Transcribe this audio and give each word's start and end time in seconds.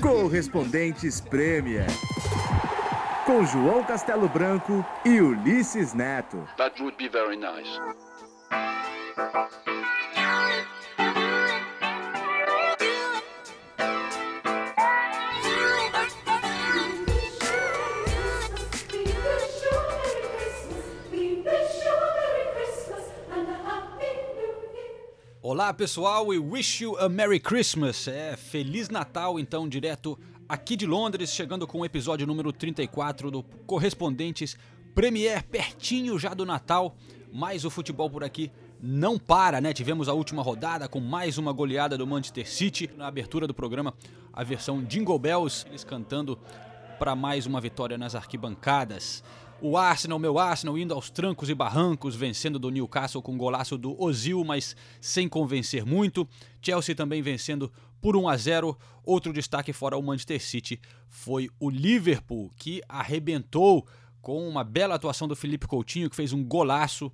Correspondentes 0.00 1.20
Premier. 1.20 1.86
Com 3.24 3.44
João 3.44 3.82
Castelo 3.82 4.28
Branco 4.28 4.84
e 5.04 5.20
Ulisses 5.20 5.92
Neto. 5.92 6.46
That 6.56 6.80
would 6.80 6.96
be 6.96 7.08
very 7.08 7.36
nice. 7.36 7.80
Olá 25.56 25.72
pessoal 25.72 26.34
e 26.34 26.38
wish 26.38 26.84
you 26.84 26.98
a 26.98 27.08
Merry 27.08 27.40
Christmas. 27.40 28.06
É 28.06 28.36
Feliz 28.36 28.90
Natal 28.90 29.40
então 29.40 29.66
direto 29.66 30.18
aqui 30.46 30.76
de 30.76 30.84
Londres, 30.84 31.32
chegando 31.32 31.66
com 31.66 31.80
o 31.80 31.84
episódio 31.86 32.26
número 32.26 32.52
34 32.52 33.30
do 33.30 33.42
Correspondentes 33.66 34.54
Premier, 34.94 35.42
pertinho 35.44 36.18
já 36.18 36.34
do 36.34 36.44
Natal. 36.44 36.94
Mas 37.32 37.64
o 37.64 37.70
futebol 37.70 38.10
por 38.10 38.22
aqui 38.22 38.52
não 38.78 39.18
para, 39.18 39.58
né? 39.58 39.72
Tivemos 39.72 40.10
a 40.10 40.12
última 40.12 40.42
rodada 40.42 40.90
com 40.90 41.00
mais 41.00 41.38
uma 41.38 41.54
goleada 41.54 41.96
do 41.96 42.06
Manchester 42.06 42.46
City. 42.46 42.90
Na 42.94 43.06
abertura 43.06 43.46
do 43.46 43.54
programa, 43.54 43.94
a 44.34 44.44
versão 44.44 44.84
Jingle 44.84 45.18
Bells, 45.18 45.64
eles 45.68 45.82
cantando 45.82 46.38
para 46.98 47.16
mais 47.16 47.46
uma 47.46 47.62
vitória 47.62 47.96
nas 47.96 48.14
arquibancadas. 48.14 49.24
O 49.60 49.78
Arsenal, 49.78 50.18
meu 50.18 50.38
Arsenal, 50.38 50.76
indo 50.76 50.92
aos 50.92 51.08
trancos 51.08 51.48
e 51.48 51.54
barrancos, 51.54 52.14
vencendo 52.14 52.58
do 52.58 52.70
Newcastle 52.70 53.22
com 53.22 53.38
golaço 53.38 53.78
do 53.78 53.98
Ozil, 54.00 54.44
mas 54.44 54.76
sem 55.00 55.26
convencer 55.28 55.84
muito. 55.84 56.28
Chelsea 56.60 56.94
também 56.94 57.22
vencendo 57.22 57.72
por 57.98 58.16
1 58.16 58.28
a 58.28 58.36
0. 58.36 58.78
Outro 59.02 59.32
destaque 59.32 59.72
fora 59.72 59.96
o 59.96 60.02
Manchester 60.02 60.42
City 60.42 60.78
foi 61.08 61.48
o 61.58 61.70
Liverpool, 61.70 62.52
que 62.54 62.82
arrebentou 62.86 63.86
com 64.20 64.46
uma 64.46 64.62
bela 64.62 64.94
atuação 64.94 65.26
do 65.26 65.34
Felipe 65.34 65.66
Coutinho, 65.66 66.10
que 66.10 66.16
fez 66.16 66.34
um 66.34 66.44
golaço, 66.44 67.10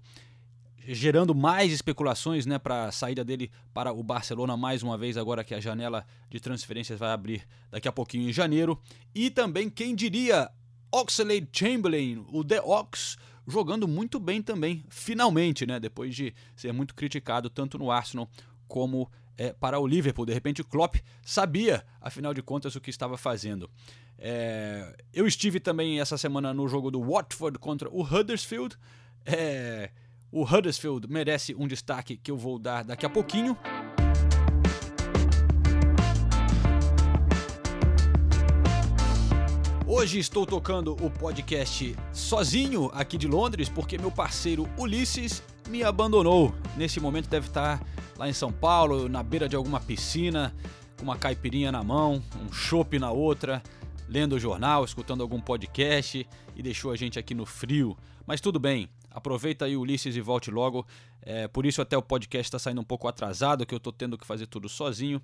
gerando 0.89 1.33
mais 1.37 1.73
especulações 1.73 2.45
né, 2.45 2.59
para 2.59 2.87
a 2.87 2.93
saída 2.93 3.25
dele 3.25 3.53
para 3.73 3.93
o 3.93 4.03
Barcelona 4.03 4.57
mais 4.57 4.83
uma 4.83 4.99
vez, 4.99 5.17
agora 5.17 5.45
que 5.45 5.55
a 5.55 5.61
janela 5.61 6.05
de 6.29 6.41
transferências 6.41 6.99
vai 6.99 7.11
abrir 7.13 7.47
daqui 7.71 7.87
a 7.87 7.93
pouquinho 7.93 8.29
em 8.29 8.33
janeiro. 8.33 8.81
E 9.15 9.31
também, 9.31 9.71
quem 9.71 9.95
diria, 9.95 10.51
Oxlade 10.93 11.49
Chamberlain, 11.51 12.25
o 12.31 12.45
The 12.45 12.61
Ox, 12.61 13.17
jogando 13.47 13.89
muito 13.89 14.21
bem 14.21 14.43
também, 14.43 14.85
finalmente, 14.91 15.67
né? 15.67 15.81
Depois 15.81 16.15
de 16.15 16.35
ser 16.55 16.73
muito 16.73 16.95
criticado 16.95 17.49
tanto 17.49 17.79
no 17.79 17.91
Arsenal 17.91 18.29
como 18.69 19.11
é, 19.37 19.53
para 19.53 19.79
o 19.79 19.87
Liverpool. 19.87 20.27
De 20.27 20.35
repente 20.35 20.61
o 20.61 20.65
Klopp 20.65 20.97
sabia, 21.23 21.85
afinal 22.01 22.35
de 22.35 22.43
contas, 22.43 22.77
o 22.77 22.81
que 22.81 22.91
estava 22.91 23.17
fazendo. 23.17 23.69
É, 24.19 24.95
eu 25.13 25.27
estive 25.27 25.59
também 25.59 26.01
essa 26.01 26.17
semana 26.17 26.55
no 26.55 26.69
jogo 26.69 26.91
do 26.91 27.03
Watford 27.03 27.59
contra 27.59 27.89
o 27.91 28.03
Huddersfield. 28.03 28.77
É, 29.25 29.91
o 30.31 30.45
Huddersfield 30.45 31.09
merece 31.11 31.55
um 31.55 31.67
destaque 31.67 32.17
que 32.17 32.31
eu 32.31 32.37
vou 32.37 32.59
dar 32.59 32.85
daqui 32.85 33.05
a 33.05 33.11
pouquinho. 33.11 33.57
Hoje 40.03 40.19
estou 40.19 40.45
tocando 40.45 40.97
o 41.01 41.09
podcast 41.09 41.95
sozinho 42.13 42.91
aqui 42.93 43.17
de 43.17 43.29
Londres 43.29 43.69
porque 43.69 43.97
meu 43.97 44.11
parceiro 44.11 44.69
Ulisses 44.77 45.45
me 45.69 45.85
abandonou. 45.85 46.53
Nesse 46.77 46.99
momento 46.99 47.29
deve 47.29 47.47
estar 47.47 47.81
lá 48.19 48.29
em 48.29 48.33
São 48.33 48.51
Paulo, 48.53 49.09
na 49.09 49.23
beira 49.23 49.49
de 49.49 49.55
alguma 49.55 49.79
piscina, 49.79 50.53
com 50.97 51.05
uma 51.05 51.17
caipirinha 51.17 51.71
na 51.71 51.85
mão, 51.85 52.21
um 52.45 52.53
chopp 52.53 52.99
na 52.99 53.13
outra, 53.13 53.63
lendo 54.09 54.33
o 54.35 54.41
jornal, 54.41 54.85
escutando 54.85 55.23
algum 55.23 55.41
podcast 55.41 56.27
e 56.57 56.63
deixou 56.65 56.91
a 56.91 56.97
gente 56.97 57.17
aqui 57.17 57.33
no 57.33 57.47
frio. 57.47 57.97
Mas 58.27 58.41
tudo 58.41 58.59
bem, 58.59 58.89
aproveita 59.09 59.67
aí 59.67 59.77
Ulisses 59.77 60.17
e 60.17 60.21
volte 60.21 60.51
logo. 60.51 60.85
É, 61.21 61.47
por 61.47 61.65
isso 61.65 61.81
até 61.81 61.97
o 61.97 62.03
podcast 62.03 62.49
está 62.49 62.59
saindo 62.59 62.81
um 62.81 62.85
pouco 62.85 63.07
atrasado, 63.07 63.65
que 63.65 63.73
eu 63.73 63.79
estou 63.79 63.93
tendo 63.93 64.19
que 64.19 64.27
fazer 64.27 64.49
tudo 64.49 64.69
sozinho, 64.69 65.23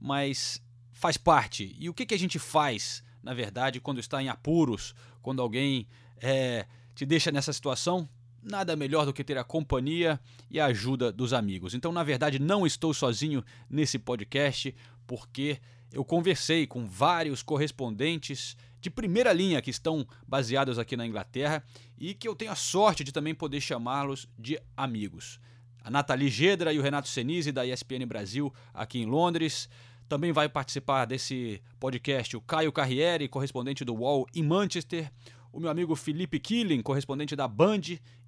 mas 0.00 0.62
faz 0.92 1.16
parte. 1.16 1.74
E 1.80 1.90
o 1.90 1.92
que, 1.92 2.06
que 2.06 2.14
a 2.14 2.18
gente 2.18 2.38
faz? 2.38 3.02
Na 3.22 3.34
verdade, 3.34 3.80
quando 3.80 4.00
está 4.00 4.22
em 4.22 4.28
apuros, 4.28 4.94
quando 5.22 5.42
alguém 5.42 5.86
é, 6.20 6.66
te 6.94 7.04
deixa 7.04 7.30
nessa 7.30 7.52
situação, 7.52 8.08
nada 8.42 8.74
melhor 8.74 9.04
do 9.04 9.12
que 9.12 9.24
ter 9.24 9.38
a 9.38 9.44
companhia 9.44 10.18
e 10.50 10.58
a 10.58 10.66
ajuda 10.66 11.12
dos 11.12 11.32
amigos. 11.32 11.74
Então, 11.74 11.92
na 11.92 12.02
verdade, 12.02 12.38
não 12.38 12.66
estou 12.66 12.94
sozinho 12.94 13.44
nesse 13.68 13.98
podcast, 13.98 14.74
porque 15.06 15.60
eu 15.92 16.04
conversei 16.04 16.66
com 16.66 16.86
vários 16.86 17.42
correspondentes 17.42 18.56
de 18.80 18.88
primeira 18.88 19.32
linha 19.32 19.60
que 19.60 19.70
estão 19.70 20.06
baseados 20.26 20.78
aqui 20.78 20.96
na 20.96 21.06
Inglaterra 21.06 21.62
e 21.98 22.14
que 22.14 22.26
eu 22.26 22.34
tenho 22.34 22.52
a 22.52 22.56
sorte 22.56 23.04
de 23.04 23.12
também 23.12 23.34
poder 23.34 23.60
chamá-los 23.60 24.26
de 24.38 24.58
amigos. 24.76 25.38
A 25.82 25.90
Nathalie 25.90 26.28
Gedra 26.28 26.72
e 26.72 26.78
o 26.78 26.82
Renato 26.82 27.08
Senise, 27.08 27.52
da 27.52 27.66
ESPN 27.66 28.06
Brasil, 28.06 28.52
aqui 28.72 28.98
em 28.98 29.06
Londres. 29.06 29.68
Também 30.10 30.32
vai 30.32 30.48
participar 30.48 31.04
desse 31.04 31.62
podcast 31.78 32.36
o 32.36 32.40
Caio 32.40 32.72
Carriere, 32.72 33.28
correspondente 33.28 33.84
do 33.84 33.94
UOL 33.94 34.26
em 34.34 34.42
Manchester, 34.42 35.08
o 35.52 35.60
meu 35.60 35.70
amigo 35.70 35.94
Felipe 35.94 36.40
Killing, 36.40 36.82
correspondente 36.82 37.36
da 37.36 37.46
Band, 37.46 37.82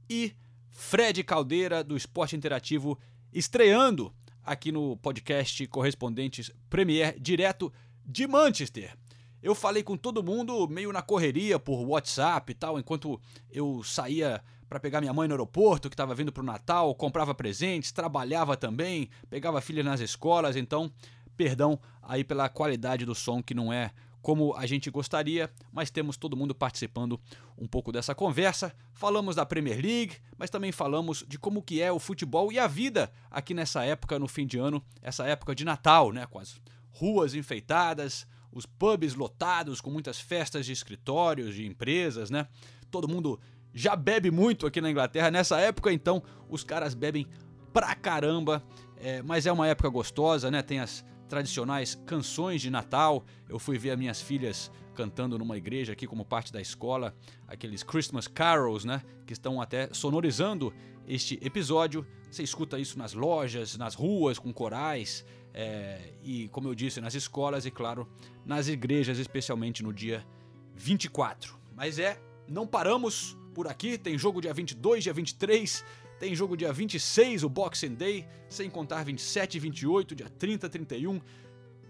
e 0.09 0.33
Fred 0.71 1.25
Caldeira, 1.25 1.83
do 1.83 1.97
Esporte 1.97 2.37
Interativo, 2.37 2.97
estreando 3.33 4.15
aqui 4.45 4.71
no 4.71 4.97
podcast 4.99 5.67
Correspondentes 5.67 6.53
Premier, 6.71 7.19
direto 7.19 7.73
de 8.07 8.29
Manchester. 8.29 8.97
Eu 9.43 9.53
falei 9.53 9.83
com 9.83 9.97
todo 9.97 10.23
mundo 10.23 10.69
meio 10.69 10.93
na 10.93 11.03
correria 11.03 11.59
por 11.59 11.85
WhatsApp 11.85 12.53
e 12.53 12.55
tal, 12.55 12.79
enquanto 12.79 13.21
eu 13.51 13.83
saía 13.83 14.41
para 14.69 14.79
pegar 14.79 15.01
minha 15.01 15.13
mãe 15.13 15.27
no 15.27 15.35
aeroporto, 15.35 15.91
que 15.91 15.95
estava 15.95 16.15
vindo 16.15 16.33
para 16.33 16.45
o 16.45 16.47
Natal, 16.47 16.95
comprava 16.95 17.35
presentes, 17.35 17.91
trabalhava 17.91 18.57
também, 18.57 19.11
pegava 19.29 19.61
filha 19.61 19.83
nas 19.83 20.01
escolas, 20.01 20.55
então 20.55 20.93
Perdão 21.37 21.79
aí 22.03 22.25
pela 22.25 22.49
qualidade 22.49 23.05
do 23.05 23.15
som 23.15 23.43
que 23.43 23.55
não 23.55 23.73
é 23.73 23.93
como 24.23 24.55
a 24.55 24.65
gente 24.67 24.89
gostaria, 24.89 25.51
mas 25.73 25.91
temos 25.91 26.17
todo 26.17 26.37
mundo 26.37 26.55
participando 26.55 27.21
um 27.59 27.67
pouco 27.67 27.91
dessa 27.91 28.15
conversa. 28.15 28.73
Falamos 28.95 29.35
da 29.35 29.45
Premier 29.45 29.81
League, 29.83 30.17
mas 30.39 30.49
também 30.49 30.71
falamos 30.71 31.25
de 31.27 31.39
como 31.39 31.61
que 31.61 31.83
é 31.83 31.91
o 31.91 31.99
futebol 31.99 32.53
e 32.53 32.59
a 32.59 32.69
vida 32.69 33.13
aqui 33.29 33.53
nessa 33.53 33.85
época 33.85 34.19
no 34.19 34.29
fim 34.29 34.47
de 34.47 34.59
ano, 34.59 34.83
essa 35.03 35.27
época 35.27 35.55
de 35.55 35.65
Natal, 35.65 36.13
né, 36.13 36.25
com 36.27 36.39
as 36.39 36.61
ruas 36.93 37.35
enfeitadas, 37.35 38.27
os 38.53 38.65
pubs 38.65 39.15
lotados 39.15 39.81
com 39.81 39.91
muitas 39.91 40.21
festas 40.21 40.65
de 40.65 40.73
escritórios, 40.73 41.55
de 41.55 41.67
empresas, 41.67 42.31
né? 42.31 42.47
Todo 42.91 43.09
mundo 43.09 43.41
já 43.73 43.97
bebe 43.97 44.31
muito 44.31 44.67
aqui 44.67 44.81
na 44.81 44.91
Inglaterra 44.91 45.31
nessa 45.31 45.59
época, 45.59 45.91
então 45.91 46.23
os 46.49 46.63
caras 46.63 46.95
bebem 46.95 47.27
pra 47.73 47.95
caramba, 47.95 48.63
é, 48.97 49.23
mas 49.23 49.47
é 49.47 49.53
uma 49.53 49.67
época 49.67 49.89
gostosa, 49.89 50.51
né? 50.51 50.61
Tem 50.61 50.79
as 50.79 51.03
tradicionais 51.33 51.95
canções 52.05 52.61
de 52.61 52.69
Natal. 52.69 53.25
Eu 53.49 53.59
fui 53.59 53.79
ver 53.79 53.93
as 53.93 53.99
minhas 53.99 54.21
filhas 54.21 54.71
cantando 54.95 55.39
numa 55.39 55.57
igreja 55.57 55.95
aqui 55.95 56.07
como 56.07 56.27
parte 56.27 56.53
da 56.53 56.61
escola, 56.61 57.17
aqueles 57.49 57.83
Christmas 57.83 58.29
carols, 58.29 58.85
né, 58.85 59.03
que 59.27 59.33
estão 59.33 59.59
até 59.59 59.89
sonorizando 59.95 60.75
este 61.09 61.39
episódio. 61.41 62.07
Você 62.31 62.43
escuta 62.43 62.79
isso 62.79 62.99
nas 62.99 63.15
lojas, 63.15 63.79
nas 63.79 63.95
ruas, 63.95 64.39
com 64.39 64.53
corais, 64.53 65.25
é, 65.55 66.13
e 66.23 66.49
como 66.49 66.69
eu 66.69 66.75
disse, 66.75 67.01
nas 67.01 67.15
escolas 67.15 67.65
e, 67.65 67.71
claro, 67.71 68.07
nas 68.45 68.69
igrejas, 68.69 69.17
especialmente 69.19 69.83
no 69.83 69.91
dia 69.91 70.27
24. 70.75 71.59
Mas 71.75 71.99
é, 71.99 72.21
não 72.47 72.67
paramos 72.67 73.39
por 73.55 73.67
aqui, 73.69 73.97
tem 73.97 74.19
jogo 74.19 74.39
dia 74.43 74.53
22, 74.53 75.05
dia 75.05 75.15
23, 75.15 75.83
tem 76.23 76.37
jogo 76.37 76.57
dia 76.57 76.73
26, 76.73 77.43
o 77.43 77.49
Boxing 77.49 77.97
Day, 77.97 78.25
sem 78.49 78.71
contar 78.71 79.03
27 79.03 79.57
e 79.57 79.59
28, 79.59 80.15
dia 80.15 80.31
30, 80.31 80.69
31, 80.69 81.21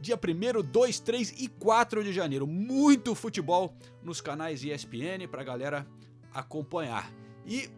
dia 0.00 0.16
1, 0.16 0.62
2, 0.62 1.00
3 1.00 1.42
e 1.42 1.48
4 1.48 2.02
de 2.02 2.14
janeiro. 2.14 2.46
Muito 2.46 3.14
futebol 3.14 3.76
nos 4.02 4.22
canais 4.22 4.64
ESPN 4.64 5.28
pra 5.30 5.44
galera 5.44 5.86
acompanhar. 6.32 7.12
E 7.44 7.68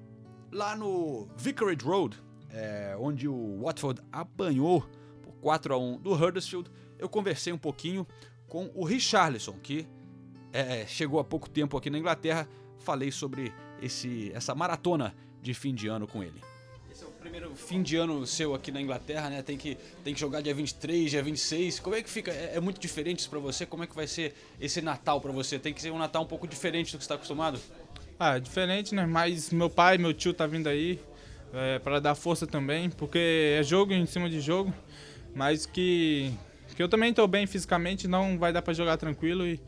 lá 0.53 0.77
no 0.77 1.27
Vicarage 1.37 1.85
Road, 1.85 2.23
é, 2.51 2.97
onde 3.01 3.27
o 3.27 3.63
Watford 3.63 4.01
apanhou 4.13 4.89
por 5.25 5.33
4 5.41 5.75
a 5.75 5.77
1 5.77 5.99
do 6.03 6.13
Huddersfield, 6.13 6.71
eu 7.01 7.09
conversei 7.09 7.53
um 7.53 7.59
pouquinho 7.59 8.07
com 8.47 8.71
o 8.77 8.85
Richarlison, 8.85 9.55
que 9.55 9.89
é, 10.53 10.87
chegou 10.87 11.19
há 11.19 11.25
pouco 11.25 11.51
tempo 11.51 11.77
aqui 11.77 11.91
na 11.91 11.99
Inglaterra. 11.99 12.49
Falei 12.79 13.11
sobre 13.11 13.53
esse, 13.83 14.31
essa 14.33 14.55
maratona 14.55 15.17
de 15.45 15.55
fim 15.55 15.73
de 15.75 15.87
ano 15.87 16.09
com 16.09 16.23
ele. 16.23 16.43
Esse 16.91 17.05
é 17.05 17.07
o 17.07 17.11
primeiro 17.11 17.55
fim 17.55 17.83
de 17.83 17.97
ano 17.97 18.27
seu 18.27 18.55
aqui 18.55 18.73
na 18.73 18.81
Inglaterra, 18.81 19.29
né? 19.29 19.43
Tem 19.43 19.59
que, 19.59 19.77
tem 20.03 20.15
que 20.15 20.19
jogar 20.19 20.41
dia 20.41 20.55
23, 20.55 21.11
dia 21.11 21.23
26. 21.23 21.81
Como 21.81 21.95
é 21.95 22.03
que 22.03 22.09
fica? 22.11 22.33
É, 22.33 22.53
é 22.55 22.61
muito 22.61 22.81
diferente 22.81 23.19
isso 23.21 23.31
pra 23.31 23.39
você? 23.39 23.67
Como 23.67 23.85
é 23.85 23.87
que 23.87 23.95
vai 23.95 24.07
ser 24.07 24.35
esse 24.61 24.81
Natal 24.81 25.21
pra 25.21 25.31
você? 25.33 25.59
Tem 25.59 25.73
que 25.73 25.83
ser 25.83 25.91
um 25.91 25.99
Natal 25.99 26.23
um 26.23 26.27
pouco 26.27 26.49
diferente 26.49 26.93
do 26.93 26.99
que 26.99 27.05
você 27.05 27.09
tá 27.09 27.15
acostumado? 27.17 27.61
Ah, 28.19 28.39
diferente, 28.39 28.95
né? 28.95 29.05
Mas 29.07 29.51
meu 29.51 29.69
pai, 29.69 29.99
meu 29.99 30.15
tio 30.15 30.33
tá 30.33 30.47
vindo 30.47 30.69
aí. 30.69 30.99
é, 31.55 31.79
para 31.79 32.01
dar 32.01 32.15
força 32.15 32.47
também, 32.47 32.91
porque 32.91 33.57
é 33.59 33.63
jogo 33.63 33.93
em 33.93 34.07
cima 34.07 34.29
de 34.29 34.41
jogo, 34.41 34.75
mas 35.35 35.65
que, 35.67 36.33
que 36.75 36.83
eu 36.83 36.89
também 36.89 37.11
estou 37.11 37.29
bem 37.29 37.47
fisicamente, 37.47 38.09
não 38.09 38.37
vai 38.39 38.53
dar 38.53 38.61
para 38.61 38.75
jogar 38.75 38.97
tranquilo 38.97 39.47
e, 39.47 39.61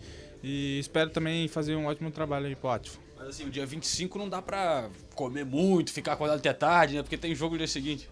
e 0.42 0.78
espero 0.80 1.10
também 1.10 1.46
fazer 1.46 1.76
um 1.76 1.86
ótimo 1.86 2.10
trabalho 2.10 2.46
aí 2.46 2.56
pro 2.56 2.70
Ativo. 2.70 2.98
Assim, 3.26 3.46
o 3.46 3.50
dia 3.50 3.66
25 3.66 4.18
não 4.18 4.28
dá 4.28 4.40
pra 4.40 4.88
comer 5.14 5.44
muito, 5.44 5.92
ficar 5.92 6.12
acordado 6.12 6.38
até 6.38 6.52
tarde, 6.52 6.94
né? 6.94 7.02
Porque 7.02 7.16
tem 7.16 7.34
jogo 7.34 7.54
no 7.54 7.58
dia 7.58 7.66
seguinte. 7.66 8.08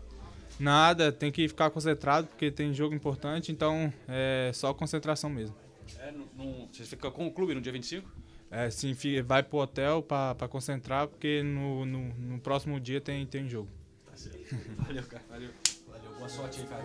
Nada, 0.58 1.10
tem 1.10 1.32
que 1.32 1.48
ficar 1.48 1.70
concentrado 1.70 2.26
porque 2.26 2.50
tem 2.50 2.72
jogo 2.72 2.94
importante, 2.94 3.50
então 3.50 3.92
é 4.08 4.50
só 4.54 4.72
concentração 4.72 5.28
mesmo. 5.30 5.54
É, 5.98 6.12
não, 6.12 6.26
não, 6.36 6.68
você 6.72 6.84
fica 6.84 7.10
com 7.10 7.26
o 7.26 7.30
clube 7.30 7.54
no 7.54 7.60
dia 7.60 7.72
25? 7.72 8.08
É, 8.50 8.70
sim, 8.70 8.94
vai 9.24 9.42
pro 9.42 9.58
hotel 9.58 10.02
para 10.02 10.48
concentrar, 10.48 11.08
porque 11.08 11.42
no, 11.42 11.84
no, 11.84 12.14
no, 12.14 12.40
próximo 12.40 12.78
dia 12.78 13.00
tem, 13.00 13.26
tem 13.26 13.48
jogo. 13.48 13.68
Tá 14.06 14.16
certo. 14.16 14.56
Valeu, 14.78 15.02
cara. 15.04 15.24
Valeu. 15.28 15.50
Valeu. 15.88 16.14
Boa 16.18 16.28
sorte 16.28 16.60
aí, 16.60 16.66
cara. 16.66 16.82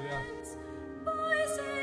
Bring 1.03 1.78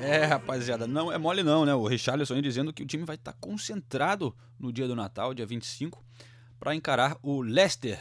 É, 0.00 0.24
rapaziada, 0.24 0.86
não 0.86 1.12
é 1.12 1.18
mole 1.18 1.42
não, 1.42 1.66
né? 1.66 1.74
O 1.74 1.86
Richarlison 1.86 2.40
dizendo 2.40 2.72
que 2.72 2.82
o 2.82 2.86
time 2.86 3.04
vai 3.04 3.16
estar 3.16 3.32
tá 3.32 3.38
concentrado 3.38 4.34
no 4.58 4.72
dia 4.72 4.88
do 4.88 4.96
Natal, 4.96 5.34
dia 5.34 5.44
25, 5.44 6.02
para 6.58 6.74
encarar 6.74 7.18
o 7.22 7.42
Leicester 7.42 8.00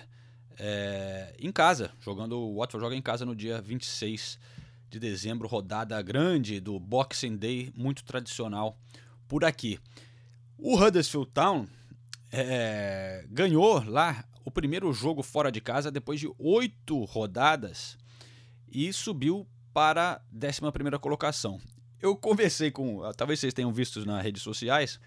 é, 0.58 1.36
em 1.38 1.52
casa, 1.52 1.92
jogando 2.00 2.40
o 2.40 2.58
Watford 2.58 2.86
joga 2.86 2.96
em 2.96 3.02
casa 3.02 3.26
no 3.26 3.36
dia 3.36 3.62
26 3.62 4.40
de 4.90 4.98
dezembro, 4.98 5.48
rodada 5.48 6.02
grande 6.02 6.60
do 6.60 6.80
Boxing 6.80 7.36
Day, 7.36 7.72
muito 7.76 8.04
tradicional 8.04 8.78
por 9.28 9.44
aqui. 9.44 9.78
O 10.58 10.78
Huddersfield 10.78 11.30
Town 11.34 11.68
é, 12.32 13.26
ganhou 13.30 13.84
lá 13.86 14.24
o 14.50 14.52
primeiro 14.52 14.92
jogo 14.92 15.22
fora 15.22 15.52
de 15.52 15.62
casa 15.62 15.92
depois 15.92 16.20
de 16.20 16.28
oito 16.40 17.06
rodadas 17.06 17.96
e 18.68 18.92
subiu 18.92 19.48
para 19.72 20.14
a 20.14 20.22
11 20.34 21.00
colocação. 21.00 21.62
Eu 22.02 22.16
conversei 22.16 22.72
com, 22.72 23.02
talvez 23.16 23.40
vocês 23.40 23.54
tenham 23.54 23.72
visto 23.72 24.04
nas 24.08 24.24
redes 24.24 24.42
sociais, 24.42 25.00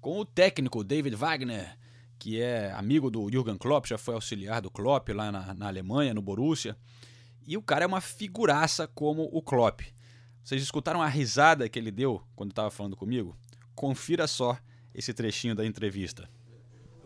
com 0.00 0.18
o 0.18 0.24
técnico 0.24 0.82
David 0.82 1.14
Wagner, 1.14 1.78
que 2.18 2.40
é 2.40 2.72
amigo 2.72 3.08
do 3.08 3.30
Jürgen 3.30 3.56
Klopp, 3.56 3.86
já 3.86 3.96
foi 3.96 4.14
auxiliar 4.14 4.60
do 4.60 4.70
Klopp 4.70 5.10
lá 5.10 5.30
na, 5.30 5.54
na 5.54 5.68
Alemanha, 5.68 6.12
no 6.12 6.20
Borussia. 6.20 6.76
E 7.46 7.56
o 7.56 7.62
cara 7.62 7.84
é 7.84 7.86
uma 7.86 8.00
figuraça 8.00 8.88
como 8.88 9.28
o 9.32 9.40
Klopp. 9.40 9.82
Vocês 10.42 10.60
escutaram 10.60 11.00
a 11.00 11.06
risada 11.06 11.68
que 11.68 11.78
ele 11.78 11.92
deu 11.92 12.20
quando 12.34 12.50
estava 12.50 12.70
falando 12.70 12.96
comigo? 12.96 13.38
Confira 13.76 14.26
só 14.26 14.58
esse 14.92 15.14
trechinho 15.14 15.54
da 15.54 15.64
entrevista. 15.64 16.28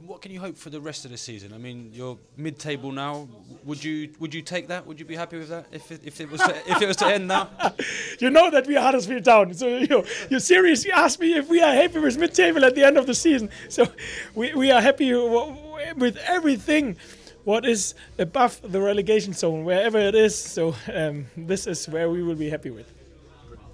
What 0.07 0.21
can 0.21 0.33
you 0.33 0.41
hope 0.41 0.57
for 0.57 0.71
the 0.71 0.81
rest 0.81 1.05
of 1.05 1.13
the 1.13 1.17
season? 1.17 1.53
I 1.53 1.59
mean, 1.59 1.91
you're 1.93 2.19
mid-table 2.37 2.91
now. 2.91 3.29
Would 3.65 3.85
you 3.85 4.11
would 4.19 4.35
you 4.35 4.43
take 4.43 4.67
that? 4.69 4.85
Would 4.87 4.99
you 4.99 5.05
be 5.05 5.15
happy 5.15 5.39
with 5.39 5.51
that 5.51 5.67
if 5.71 5.93
it, 5.93 6.01
if 6.05 6.21
it 6.21 6.29
was 6.29 6.41
to, 6.41 6.55
if 6.71 6.83
it 6.83 6.89
was 6.89 6.97
to 6.97 7.07
end 7.07 7.29
now? 7.29 7.51
you 8.19 8.31
know 8.31 8.51
that 8.51 8.67
we 8.67 8.77
are 8.77 8.83
Huddersfield 8.83 9.25
Town, 9.25 9.55
so 9.55 9.69
you 9.69 9.87
know, 9.87 10.05
you 10.29 10.41
seriously 10.41 10.91
ask 10.91 11.21
me 11.21 11.35
if 11.35 11.49
we 11.49 11.63
are 11.63 11.73
happy 11.73 12.01
with 12.01 12.19
mid-table 12.19 12.65
at 12.65 12.75
the 12.75 12.85
end 12.85 12.97
of 12.97 13.07
the 13.07 13.15
season. 13.15 13.49
So 13.69 13.87
we 14.35 14.53
we 14.55 14.73
are 14.73 14.81
happy 14.81 15.13
with 15.15 16.17
everything. 16.27 16.97
What 17.45 17.65
is 17.65 17.95
above 18.19 18.61
the 18.63 18.81
relegation 18.81 19.35
zone, 19.35 19.65
wherever 19.65 19.99
it 19.99 20.15
is. 20.15 20.35
So 20.37 20.75
um, 20.93 21.27
this 21.37 21.67
is 21.67 21.89
where 21.89 22.09
we 22.09 22.23
will 22.23 22.37
be 22.37 22.49
happy 22.49 22.71
with. 22.71 22.87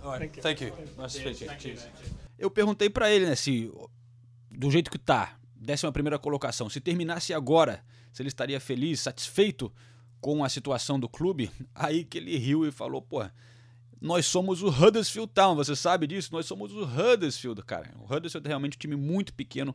All 0.03 0.13
right. 0.13 0.21
Thank 0.21 0.37
you. 0.37 0.43
Thank 0.43 0.61
you. 0.61 0.73
Nice 0.99 1.15
to 1.15 1.21
speak 1.21 1.39
to 1.39 1.45
you. 1.45 1.51
Cheers. 1.59 1.87
Eu 2.39 2.51
perguntei 2.51 2.89
para 2.89 3.11
ele, 3.11 3.27
né, 3.27 3.35
se 3.35 3.71
do 4.51 4.71
jeito 4.71 4.91
que 4.91 4.99
tá, 4.99 5.38
11 5.61 6.19
colocação. 6.21 6.69
Se 6.69 6.81
terminasse 6.81 7.35
agora, 7.35 7.85
se 8.13 8.23
ele 8.23 8.29
estaria 8.29 8.61
feliz, 8.61 9.01
satisfeito 9.01 9.73
com 10.21 10.45
a 10.45 10.49
situação 10.49 10.99
do 10.99 11.09
clube, 11.09 11.51
aí 11.75 12.05
que 12.05 12.19
ele 12.19 12.37
riu 12.37 12.67
e 12.67 12.71
falou: 12.71 13.03
pô, 13.03 13.25
nós 14.01 14.27
somos 14.27 14.63
o 14.63 14.69
Huddersfield 14.69 15.33
Town, 15.33 15.57
você 15.57 15.75
sabe 15.75 16.07
disso? 16.07 16.31
Nós 16.33 16.47
somos 16.47 16.73
o 16.73 16.85
Huddersfield, 16.85 17.63
cara. 17.65 17.93
O 17.99 18.05
Huddersfield 18.05 18.47
é 18.47 18.49
realmente 18.49 18.77
um 18.77 18.79
time 18.79 18.97
muito 18.97 19.35
pequeno, 19.35 19.75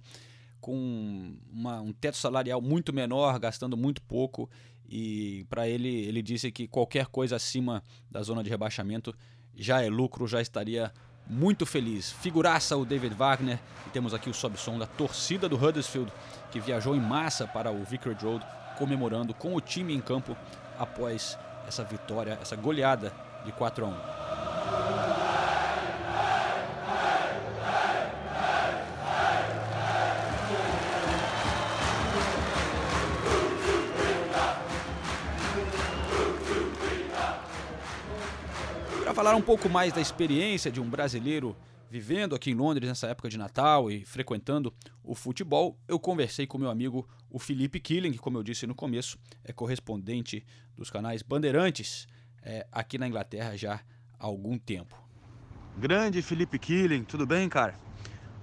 com 0.62 1.36
uma, 1.52 1.82
um 1.82 1.92
teto 1.92 2.18
salarial 2.18 2.62
muito 2.62 2.94
menor, 2.94 3.38
gastando 3.40 3.76
muito 3.76 4.02
pouco. 4.02 4.50
E 4.88 5.46
para 5.50 5.68
ele, 5.68 5.90
ele 5.90 6.22
disse 6.22 6.52
que 6.52 6.68
qualquer 6.68 7.08
coisa 7.08 7.36
acima 7.36 7.84
da 8.10 8.22
zona 8.22 8.44
de 8.44 8.50
rebaixamento 8.50 9.14
já 9.56 9.82
é 9.82 9.90
lucro, 9.90 10.28
já 10.28 10.42
estaria 10.42 10.92
muito 11.28 11.66
feliz. 11.66 12.12
Figuraça 12.12 12.76
o 12.78 12.86
David 12.86 13.16
Wagner. 13.16 13.60
E 13.88 13.90
temos 13.90 14.14
aqui 14.14 14.30
o 14.30 14.34
sob-som 14.34 14.78
da 14.78 14.86
torcida 14.86 15.48
do 15.50 15.56
Huddersfield, 15.56 16.12
que 16.52 16.60
viajou 16.60 16.96
em 16.96 17.02
massa 17.02 17.48
para 17.48 17.72
o 17.72 17.84
Vicarage 17.84 18.26
Road, 18.26 18.46
comemorando 18.78 19.34
com 19.34 19.56
o 19.56 19.62
time 19.62 19.94
em 19.94 20.02
campo 20.02 20.36
após 20.78 21.38
essa 21.68 21.84
vitória, 21.84 22.38
essa 22.42 22.56
goleada 22.56 23.14
de 23.46 23.52
4 23.52 23.86
a 23.86 23.88
1. 25.00 25.03
Para 39.14 39.26
falar 39.26 39.36
um 39.36 39.44
pouco 39.44 39.70
mais 39.70 39.94
da 39.94 40.02
experiência 40.02 40.72
de 40.72 40.82
um 40.82 40.90
brasileiro 40.90 41.56
vivendo 41.88 42.34
aqui 42.34 42.50
em 42.50 42.56
Londres 42.56 42.90
nessa 42.90 43.06
época 43.06 43.30
de 43.30 43.38
Natal 43.38 43.92
e 43.92 44.04
frequentando 44.04 44.74
o 45.04 45.14
futebol, 45.14 45.78
eu 45.88 46.00
conversei 46.00 46.48
com 46.48 46.58
meu 46.58 46.68
amigo 46.68 47.08
o 47.30 47.38
Felipe 47.38 47.80
Killing, 47.80 48.12
que, 48.12 48.18
como 48.18 48.40
eu 48.40 48.44
disse 48.44 48.66
no 48.66 48.74
começo, 48.74 49.20
é 49.44 49.54
correspondente 49.54 50.44
dos 50.76 50.90
canais 50.90 51.22
Bandeirantes 51.22 52.08
é, 52.42 52.66
aqui 52.72 52.98
na 52.98 53.08
Inglaterra 53.08 53.56
já 53.56 53.76
há 53.76 54.26
algum 54.26 54.58
tempo. 54.58 55.00
Grande 55.78 56.24
Felipe 56.24 56.58
Killing, 56.58 57.04
tudo 57.04 57.28
bem, 57.28 57.48
cara? 57.48 57.76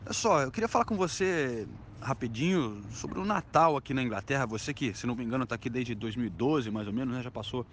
Olha 0.05 0.13
só, 0.13 0.43
eu 0.43 0.53
queria 0.53 0.69
falar 0.69 0.85
com 0.85 0.97
você 0.97 1.67
rapidinho 2.01 2.81
sobre 2.93 3.19
o 3.19 3.25
Natal 3.25 3.77
aqui 3.77 3.93
na 3.93 4.05
Inglaterra. 4.05 4.47
Você 4.47 4.73
que, 4.73 4.95
se 4.95 5.05
não 5.05 5.17
me 5.17 5.25
engano, 5.25 5.43
está 5.43 5.57
aqui 5.57 5.69
desde 5.69 5.97
2012, 5.97 6.71
mais 6.71 6.87
ou 6.87 6.93
menos, 6.93 7.13
né? 7.13 7.25
já 7.25 7.31
passou 7.31 7.67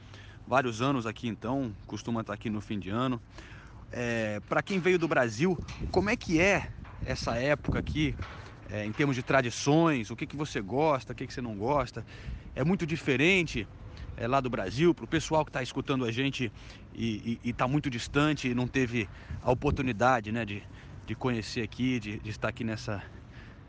vários 0.47 0.81
anos 0.81 1.05
aqui 1.05 1.27
então, 1.27 1.75
costuma 1.85 2.21
estar 2.21 2.33
aqui 2.33 2.49
no 2.49 2.61
fim 2.61 2.79
de 2.79 2.89
ano. 2.89 3.21
É, 3.91 4.39
para 4.47 4.63
quem 4.63 4.79
veio 4.79 4.97
do 4.97 5.07
Brasil, 5.07 5.57
como 5.91 6.09
é 6.09 6.15
que 6.15 6.39
é 6.39 6.69
essa 7.05 7.35
época 7.35 7.79
aqui, 7.79 8.15
é, 8.69 8.85
em 8.85 8.91
termos 8.91 9.15
de 9.15 9.23
tradições? 9.23 10.09
O 10.09 10.15
que, 10.15 10.25
que 10.25 10.35
você 10.35 10.61
gosta, 10.61 11.13
o 11.13 11.15
que, 11.15 11.27
que 11.27 11.33
você 11.33 11.41
não 11.41 11.55
gosta? 11.55 12.05
É 12.55 12.63
muito 12.63 12.85
diferente 12.85 13.67
é, 14.15 14.27
lá 14.27 14.39
do 14.39 14.49
Brasil, 14.49 14.93
para 14.93 15.05
o 15.05 15.07
pessoal 15.07 15.43
que 15.43 15.49
está 15.49 15.61
escutando 15.61 16.05
a 16.05 16.11
gente 16.11 16.51
e 16.95 17.39
está 17.43 17.67
muito 17.67 17.89
distante 17.89 18.47
e 18.47 18.55
não 18.55 18.67
teve 18.67 19.07
a 19.43 19.51
oportunidade 19.51 20.31
né, 20.31 20.43
de, 20.43 20.63
de 21.05 21.13
conhecer 21.13 21.61
aqui, 21.61 21.99
de, 21.99 22.19
de 22.19 22.29
estar 22.29 22.47
aqui 22.47 22.63
nessa, 22.63 23.03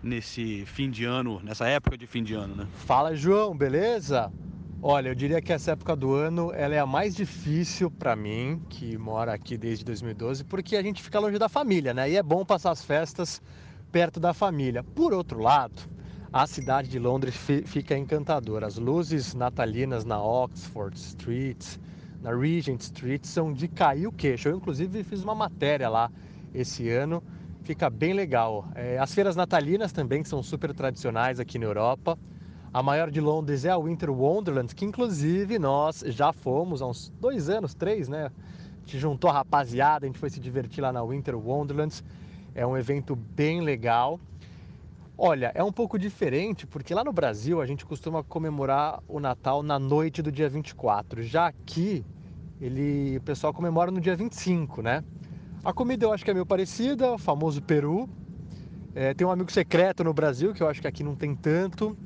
nesse 0.02 0.64
fim 0.64 0.90
de 0.90 1.04
ano, 1.04 1.40
nessa 1.42 1.66
época 1.68 1.98
de 1.98 2.06
fim 2.06 2.22
de 2.22 2.32
ano, 2.32 2.54
né? 2.54 2.66
Fala, 2.86 3.14
João, 3.14 3.54
beleza? 3.54 4.32
Olha, 4.80 5.08
eu 5.08 5.14
diria 5.14 5.42
que 5.42 5.52
essa 5.52 5.72
época 5.72 5.96
do 5.96 6.14
ano 6.14 6.52
ela 6.54 6.72
é 6.72 6.78
a 6.78 6.86
mais 6.86 7.16
difícil 7.16 7.90
para 7.90 8.14
mim, 8.14 8.62
que 8.68 8.96
mora 8.96 9.34
aqui 9.34 9.58
desde 9.58 9.84
2012, 9.84 10.44
porque 10.44 10.76
a 10.76 10.82
gente 10.82 11.02
fica 11.02 11.18
longe 11.18 11.36
da 11.36 11.48
família, 11.48 11.92
né? 11.92 12.08
E 12.08 12.16
é 12.16 12.22
bom 12.22 12.44
passar 12.44 12.70
as 12.70 12.84
festas 12.84 13.42
perto 13.90 14.20
da 14.20 14.32
família. 14.32 14.84
Por 14.84 15.12
outro 15.12 15.40
lado, 15.40 15.82
a 16.32 16.46
cidade 16.46 16.88
de 16.88 16.96
Londres 16.96 17.34
fica 17.66 17.98
encantadora. 17.98 18.68
As 18.68 18.76
luzes 18.76 19.34
natalinas 19.34 20.04
na 20.04 20.22
Oxford 20.22 20.96
Street, 20.96 21.76
na 22.22 22.32
Regent 22.32 22.80
Street 22.82 23.24
são 23.24 23.52
de 23.52 23.66
cair 23.66 24.06
o 24.06 24.12
queixo. 24.12 24.48
Eu, 24.48 24.58
inclusive, 24.58 25.02
fiz 25.02 25.24
uma 25.24 25.34
matéria 25.34 25.88
lá 25.88 26.08
esse 26.54 26.88
ano, 26.88 27.20
fica 27.64 27.90
bem 27.90 28.12
legal. 28.12 28.68
É, 28.76 28.96
as 28.96 29.12
feiras 29.12 29.34
natalinas 29.34 29.90
também 29.90 30.22
são 30.22 30.40
super 30.40 30.72
tradicionais 30.72 31.40
aqui 31.40 31.58
na 31.58 31.66
Europa. 31.66 32.16
A 32.72 32.82
maior 32.82 33.10
de 33.10 33.20
Londres 33.20 33.64
é 33.64 33.70
a 33.70 33.78
Winter 33.78 34.10
Wonderland, 34.10 34.74
que 34.74 34.84
inclusive 34.84 35.58
nós 35.58 36.04
já 36.08 36.32
fomos 36.34 36.82
há 36.82 36.86
uns 36.86 37.10
dois 37.18 37.48
anos, 37.48 37.74
três, 37.74 38.08
né? 38.08 38.26
A 38.26 38.80
gente 38.80 38.98
juntou 38.98 39.30
a 39.30 39.32
rapaziada, 39.32 40.04
a 40.04 40.08
gente 40.08 40.18
foi 40.18 40.28
se 40.28 40.38
divertir 40.38 40.82
lá 40.82 40.92
na 40.92 41.02
Winter 41.02 41.34
Wonderland. 41.36 42.04
É 42.54 42.66
um 42.66 42.76
evento 42.76 43.16
bem 43.16 43.62
legal. 43.62 44.20
Olha, 45.16 45.50
é 45.54 45.64
um 45.64 45.72
pouco 45.72 45.98
diferente 45.98 46.66
porque 46.66 46.94
lá 46.94 47.02
no 47.02 47.12
Brasil 47.12 47.60
a 47.60 47.66
gente 47.66 47.86
costuma 47.86 48.22
comemorar 48.22 49.02
o 49.08 49.18
Natal 49.18 49.62
na 49.62 49.78
noite 49.78 50.20
do 50.20 50.30
dia 50.30 50.48
24. 50.48 51.22
Já 51.22 51.46
aqui, 51.46 52.04
ele, 52.60 53.16
o 53.16 53.22
pessoal 53.22 53.52
comemora 53.54 53.90
no 53.90 54.00
dia 54.00 54.14
25, 54.14 54.82
né? 54.82 55.02
A 55.64 55.72
comida 55.72 56.04
eu 56.04 56.12
acho 56.12 56.22
que 56.22 56.30
é 56.30 56.34
meio 56.34 56.46
parecida, 56.46 57.12
o 57.12 57.18
famoso 57.18 57.62
peru. 57.62 58.08
É, 58.94 59.14
tem 59.14 59.26
um 59.26 59.30
amigo 59.30 59.50
secreto 59.50 60.04
no 60.04 60.12
Brasil 60.12 60.52
que 60.52 60.62
eu 60.62 60.68
acho 60.68 60.80
que 60.80 60.86
aqui 60.86 61.02
não 61.02 61.14
tem 61.14 61.34
tanto. 61.34 61.96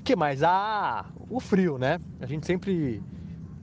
O 0.00 0.02
que 0.02 0.16
mais? 0.16 0.42
Ah, 0.42 1.04
o 1.28 1.38
frio, 1.38 1.78
né? 1.78 2.00
A 2.20 2.26
gente 2.26 2.46
sempre, 2.46 3.02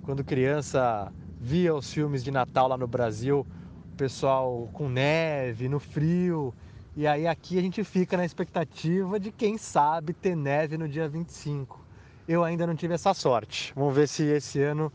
quando 0.03 0.24
criança, 0.24 1.12
via 1.41 1.74
os 1.74 1.91
filmes 1.91 2.24
de 2.24 2.29
Natal 2.32 2.67
lá 2.67 2.77
no 2.77 2.88
Brasil, 2.88 3.46
o 3.94 3.98
pessoal 3.98 4.70
com 4.72 4.88
neve, 4.88 5.67
no 5.67 5.79
frio. 5.79 6.53
E 6.96 7.08
aí 7.08 7.27
aqui 7.27 7.58
a 7.58 7.62
gente 7.62 7.84
fica 7.84 8.15
na 8.15 8.24
expectativa 8.24 9.20
de 9.20 9.32
quem 9.32 9.58
sabe 9.58 10.13
ter 10.13 10.36
neve 10.36 10.77
no 10.77 10.88
dia 10.88 11.10
25. 11.10 11.84
Eu 12.27 12.44
ainda 12.44 12.67
não 12.67 12.75
tive 12.75 12.94
essa 12.94 13.13
sorte. 13.15 13.74
Vamos 13.75 13.96
ver 13.96 14.08
se 14.08 14.24
esse 14.24 14.62
ano 14.62 14.94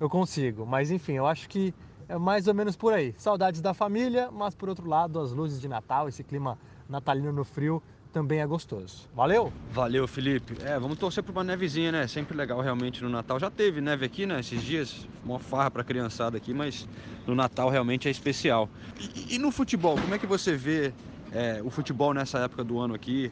eu 0.00 0.08
consigo. 0.08 0.64
Mas 0.66 0.90
enfim, 0.90 1.12
eu 1.12 1.26
acho 1.26 1.48
que 1.50 1.74
é 2.08 2.16
mais 2.16 2.48
ou 2.48 2.54
menos 2.54 2.76
por 2.76 2.94
aí. 2.94 3.14
Saudades 3.18 3.60
da 3.60 3.74
família, 3.74 4.30
mas 4.32 4.54
por 4.54 4.70
outro 4.70 4.88
lado, 4.88 5.20
as 5.20 5.32
luzes 5.32 5.60
de 5.60 5.68
Natal, 5.68 6.08
esse 6.08 6.24
clima 6.24 6.58
natalino 6.88 7.30
no 7.30 7.44
frio, 7.44 7.82
também 8.18 8.40
é 8.40 8.46
gostoso. 8.46 9.08
Valeu? 9.14 9.52
Valeu, 9.70 10.08
Felipe. 10.08 10.56
É, 10.64 10.76
vamos 10.76 10.98
torcer 10.98 11.22
por 11.22 11.30
uma 11.30 11.44
nevezinha, 11.44 11.92
né? 11.92 12.06
Sempre 12.08 12.36
legal 12.36 12.60
realmente 12.60 13.00
no 13.00 13.08
Natal. 13.08 13.38
Já 13.38 13.48
teve 13.48 13.80
neve 13.80 14.04
aqui, 14.04 14.26
né? 14.26 14.40
Esses 14.40 14.60
dias, 14.60 15.06
uma 15.24 15.38
farra 15.38 15.70
pra 15.70 15.84
criançada 15.84 16.36
aqui, 16.36 16.52
mas 16.52 16.88
no 17.28 17.34
Natal 17.36 17.70
realmente 17.70 18.08
é 18.08 18.10
especial. 18.10 18.68
E, 18.98 19.36
e 19.36 19.38
no 19.38 19.52
futebol, 19.52 19.96
como 19.96 20.12
é 20.12 20.18
que 20.18 20.26
você 20.26 20.56
vê 20.56 20.92
é, 21.30 21.60
o 21.62 21.70
futebol 21.70 22.12
nessa 22.12 22.40
época 22.40 22.64
do 22.64 22.80
ano 22.80 22.92
aqui? 22.92 23.30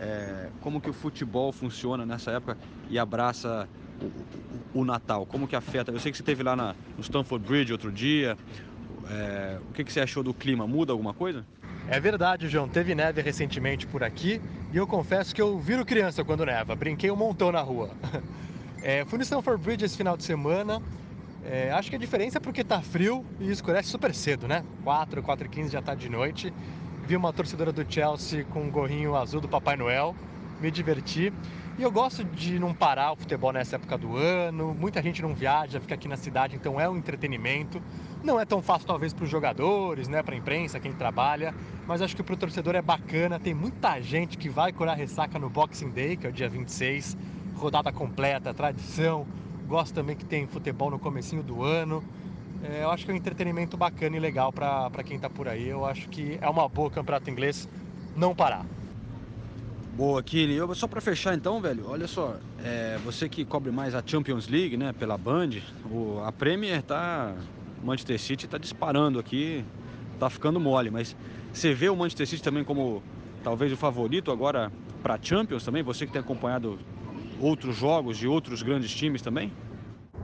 É, 0.00 0.50
como 0.60 0.80
que 0.80 0.88
o 0.88 0.92
futebol 0.92 1.50
funciona 1.50 2.06
nessa 2.06 2.30
época 2.30 2.56
e 2.88 2.96
abraça 2.96 3.68
o, 4.00 4.04
o, 4.76 4.82
o, 4.82 4.84
Natal? 4.84 5.26
Como 5.26 5.48
que 5.48 5.56
afeta? 5.56 5.90
Eu 5.90 5.98
sei 5.98 6.12
que 6.12 6.16
você 6.16 6.22
esteve 6.22 6.44
lá 6.44 6.54
na, 6.54 6.76
no 6.96 7.02
Stamford 7.02 7.44
Bridge 7.44 7.72
outro 7.72 7.90
dia. 7.90 8.38
É, 9.10 9.58
o 9.68 9.72
que, 9.72 9.82
que 9.82 9.92
você 9.92 9.98
achou 9.98 10.22
do 10.22 10.32
clima? 10.32 10.64
Muda 10.64 10.92
alguma 10.92 11.12
coisa? 11.12 11.44
É 11.90 11.98
verdade, 11.98 12.48
João. 12.48 12.68
Teve 12.68 12.94
neve 12.94 13.22
recentemente 13.22 13.86
por 13.86 14.04
aqui 14.04 14.40
e 14.72 14.76
eu 14.76 14.86
confesso 14.86 15.34
que 15.34 15.40
eu 15.40 15.58
viro 15.58 15.86
criança 15.86 16.22
quando 16.22 16.44
neva. 16.44 16.76
Brinquei 16.76 17.10
um 17.10 17.16
montão 17.16 17.50
na 17.52 17.60
rua. 17.60 17.90
É, 18.80 19.04
fui 19.06 19.18
no 19.18 19.24
Stanford 19.24 19.60
Bridge 19.60 19.84
esse 19.84 19.96
final 19.96 20.16
de 20.16 20.22
semana. 20.22 20.80
É, 21.44 21.72
acho 21.72 21.90
que 21.90 21.96
a 21.96 21.98
diferença 21.98 22.38
é 22.38 22.40
porque 22.40 22.62
tá 22.62 22.80
frio 22.80 23.24
e 23.40 23.50
escurece 23.50 23.90
super 23.90 24.14
cedo, 24.14 24.46
né? 24.46 24.64
4, 24.84 25.20
4 25.20 25.46
e 25.48 25.50
15 25.50 25.72
já 25.72 25.82
tá 25.82 25.96
de 25.96 26.08
noite. 26.08 26.54
Vi 27.04 27.16
uma 27.16 27.32
torcedora 27.32 27.72
do 27.72 27.84
Chelsea 27.92 28.44
com 28.44 28.62
um 28.62 28.70
gorrinho 28.70 29.16
azul 29.16 29.40
do 29.40 29.48
Papai 29.48 29.76
Noel. 29.76 30.14
Me 30.60 30.70
diverti. 30.70 31.32
E 31.78 31.82
eu 31.84 31.92
gosto 31.92 32.24
de 32.24 32.58
não 32.58 32.74
parar 32.74 33.12
o 33.12 33.16
futebol 33.16 33.52
nessa 33.52 33.76
época 33.76 33.96
do 33.96 34.16
ano. 34.16 34.74
Muita 34.74 35.00
gente 35.00 35.22
não 35.22 35.32
viaja, 35.32 35.80
fica 35.80 35.94
aqui 35.94 36.08
na 36.08 36.16
cidade, 36.16 36.56
então 36.56 36.80
é 36.80 36.88
um 36.88 36.96
entretenimento. 36.96 37.80
Não 38.24 38.40
é 38.40 38.44
tão 38.44 38.60
fácil 38.60 38.88
talvez 38.88 39.12
para 39.12 39.22
os 39.22 39.30
jogadores, 39.30 40.08
né, 40.08 40.20
para 40.20 40.34
a 40.34 40.36
imprensa, 40.36 40.80
quem 40.80 40.92
trabalha, 40.92 41.54
mas 41.86 42.02
acho 42.02 42.16
que 42.16 42.22
para 42.24 42.34
o 42.34 42.36
torcedor 42.36 42.74
é 42.74 42.82
bacana. 42.82 43.38
Tem 43.38 43.54
muita 43.54 44.00
gente 44.00 44.36
que 44.36 44.48
vai 44.48 44.72
curar 44.72 44.96
ressaca 44.96 45.38
no 45.38 45.48
Boxing 45.48 45.90
Day, 45.90 46.16
que 46.16 46.26
é 46.26 46.30
o 46.30 46.32
dia 46.32 46.48
26, 46.48 47.16
rodada 47.54 47.92
completa, 47.92 48.52
tradição. 48.52 49.24
Gosto 49.68 49.94
também 49.94 50.16
que 50.16 50.24
tem 50.24 50.48
futebol 50.48 50.90
no 50.90 50.98
comecinho 50.98 51.44
do 51.44 51.62
ano. 51.62 52.02
É, 52.64 52.82
eu 52.82 52.90
acho 52.90 53.04
que 53.04 53.12
é 53.12 53.14
um 53.14 53.16
entretenimento 53.16 53.76
bacana 53.76 54.16
e 54.16 54.18
legal 54.18 54.52
para 54.52 55.04
quem 55.04 55.14
está 55.14 55.30
por 55.30 55.46
aí. 55.46 55.68
Eu 55.68 55.86
acho 55.86 56.08
que 56.08 56.38
é 56.40 56.48
uma 56.50 56.68
boa 56.68 56.90
campeonato 56.90 57.30
inglês 57.30 57.68
não 58.16 58.34
parar. 58.34 58.66
Boa, 59.98 60.22
Kili. 60.22 60.60
Só 60.76 60.86
para 60.86 61.00
fechar 61.00 61.34
então, 61.34 61.60
velho, 61.60 61.84
olha 61.88 62.06
só, 62.06 62.36
é, 62.62 62.96
você 63.04 63.28
que 63.28 63.44
cobre 63.44 63.72
mais 63.72 63.96
a 63.96 64.02
Champions 64.06 64.46
League, 64.46 64.76
né, 64.76 64.92
pela 64.92 65.18
Band, 65.18 65.50
o, 65.90 66.22
a 66.24 66.30
Premier 66.30 66.80
tá 66.82 67.34
Manchester 67.82 68.16
City 68.20 68.44
está 68.44 68.58
disparando 68.58 69.18
aqui, 69.18 69.64
está 70.14 70.30
ficando 70.30 70.60
mole. 70.60 70.88
Mas 70.88 71.16
você 71.52 71.74
vê 71.74 71.88
o 71.88 71.96
Manchester 71.96 72.28
City 72.28 72.40
também 72.40 72.62
como 72.62 73.02
talvez 73.42 73.72
o 73.72 73.76
favorito 73.76 74.30
agora 74.30 74.70
para 75.02 75.18
Champions 75.20 75.64
também? 75.64 75.82
Você 75.82 76.06
que 76.06 76.12
tem 76.12 76.20
acompanhado 76.20 76.78
outros 77.40 77.74
jogos 77.74 78.16
de 78.16 78.28
outros 78.28 78.62
grandes 78.62 78.94
times 78.94 79.20
também? 79.20 79.52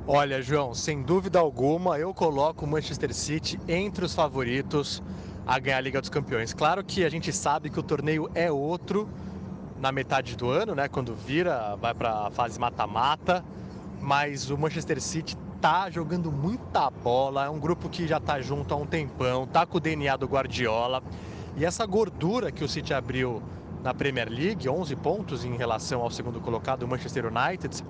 Olha, 0.06 0.40
João, 0.40 0.72
sem 0.72 1.02
dúvida 1.02 1.40
alguma, 1.40 1.98
eu 1.98 2.14
coloco 2.14 2.64
o 2.64 2.68
Manchester 2.68 3.12
City 3.12 3.58
entre 3.66 4.04
os 4.04 4.14
favoritos 4.14 5.02
a 5.44 5.58
ganhar 5.58 5.78
a 5.78 5.80
Liga 5.80 6.00
dos 6.00 6.10
Campeões. 6.10 6.54
Claro 6.54 6.84
que 6.84 7.04
a 7.04 7.08
gente 7.08 7.32
sabe 7.32 7.70
que 7.70 7.80
o 7.80 7.82
torneio 7.82 8.30
é 8.36 8.52
outro 8.52 9.08
na 9.78 9.92
metade 9.92 10.36
do 10.36 10.48
ano, 10.50 10.74
né? 10.74 10.88
Quando 10.88 11.14
vira, 11.14 11.76
vai 11.76 11.94
para 11.94 12.26
a 12.26 12.30
fase 12.30 12.58
mata-mata, 12.58 13.44
mas 14.00 14.50
o 14.50 14.58
Manchester 14.58 15.00
City 15.00 15.36
tá 15.60 15.88
jogando 15.90 16.30
muita 16.30 16.90
bola, 16.90 17.46
é 17.46 17.48
um 17.48 17.58
grupo 17.58 17.88
que 17.88 18.06
já 18.06 18.20
tá 18.20 18.40
junto 18.40 18.74
há 18.74 18.76
um 18.76 18.86
tempão, 18.86 19.46
tá 19.46 19.64
com 19.64 19.78
o 19.78 19.80
DNA 19.80 20.16
do 20.16 20.26
Guardiola. 20.26 21.02
E 21.56 21.64
essa 21.64 21.86
gordura 21.86 22.52
que 22.52 22.62
o 22.62 22.68
City 22.68 22.92
abriu 22.92 23.42
na 23.82 23.94
Premier 23.94 24.28
League, 24.28 24.68
11 24.68 24.96
pontos 24.96 25.44
em 25.44 25.56
relação 25.56 26.02
ao 26.02 26.10
segundo 26.10 26.40
colocado, 26.40 26.82
o 26.82 26.88
Manchester 26.88 27.26
United, 27.26 27.84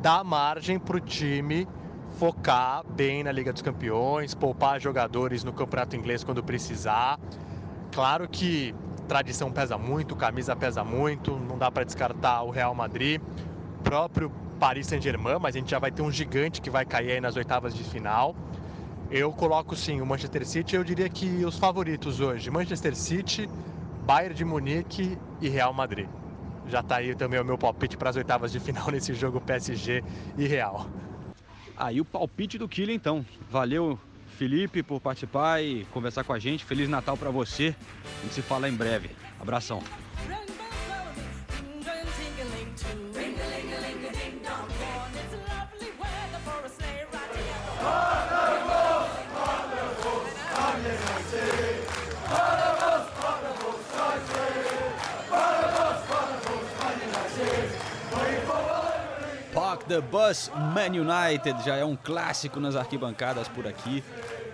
dá 0.00 0.22
margem 0.22 0.78
para 0.78 0.96
o 0.96 1.00
time 1.00 1.66
focar 2.18 2.84
bem 2.86 3.24
na 3.24 3.32
Liga 3.32 3.52
dos 3.52 3.62
Campeões, 3.62 4.34
poupar 4.34 4.80
jogadores 4.80 5.42
no 5.44 5.52
Campeonato 5.52 5.96
Inglês 5.96 6.22
quando 6.22 6.42
precisar. 6.42 7.18
Claro 7.92 8.28
que 8.28 8.74
tradição 9.10 9.50
pesa 9.50 9.76
muito, 9.76 10.14
camisa 10.14 10.54
pesa 10.54 10.84
muito, 10.84 11.32
não 11.32 11.58
dá 11.58 11.68
para 11.68 11.82
descartar 11.82 12.44
o 12.44 12.50
Real 12.50 12.72
Madrid, 12.72 13.20
próprio 13.82 14.30
Paris 14.60 14.86
Saint-Germain, 14.86 15.36
mas 15.40 15.56
a 15.56 15.58
gente 15.58 15.68
já 15.68 15.80
vai 15.80 15.90
ter 15.90 16.00
um 16.00 16.12
gigante 16.12 16.60
que 16.60 16.70
vai 16.70 16.84
cair 16.84 17.10
aí 17.10 17.20
nas 17.20 17.34
oitavas 17.34 17.74
de 17.74 17.82
final. 17.82 18.36
Eu 19.10 19.32
coloco 19.32 19.74
sim 19.74 20.00
o 20.00 20.06
Manchester 20.06 20.46
City, 20.46 20.76
eu 20.76 20.84
diria 20.84 21.08
que 21.08 21.44
os 21.44 21.58
favoritos 21.58 22.20
hoje, 22.20 22.52
Manchester 22.52 22.94
City, 22.94 23.50
Bayern 24.06 24.32
de 24.32 24.44
Munique 24.44 25.18
e 25.40 25.48
Real 25.48 25.74
Madrid. 25.74 26.06
Já 26.68 26.78
está 26.78 26.98
aí 26.98 27.12
também 27.16 27.40
o 27.40 27.44
meu 27.44 27.58
palpite 27.58 27.96
para 27.96 28.10
as 28.10 28.16
oitavas 28.16 28.52
de 28.52 28.60
final 28.60 28.90
nesse 28.94 29.12
jogo 29.12 29.40
PSG 29.40 30.04
e 30.38 30.46
Real. 30.46 30.86
Aí 31.76 32.00
o 32.00 32.04
palpite 32.04 32.56
do 32.56 32.68
Killer 32.68 32.94
então. 32.94 33.26
Valeu, 33.50 33.98
Felipe, 34.40 34.82
por 34.82 35.02
participar 35.02 35.62
e 35.62 35.84
conversar 35.92 36.24
com 36.24 36.32
a 36.32 36.38
gente. 36.38 36.64
Feliz 36.64 36.88
Natal 36.88 37.14
para 37.14 37.28
você. 37.28 37.76
A 38.20 38.22
gente 38.22 38.32
se 38.32 38.40
fala 38.40 38.70
em 38.70 38.72
breve. 38.72 39.10
Abração. 39.38 39.82
The 59.90 60.00
Bus 60.00 60.48
Man 60.72 60.92
United 60.92 61.64
já 61.64 61.74
é 61.74 61.84
um 61.84 61.96
clássico 61.96 62.60
nas 62.60 62.76
arquibancadas 62.76 63.48
por 63.48 63.66
aqui. 63.66 64.04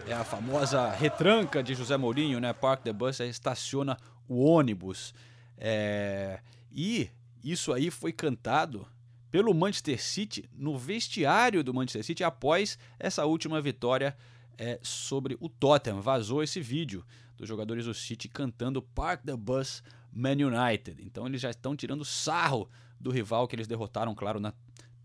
É 0.09 0.14
a 0.14 0.25
famosa 0.25 0.88
retranca 0.88 1.62
de 1.62 1.75
José 1.75 1.95
Mourinho, 1.99 2.40
né? 2.40 2.55
Park 2.55 2.83
the 2.83 2.90
Bus, 2.90 3.21
aí 3.21 3.28
estaciona 3.28 3.99
o 4.26 4.43
ônibus. 4.43 5.12
É... 5.59 6.40
E 6.73 7.11
isso 7.45 7.71
aí 7.75 7.90
foi 7.90 8.14
cantado 8.14 8.88
pelo 9.31 9.52
Manchester 9.52 10.02
City 10.02 10.49
no 10.57 10.78
vestiário 10.78 11.62
do 11.62 11.75
Manchester 11.75 12.02
City 12.02 12.25
após 12.25 12.78
essa 12.99 13.26
última 13.26 13.61
vitória 13.61 14.16
é, 14.57 14.81
sobre 14.83 15.37
o 15.38 15.50
Tottenham. 15.50 16.00
Vazou 16.00 16.43
esse 16.43 16.62
vídeo 16.62 17.05
dos 17.37 17.47
jogadores 17.47 17.85
do 17.85 17.93
City 17.93 18.26
cantando 18.26 18.81
Park 18.81 19.21
the 19.23 19.37
Bus 19.37 19.83
Man 20.11 20.38
United. 20.47 21.05
Então 21.05 21.26
eles 21.26 21.43
já 21.43 21.50
estão 21.50 21.76
tirando 21.76 22.07
sarro 22.07 22.71
do 22.99 23.11
rival 23.11 23.47
que 23.47 23.55
eles 23.55 23.66
derrotaram, 23.66 24.14
claro, 24.14 24.40
na 24.40 24.55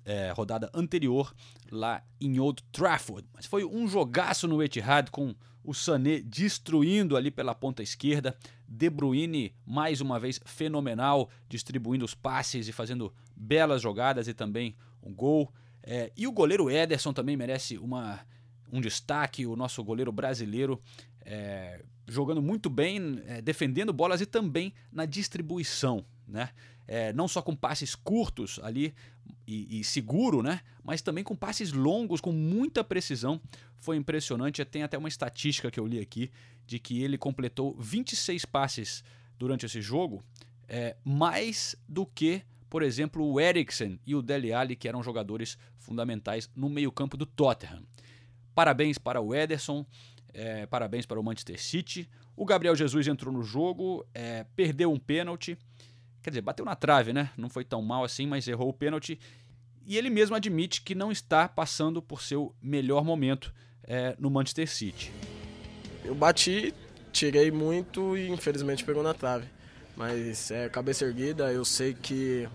é, 0.06 0.32
rodada 0.32 0.70
anterior 0.74 1.34
lá 1.72 2.04
em 2.20 2.40
Old 2.40 2.64
Trafford. 2.72 3.28
Mas 3.34 3.46
foi 3.46 3.64
um 3.66 3.88
jogaço 3.88 4.48
no 4.48 4.62
Etihad 4.62 5.10
com 5.12 5.36
o 5.64 5.74
Sané 5.74 6.22
destruindo 6.22 7.16
ali 7.16 7.30
pela 7.30 7.54
ponta 7.54 7.84
esquerda, 7.84 8.36
De 8.68 8.90
Bruyne 8.90 9.54
mais 9.66 10.02
uma 10.02 10.20
vez 10.20 10.40
fenomenal, 10.44 11.30
distribuindo 11.48 12.06
os 12.06 12.16
passes 12.16 12.68
e 12.68 12.72
fazendo 12.72 13.14
belas 13.36 13.82
jogadas 13.82 14.28
e 14.28 14.34
também 14.34 14.76
um 15.04 15.14
gol. 15.14 15.52
É, 15.84 16.12
e 16.16 16.28
o 16.28 16.32
goleiro 16.32 16.70
Ederson 16.70 17.14
também 17.14 17.38
merece 17.38 17.78
uma, 17.78 18.20
um 18.72 18.82
destaque, 18.82 19.46
o 19.46 19.56
nosso 19.56 19.84
goleiro 19.84 20.12
brasileiro 20.12 20.82
é, 21.24 21.84
jogando 22.08 22.42
muito 22.42 22.70
bem, 22.70 23.22
é, 23.26 23.42
defendendo 23.42 23.94
bolas 23.94 24.22
e 24.22 24.26
também 24.26 24.74
na 24.92 25.06
distribuição, 25.06 26.06
né? 26.28 26.50
É, 26.88 27.14
não 27.14 27.26
só 27.26 27.42
com 27.42 27.56
passes 27.56 27.96
curtos 27.96 28.60
ali 28.62 28.94
e, 29.48 29.80
e, 29.80 29.84
seguro, 29.84 30.42
né? 30.42 30.62
Mas 30.84 31.02
também 31.02 31.24
com 31.24 31.36
passes 31.36 31.72
longos, 31.72 32.22
com 32.22 32.32
muita 32.32 32.84
precisão. 32.84 33.42
Foi 33.78 33.98
impressionante. 33.98 34.64
Tem 34.66 34.84
até 34.84 34.98
uma 34.98 35.10
estatística 35.10 35.70
que 35.70 35.80
eu 35.80 35.88
li 35.88 36.00
aqui 36.00 36.32
de 36.66 36.80
que 36.80 37.02
ele 37.04 37.18
completou 37.18 37.76
26 37.80 38.46
passes 38.46 39.04
durante 39.38 39.66
esse 39.66 39.82
jogo, 39.82 40.24
é, 40.68 40.96
mais 41.04 41.76
do 41.90 42.06
que, 42.06 42.44
por 42.70 42.84
exemplo, 42.84 43.26
o 43.26 43.40
Eriksen 43.40 44.00
e 44.06 44.16
o 44.16 44.22
Dele 44.22 44.54
Alli, 44.54 44.76
que 44.76 44.88
eram 44.88 45.02
jogadores 45.02 45.58
fundamentais 45.80 46.50
no 46.56 46.70
meio-campo 46.70 47.18
do 47.18 47.26
Tottenham. 47.26 47.84
Parabéns 48.54 48.98
para 48.98 49.20
o 49.20 49.34
Ederson. 49.34 49.86
É, 50.34 50.66
parabéns 50.66 51.06
para 51.06 51.20
o 51.20 51.24
Manchester 51.24 51.62
City. 51.62 52.10
O 52.36 52.46
Gabriel 52.46 52.76
Jesus 52.76 53.08
entrou 53.08 53.34
no 53.34 53.44
jogo, 53.44 54.06
é, 54.14 54.46
perdeu 54.56 54.92
um 54.92 55.00
pênalti. 55.00 55.58
Quer 56.22 56.30
dizer, 56.30 56.42
bateu 56.42 56.64
na 56.64 56.76
trave, 56.76 57.14
né? 57.14 57.32
Não 57.36 57.50
foi 57.50 57.64
tão 57.64 57.82
mal 57.82 58.04
assim, 58.04 58.28
mas 58.28 58.48
errou 58.48 58.70
o 58.70 58.74
pênalti. 58.74 59.20
e 59.86 59.98
ele 59.98 60.10
mesmo 60.10 60.36
admite 60.36 60.82
que 60.82 60.94
não 60.94 61.12
está 61.12 61.48
passando 61.50 62.02
por 62.02 62.22
seu 62.22 62.56
melhor 62.62 63.04
momento 63.04 63.54
é, 63.84 64.16
no 64.20 64.30
Manchester 64.30 64.70
City. 64.70 65.12
Eu 66.06 66.14
bati, 66.14 66.74
tirei 67.12 67.52
muito 67.52 68.16
e 68.16 68.30
infelizmente 68.30 68.84
pegou 68.84 69.04
na 69.04 69.14
trave. 69.14 69.48
Mas 69.96 70.52
é 70.52 70.70
cabeça 70.70 71.06
erguida, 71.06 71.52
eu 71.52 71.66
sei 71.66 71.94
que 71.94 72.48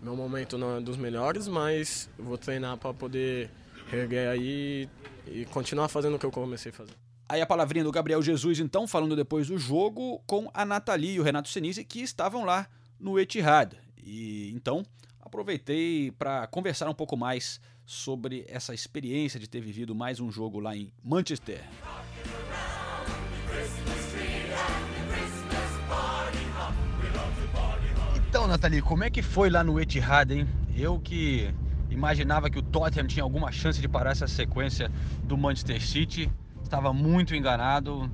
meu 0.00 0.16
momento 0.16 0.56
não 0.56 0.78
é 0.78 0.80
dos 0.80 0.96
melhores, 0.96 1.46
mas 1.46 2.08
eu 2.18 2.24
vou 2.24 2.38
treinar 2.38 2.76
para 2.76 2.94
poder 2.94 3.50
reerguer 3.88 4.28
aí 4.28 4.88
e 5.26 5.44
continuar 5.46 5.88
fazendo 5.88 6.16
o 6.16 6.18
que 6.18 6.26
eu 6.26 6.30
comecei 6.30 6.70
a 6.70 6.74
fazer. 6.74 6.94
Aí 7.28 7.40
a 7.40 7.46
palavrinha 7.46 7.84
do 7.84 7.92
Gabriel 7.92 8.20
Jesus, 8.20 8.58
então, 8.58 8.86
falando 8.86 9.14
depois 9.14 9.46
do 9.46 9.58
jogo 9.58 10.20
com 10.26 10.50
a 10.52 10.64
Nathalie 10.64 11.14
e 11.14 11.20
o 11.20 11.22
Renato 11.22 11.48
Senise, 11.48 11.84
que 11.84 12.00
estavam 12.00 12.44
lá 12.44 12.68
no 13.02 13.18
Etihad. 13.18 13.76
E 14.02 14.52
então 14.54 14.84
aproveitei 15.20 16.12
para 16.12 16.46
conversar 16.46 16.88
um 16.88 16.94
pouco 16.94 17.16
mais 17.16 17.60
sobre 17.84 18.46
essa 18.48 18.72
experiência 18.72 19.40
de 19.40 19.48
ter 19.48 19.60
vivido 19.60 19.94
mais 19.94 20.20
um 20.20 20.30
jogo 20.30 20.60
lá 20.60 20.76
em 20.76 20.92
Manchester. 21.02 21.60
Então, 28.28 28.46
Nathalie, 28.46 28.80
como 28.80 29.04
é 29.04 29.10
que 29.10 29.20
foi 29.20 29.50
lá 29.50 29.62
no 29.62 29.78
Etihad, 29.78 30.32
hein? 30.32 30.48
Eu 30.74 30.98
que 30.98 31.52
imaginava 31.90 32.48
que 32.48 32.58
o 32.58 32.62
Tottenham 32.62 33.06
tinha 33.06 33.22
alguma 33.22 33.52
chance 33.52 33.80
de 33.80 33.88
parar 33.88 34.12
essa 34.12 34.26
sequência 34.26 34.90
do 35.24 35.36
Manchester 35.36 35.82
City, 35.82 36.32
estava 36.62 36.92
muito 36.92 37.34
enganado. 37.34 38.10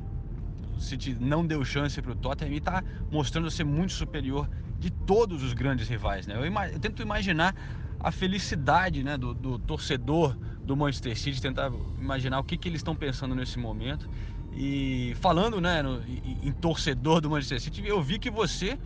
O 0.77 0.81
City 0.81 1.17
não 1.21 1.47
deu 1.47 1.65
chance 1.65 2.01
para 2.03 2.13
o 2.13 2.17
Tottenham 2.17 2.53
e 2.53 2.59
está 2.59 2.83
mostrando 3.11 3.51
ser 3.51 3.65
muito 3.65 3.93
superior 3.93 4.49
de 4.79 4.91
todos 4.91 5.43
os 5.43 5.53
grandes 5.53 5.89
rivais, 5.89 6.27
né? 6.27 6.37
Eu, 6.37 6.45
eu 6.45 6.79
tento 6.79 7.03
imaginar 7.03 7.55
a 8.01 8.13
felicidade 8.13 9.03
né, 9.03 9.17
do, 9.17 9.35
do, 9.35 9.59
torcedor 9.59 10.37
do 10.63 10.77
Manchester 10.77 11.19
City, 11.19 11.43
tentar 11.43 11.73
imaginar 11.99 12.39
o 12.39 12.45
que, 12.45 12.57
que 12.57 12.69
eles 12.69 12.79
estão 12.79 12.95
pensando 12.95 13.35
nesse 13.35 13.59
momento. 13.59 14.09
E 14.55 15.15
falando 15.21 15.61
né, 15.61 15.83
no, 15.83 16.03
em, 16.03 16.53
torcedor 16.53 17.21
do 17.21 17.29
Manchester 17.29 17.61
City, 17.61 17.87
eu 17.87 18.01
vi 18.01 18.19
que 18.19 18.31
você 18.31 18.79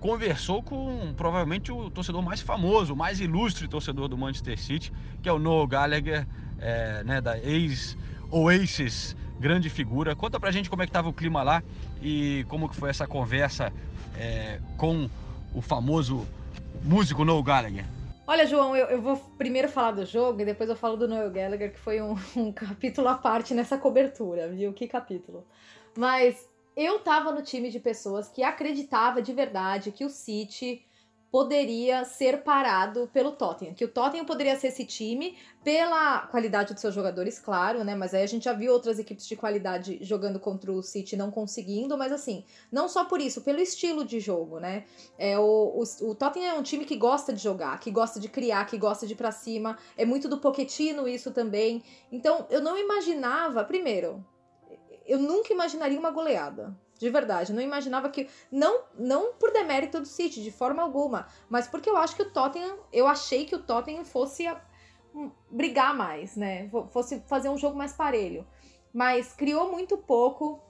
conversou 0.00 0.62
com 0.62 1.14
provavelmente 1.16 1.72
o 1.72 1.90
torcedor 1.90 2.22
mais 2.22 2.40
famoso, 2.40 2.94
o 2.94 2.96
mais 2.96 3.20
ilustre 3.20 3.68
torcedor 3.68 4.08
do 4.08 4.16
Manchester 4.16 4.58
City, 4.58 4.92
que 5.22 5.28
é 5.28 5.32
o 5.32 5.38
Noel 5.38 5.66
Gallagher, 5.66 6.26
é, 6.58 7.04
né, 7.04 7.20
da 7.20 7.38
ex-Oasis, 7.38 9.16
grande 9.38 9.68
figura. 9.68 10.14
Conta 10.14 10.40
pra 10.40 10.50
gente 10.50 10.70
como 10.70 10.82
é 10.82 10.86
que 10.86 10.92
tava 10.92 11.08
o 11.08 11.12
clima 11.12 11.42
lá 11.42 11.62
e 12.02 12.44
como 12.48 12.68
que 12.68 12.76
foi 12.76 12.90
essa 12.90 13.06
conversa 13.06 13.72
é, 14.16 14.60
com 14.76 15.08
o 15.54 15.62
famoso 15.62 16.26
músico 16.82 17.24
Noel 17.24 17.42
Gallagher. 17.42 17.84
Olha, 18.26 18.46
João, 18.46 18.74
eu, 18.74 18.86
eu, 18.86 19.02
vou 19.02 19.16
primeiro 19.38 19.68
falar 19.68 19.92
do 19.92 20.04
jogo 20.04 20.40
e 20.40 20.44
depois 20.44 20.68
eu 20.68 20.76
falo 20.76 20.96
do 20.96 21.06
Noel 21.06 21.30
Gallagher, 21.30 21.72
que 21.72 21.78
foi 21.78 22.00
um, 22.00 22.16
um 22.36 22.52
capítulo 22.52 23.08
à 23.08 23.14
parte 23.14 23.54
nessa 23.54 23.78
cobertura, 23.78 24.48
viu? 24.48 24.72
Que 24.72 24.88
capítulo. 24.88 25.46
Mas 25.96 26.48
eu 26.76 26.98
tava 26.98 27.30
no 27.32 27.42
time 27.42 27.70
de 27.70 27.78
pessoas 27.78 28.28
que 28.28 28.42
acreditava 28.42 29.22
de 29.22 29.32
verdade 29.32 29.92
que 29.92 30.04
o 30.04 30.10
City 30.10 30.84
poderia 31.34 32.04
ser 32.04 32.44
parado 32.44 33.10
pelo 33.12 33.32
Tottenham, 33.32 33.74
que 33.74 33.84
o 33.84 33.88
Tottenham 33.88 34.24
poderia 34.24 34.56
ser 34.56 34.68
esse 34.68 34.84
time 34.84 35.36
pela 35.64 36.28
qualidade 36.28 36.72
dos 36.72 36.80
seus 36.80 36.94
jogadores, 36.94 37.40
claro, 37.40 37.82
né? 37.82 37.92
Mas 37.96 38.14
aí 38.14 38.22
a 38.22 38.26
gente 38.26 38.44
já 38.44 38.52
viu 38.52 38.72
outras 38.72 39.00
equipes 39.00 39.26
de 39.26 39.34
qualidade 39.34 39.98
jogando 40.00 40.38
contra 40.38 40.70
o 40.70 40.80
City 40.80 41.16
não 41.16 41.32
conseguindo, 41.32 41.98
mas 41.98 42.12
assim, 42.12 42.44
não 42.70 42.88
só 42.88 43.04
por 43.04 43.20
isso, 43.20 43.40
pelo 43.40 43.58
estilo 43.58 44.04
de 44.04 44.20
jogo, 44.20 44.60
né? 44.60 44.84
É, 45.18 45.36
o, 45.36 45.42
o, 45.42 46.08
o 46.08 46.14
Tottenham 46.14 46.54
é 46.54 46.56
um 46.56 46.62
time 46.62 46.84
que 46.84 46.94
gosta 46.94 47.32
de 47.32 47.42
jogar, 47.42 47.80
que 47.80 47.90
gosta 47.90 48.20
de 48.20 48.28
criar, 48.28 48.64
que 48.66 48.78
gosta 48.78 49.04
de 49.04 49.14
ir 49.14 49.16
pra 49.16 49.32
cima, 49.32 49.76
é 49.96 50.04
muito 50.04 50.28
do 50.28 50.38
Pochettino 50.38 51.08
isso 51.08 51.32
também. 51.32 51.82
Então, 52.12 52.46
eu 52.48 52.60
não 52.60 52.78
imaginava, 52.78 53.64
primeiro, 53.64 54.24
eu 55.04 55.18
nunca 55.18 55.52
imaginaria 55.52 55.98
uma 55.98 56.12
goleada. 56.12 56.78
De 56.98 57.10
verdade, 57.10 57.52
não 57.52 57.62
imaginava 57.62 58.08
que. 58.08 58.28
Não, 58.50 58.84
não 58.96 59.34
por 59.34 59.52
demérito 59.52 60.00
do 60.00 60.06
City, 60.06 60.42
de 60.42 60.50
forma 60.50 60.82
alguma. 60.82 61.26
Mas 61.48 61.66
porque 61.66 61.90
eu 61.90 61.96
acho 61.96 62.14
que 62.14 62.22
o 62.22 62.30
Tottenham. 62.30 62.78
Eu 62.92 63.06
achei 63.06 63.44
que 63.44 63.54
o 63.54 63.62
Tottenham 63.62 64.04
fosse 64.04 64.46
a, 64.46 64.60
um, 65.14 65.30
brigar 65.50 65.94
mais, 65.94 66.36
né? 66.36 66.70
Fosse 66.90 67.20
fazer 67.26 67.48
um 67.48 67.58
jogo 67.58 67.76
mais 67.76 67.92
parelho. 67.92 68.46
Mas 68.92 69.32
criou 69.32 69.70
muito 69.70 69.96
pouco. 69.96 70.62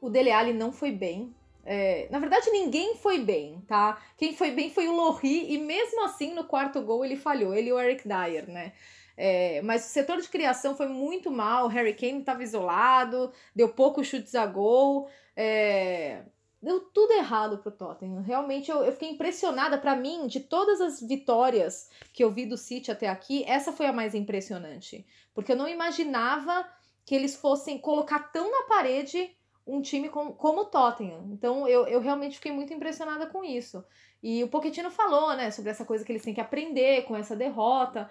O 0.00 0.10
Dele 0.10 0.32
Alli 0.32 0.52
não 0.52 0.72
foi 0.72 0.90
bem. 0.90 1.34
É, 1.64 2.06
na 2.10 2.20
verdade, 2.20 2.48
ninguém 2.50 2.96
foi 2.96 3.18
bem, 3.18 3.60
tá? 3.66 4.00
Quem 4.16 4.34
foi 4.36 4.52
bem 4.52 4.70
foi 4.70 4.86
o 4.86 4.94
Lohri, 4.94 5.52
e 5.52 5.58
mesmo 5.58 6.04
assim, 6.04 6.32
no 6.32 6.44
quarto 6.44 6.80
gol, 6.80 7.04
ele 7.04 7.16
falhou. 7.16 7.54
Ele 7.54 7.70
e 7.70 7.72
o 7.72 7.80
Eric 7.80 8.06
Dyer, 8.06 8.48
né? 8.48 8.72
É, 9.16 9.62
mas 9.62 9.86
o 9.86 9.88
setor 9.88 10.20
de 10.20 10.28
criação 10.28 10.76
foi 10.76 10.86
muito 10.86 11.30
mal. 11.30 11.64
O 11.64 11.68
Harry 11.68 11.94
Kane 11.94 12.20
estava 12.20 12.42
isolado, 12.42 13.32
deu 13.54 13.68
poucos 13.68 14.06
chutes 14.06 14.34
a 14.34 14.46
gol. 14.46 15.08
É, 15.36 16.22
deu 16.62 16.80
tudo 16.80 17.12
errado 17.12 17.58
pro 17.58 17.70
Tottenham. 17.70 18.22
Realmente 18.22 18.70
eu, 18.70 18.82
eu 18.82 18.92
fiquei 18.92 19.10
impressionada. 19.10 19.78
para 19.78 19.94
mim, 19.94 20.26
de 20.26 20.40
todas 20.40 20.80
as 20.80 21.00
vitórias 21.00 21.90
que 22.12 22.24
eu 22.24 22.30
vi 22.30 22.46
do 22.46 22.56
City 22.56 22.90
até 22.90 23.08
aqui, 23.08 23.44
essa 23.44 23.72
foi 23.72 23.86
a 23.86 23.92
mais 23.92 24.14
impressionante. 24.14 25.06
Porque 25.34 25.52
eu 25.52 25.56
não 25.56 25.68
imaginava 25.68 26.66
que 27.04 27.14
eles 27.14 27.36
fossem 27.36 27.78
colocar 27.78 28.32
tão 28.32 28.50
na 28.50 28.66
parede 28.66 29.36
um 29.66 29.80
time 29.82 30.08
com, 30.08 30.32
como 30.32 30.62
o 30.62 30.64
Tottenham. 30.66 31.28
Então 31.32 31.68
eu, 31.68 31.86
eu 31.86 32.00
realmente 32.00 32.36
fiquei 32.36 32.52
muito 32.52 32.72
impressionada 32.72 33.26
com 33.26 33.44
isso. 33.44 33.84
E 34.22 34.42
o 34.42 34.48
Pochettino 34.48 34.90
falou, 34.90 35.36
né, 35.36 35.50
sobre 35.50 35.70
essa 35.70 35.84
coisa 35.84 36.04
que 36.04 36.10
eles 36.10 36.22
têm 36.22 36.34
que 36.34 36.40
aprender 36.40 37.02
com 37.04 37.16
essa 37.16 37.36
derrota. 37.36 38.10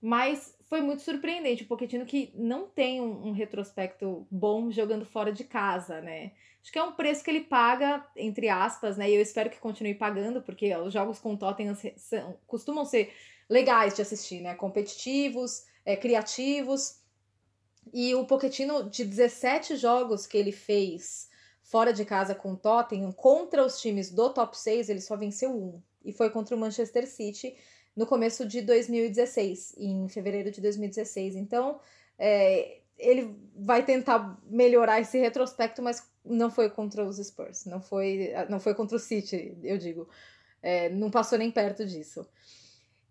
Mas 0.00 0.56
foi 0.68 0.80
muito 0.80 1.02
surpreendente 1.02 1.62
o 1.62 1.66
Pochettino 1.66 2.04
que 2.04 2.32
não 2.34 2.66
tem 2.66 3.00
um, 3.00 3.28
um, 3.28 3.32
retrospecto 3.32 4.26
bom 4.30 4.70
jogando 4.70 5.04
fora 5.04 5.32
de 5.32 5.44
casa, 5.44 6.00
né? 6.00 6.32
Acho 6.66 6.72
que 6.72 6.80
é 6.80 6.82
um 6.82 6.90
preço 6.90 7.22
que 7.22 7.30
ele 7.30 7.42
paga, 7.42 8.04
entre 8.16 8.48
aspas, 8.48 8.96
né? 8.96 9.08
E 9.08 9.14
eu 9.14 9.22
espero 9.22 9.48
que 9.48 9.60
continue 9.60 9.94
pagando, 9.94 10.42
porque 10.42 10.74
os 10.74 10.92
jogos 10.92 11.20
com 11.20 11.36
Tottenham 11.36 11.76
costumam 12.44 12.84
ser 12.84 13.12
legais 13.48 13.94
de 13.94 14.02
assistir, 14.02 14.40
né? 14.40 14.52
Competitivos, 14.56 15.62
é, 15.84 15.96
criativos. 15.96 16.98
E 17.94 18.16
o 18.16 18.26
Pochettino, 18.26 18.90
de 18.90 19.04
17 19.04 19.76
jogos 19.76 20.26
que 20.26 20.36
ele 20.36 20.50
fez 20.50 21.28
fora 21.62 21.92
de 21.92 22.04
casa 22.04 22.34
com 22.34 22.54
o 22.54 22.56
Tottenham, 22.56 23.12
contra 23.12 23.64
os 23.64 23.80
times 23.80 24.10
do 24.10 24.34
top 24.34 24.58
6, 24.58 24.88
ele 24.88 25.00
só 25.00 25.16
venceu 25.16 25.52
um. 25.52 25.80
E 26.04 26.12
foi 26.12 26.30
contra 26.30 26.56
o 26.56 26.58
Manchester 26.58 27.06
City 27.06 27.56
no 27.94 28.08
começo 28.08 28.44
de 28.44 28.60
2016, 28.60 29.76
em 29.78 30.08
fevereiro 30.08 30.50
de 30.50 30.60
2016. 30.60 31.36
Então, 31.36 31.78
é, 32.18 32.80
ele 32.98 33.36
vai 33.56 33.84
tentar 33.84 34.38
melhorar 34.48 35.00
esse 35.00 35.18
retrospecto, 35.18 35.82
mas 35.82 36.06
não 36.24 36.50
foi 36.50 36.70
contra 36.70 37.04
os 37.04 37.16
Spurs, 37.16 37.64
não 37.66 37.80
foi, 37.80 38.32
não 38.48 38.58
foi 38.58 38.74
contra 38.74 38.96
o 38.96 39.00
City, 39.00 39.56
eu 39.62 39.78
digo. 39.78 40.08
É, 40.62 40.88
não 40.88 41.10
passou 41.10 41.38
nem 41.38 41.50
perto 41.50 41.86
disso. 41.86 42.26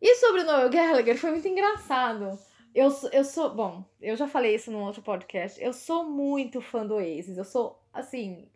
E 0.01 0.15
sobre 0.15 0.41
o 0.41 0.45
Noel 0.45 0.69
Gallagher, 0.69 1.17
foi 1.17 1.31
muito 1.31 1.47
engraçado. 1.47 2.37
Eu, 2.73 2.89
eu 3.13 3.23
sou, 3.23 3.55
bom, 3.55 3.85
eu 4.01 4.17
já 4.17 4.27
falei 4.27 4.55
isso 4.55 4.69
num 4.69 4.83
outro 4.83 5.01
podcast, 5.01 5.63
eu 5.63 5.71
sou 5.71 6.03
muito 6.03 6.59
fã 6.59 6.85
do 6.85 6.95
Oasis, 6.95 7.37
eu 7.37 7.45
sou, 7.45 7.81
assim, 7.93 8.49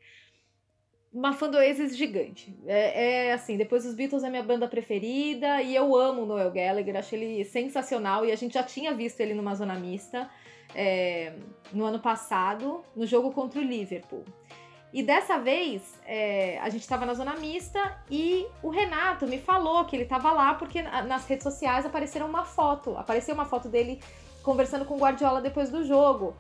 uma 1.14 1.32
fã 1.32 1.50
do 1.50 1.58
Oasis 1.58 1.96
gigante. 1.96 2.54
É, 2.66 3.28
é, 3.28 3.34
assim, 3.34 3.56
depois 3.56 3.86
os 3.86 3.96
Beatles 3.96 4.24
é 4.24 4.30
minha 4.30 4.44
banda 4.44 4.68
preferida 4.68 5.62
e 5.62 5.74
eu 5.74 5.96
amo 5.96 6.24
o 6.24 6.26
Noel 6.26 6.52
Gallagher, 6.52 6.98
acho 6.98 7.16
ele 7.16 7.46
sensacional 7.46 8.26
e 8.26 8.32
a 8.32 8.36
gente 8.36 8.56
já 8.56 8.64
tinha 8.64 8.94
visto 8.94 9.22
ele 9.22 9.34
numa 9.34 9.56
zona 9.56 9.76
mista 9.76 10.30
é, 10.76 11.34
no 11.72 11.86
ano 11.86 12.00
passado, 12.00 12.84
no 12.96 13.06
jogo 13.06 13.32
contra 13.32 13.60
o 13.60 13.64
Liverpool. 13.64 14.24
E 14.92 15.04
dessa 15.04 15.38
vez 15.38 16.00
é, 16.06 16.58
a 16.60 16.70
gente 16.70 16.82
estava 16.82 17.06
na 17.06 17.14
zona 17.14 17.36
mista 17.36 17.98
e 18.10 18.48
o 18.64 18.70
Renato 18.70 19.28
me 19.28 19.38
falou 19.38 19.86
que 19.86 19.96
ele 19.96 20.04
estava 20.04 20.32
lá 20.32 20.56
porque 20.56 20.82
nas 20.82 21.28
redes 21.28 21.44
sociais 21.44 21.86
apareceram 21.86 22.28
uma 22.28 22.44
foto, 22.44 22.98
apareceu 22.98 23.36
uma 23.36 23.46
foto 23.46 23.70
dele 23.70 24.02
conversando 24.42 24.86
com 24.86 24.96
o 24.96 24.98
Guardiola 24.98 25.42
depois 25.42 25.70
do 25.70 25.84
jogo. 25.84 26.36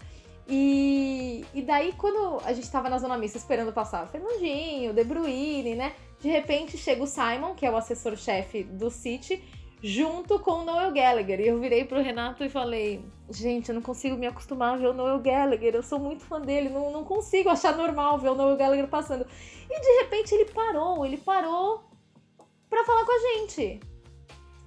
E, 0.47 1.45
e 1.53 1.61
daí, 1.61 1.93
quando 1.93 2.41
a 2.43 2.51
gente 2.53 2.69
tava 2.71 2.89
na 2.89 2.97
zona 2.97 3.15
mista 3.19 3.37
esperando 3.37 3.71
passar 3.71 4.05
o 4.05 4.07
Fernandinho, 4.07 4.93
De 4.93 5.03
Bruyne, 5.03 5.75
né? 5.75 5.93
De 6.19 6.27
repente 6.27 6.75
chega 6.75 7.03
o 7.03 7.07
Simon, 7.07 7.53
que 7.53 7.67
é 7.67 7.69
o 7.69 7.77
assessor-chefe 7.77 8.63
do 8.63 8.89
City, 8.89 9.43
junto 9.81 10.39
com 10.39 10.51
o 10.51 10.65
Noel 10.65 10.91
Gallagher. 10.91 11.39
E 11.39 11.47
eu 11.47 11.59
virei 11.59 11.85
pro 11.85 12.01
Renato 12.01 12.43
e 12.43 12.49
falei: 12.49 13.03
Gente, 13.29 13.69
eu 13.69 13.75
não 13.75 13.81
consigo 13.81 14.17
me 14.17 14.27
acostumar 14.27 14.73
a 14.73 14.77
ver 14.77 14.87
o 14.87 14.93
Noel 14.93 15.19
Gallagher, 15.19 15.75
eu 15.75 15.83
sou 15.83 15.99
muito 15.99 16.23
fã 16.23 16.41
dele, 16.41 16.69
não, 16.69 16.91
não 16.91 17.03
consigo 17.03 17.49
achar 17.49 17.75
normal 17.75 18.17
ver 18.17 18.29
o 18.29 18.35
Noel 18.35 18.57
Gallagher 18.57 18.87
passando. 18.87 19.25
E 19.69 19.79
de 19.79 20.03
repente 20.03 20.33
ele 20.33 20.45
parou, 20.45 21.05
ele 21.05 21.17
parou 21.17 21.83
pra 22.69 22.83
falar 22.83 23.05
com 23.05 23.11
a 23.11 23.19
gente. 23.19 23.79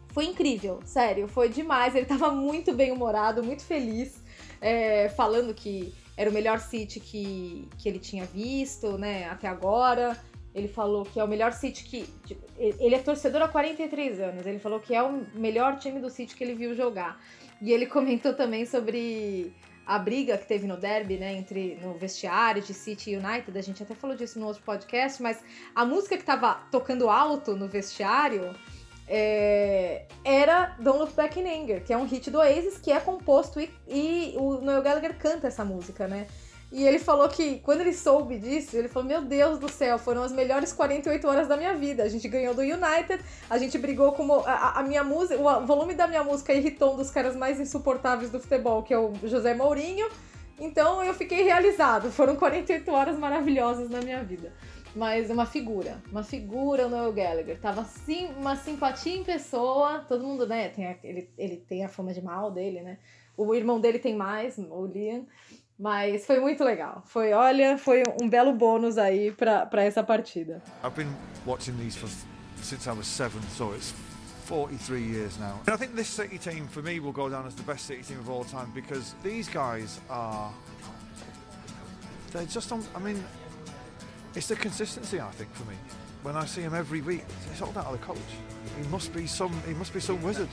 Foi 0.08 0.26
incrível, 0.26 0.80
sério, 0.84 1.26
foi 1.26 1.48
demais. 1.48 1.94
Ele 1.94 2.06
tava 2.06 2.30
muito 2.30 2.72
bem 2.74 2.92
humorado, 2.92 3.42
muito 3.42 3.64
feliz 3.64 4.22
é, 4.60 5.08
falando 5.10 5.52
que 5.52 5.94
era 6.16 6.30
o 6.30 6.32
melhor 6.32 6.60
City 6.60 7.00
que, 7.00 7.68
que 7.78 7.88
ele 7.88 7.98
tinha 7.98 8.24
visto, 8.24 8.98
né, 8.98 9.28
até 9.28 9.48
agora. 9.48 10.16
Ele 10.54 10.68
falou 10.68 11.04
que 11.04 11.18
é 11.18 11.24
o 11.24 11.28
melhor 11.28 11.52
City 11.52 11.84
que. 11.84 12.06
Tipo, 12.26 12.42
ele 12.58 12.94
é 12.94 12.98
torcedor 12.98 13.42
há 13.42 13.48
43 13.48 14.20
anos. 14.20 14.46
Ele 14.46 14.58
falou 14.58 14.80
que 14.80 14.94
é 14.94 15.02
o 15.02 15.24
melhor 15.34 15.78
time 15.78 15.98
do 16.00 16.10
City 16.10 16.36
que 16.36 16.44
ele 16.44 16.54
viu 16.54 16.74
jogar. 16.74 17.20
E 17.60 17.72
ele 17.72 17.86
comentou 17.86 18.34
também 18.34 18.66
sobre 18.66 19.54
a 19.86 19.98
briga 19.98 20.38
que 20.38 20.46
teve 20.46 20.66
no 20.66 20.76
derby, 20.76 21.16
né, 21.16 21.34
entre 21.34 21.76
no 21.82 21.94
vestiário 21.94 22.62
de 22.62 22.72
City 22.72 23.10
e 23.10 23.16
United, 23.16 23.56
a 23.56 23.62
gente 23.62 23.82
até 23.82 23.94
falou 23.94 24.16
disso 24.16 24.38
no 24.38 24.46
outro 24.46 24.62
podcast, 24.62 25.20
mas 25.20 25.42
a 25.74 25.84
música 25.84 26.16
que 26.16 26.24
tava 26.24 26.54
tocando 26.70 27.10
alto 27.10 27.56
no 27.56 27.66
vestiário 27.66 28.54
é, 29.08 30.06
era 30.24 30.76
Don't 30.78 30.98
Look 31.00 31.14
Back 31.14 31.38
in 31.38 31.46
Anger, 31.46 31.84
que 31.84 31.92
é 31.92 31.96
um 31.96 32.04
hit 32.06 32.30
do 32.30 32.38
Oasis, 32.38 32.78
que 32.78 32.92
é 32.92 33.00
composto 33.00 33.60
e, 33.60 33.70
e 33.88 34.34
o 34.38 34.60
Noel 34.60 34.82
Gallagher 34.82 35.18
canta 35.18 35.48
essa 35.48 35.64
música, 35.64 36.06
né? 36.06 36.28
E 36.72 36.86
ele 36.86 36.98
falou 36.98 37.28
que 37.28 37.58
quando 37.58 37.82
ele 37.82 37.92
soube 37.92 38.38
disso, 38.38 38.74
ele 38.74 38.88
falou: 38.88 39.06
Meu 39.06 39.20
Deus 39.20 39.58
do 39.58 39.68
céu, 39.68 39.98
foram 39.98 40.22
as 40.22 40.32
melhores 40.32 40.72
48 40.72 41.28
horas 41.28 41.46
da 41.46 41.54
minha 41.54 41.74
vida. 41.74 42.02
A 42.02 42.08
gente 42.08 42.26
ganhou 42.26 42.54
do 42.54 42.62
United, 42.62 43.22
a 43.50 43.58
gente 43.58 43.76
brigou 43.76 44.12
com. 44.12 44.40
A, 44.46 44.80
a 44.80 44.82
minha 44.82 45.04
música, 45.04 45.38
o 45.38 45.66
volume 45.66 45.94
da 45.94 46.06
minha 46.06 46.24
música 46.24 46.54
irritou 46.54 46.94
um 46.94 46.96
dos 46.96 47.10
caras 47.10 47.36
mais 47.36 47.60
insuportáveis 47.60 48.30
do 48.30 48.40
futebol, 48.40 48.82
que 48.82 48.94
é 48.94 48.98
o 48.98 49.12
José 49.24 49.52
Mourinho. 49.52 50.08
Então 50.58 51.04
eu 51.04 51.12
fiquei 51.12 51.42
realizado. 51.42 52.10
Foram 52.10 52.36
48 52.36 52.90
horas 52.90 53.18
maravilhosas 53.18 53.90
na 53.90 54.00
minha 54.00 54.24
vida. 54.24 54.50
Mas 54.96 55.30
uma 55.30 55.44
figura, 55.44 56.02
uma 56.10 56.22
figura 56.22 56.86
o 56.86 56.90
Noel 56.90 57.12
Gallagher. 57.12 57.58
Tava 57.60 57.84
sim, 57.84 58.28
uma 58.38 58.56
simpatia 58.56 59.14
em 59.14 59.24
pessoa. 59.24 60.04
Todo 60.08 60.24
mundo, 60.24 60.46
né? 60.46 60.70
Tem 60.70 60.86
a, 60.86 60.96
ele, 61.04 61.30
ele 61.36 61.56
tem 61.56 61.84
a 61.84 61.88
fama 61.88 62.14
de 62.14 62.22
mal 62.22 62.50
dele, 62.50 62.80
né? 62.80 62.98
O 63.36 63.54
irmão 63.54 63.80
dele 63.80 63.98
tem 63.98 64.14
mais, 64.14 64.58
o 64.58 64.86
Liam. 64.86 65.26
Mas 65.78 66.26
foi 66.26 66.38
muito 66.38 66.62
legal. 66.62 67.02
Foi, 67.06 67.32
olha, 67.32 67.76
foi 67.76 68.02
um 68.20 68.28
belo 68.28 68.52
bônus 68.52 68.98
aí 68.98 69.32
para 69.32 69.82
essa 69.82 70.02
partida. 70.02 70.62
I've 70.84 70.94
been 70.94 71.10
watching 71.46 71.76
these 71.78 71.96
for, 71.96 72.08
since 72.62 72.88
I 72.88 72.92
was 72.92 73.06
seven, 73.06 73.40
so 73.56 73.72
it's 73.74 73.92
43 74.46 75.00
years 75.00 75.38
now. 75.38 75.60
And 75.66 75.74
I 75.74 75.76
think 75.76 75.94
this 75.94 76.08
City 76.08 76.38
team 76.38 76.68
for 76.68 76.82
me 76.82 77.00
will 77.00 77.12
go 77.12 77.28
down 77.28 77.46
as 77.46 77.54
the 77.54 77.62
best 77.62 77.86
City 77.86 78.02
team 78.02 78.18
of 78.18 78.28
all 78.28 78.44
time 78.44 78.70
because 78.74 79.14
these 79.22 79.48
guys 79.48 80.00
are 80.10 80.52
they're 82.32 82.44
just 82.44 82.72
on 82.72 82.82
I 82.94 82.98
mean 82.98 83.22
it's 84.34 84.48
the 84.48 84.56
consistency 84.56 85.20
I 85.20 85.30
think 85.32 85.54
for 85.54 85.64
me. 85.68 85.76
When 86.22 86.36
I 86.36 86.46
see 86.46 86.60
him 86.60 86.74
every 86.74 87.00
week, 87.00 87.24
it's 87.50 87.60
all 87.62 87.72
down 87.72 87.90
the 87.92 87.98
coach. 87.98 88.18
He 88.80 88.86
must 88.88 89.12
be 89.12 89.26
some 89.26 89.52
he 89.66 89.74
must 89.74 89.92
be 89.92 90.00
some 90.00 90.22
wizard. 90.22 90.48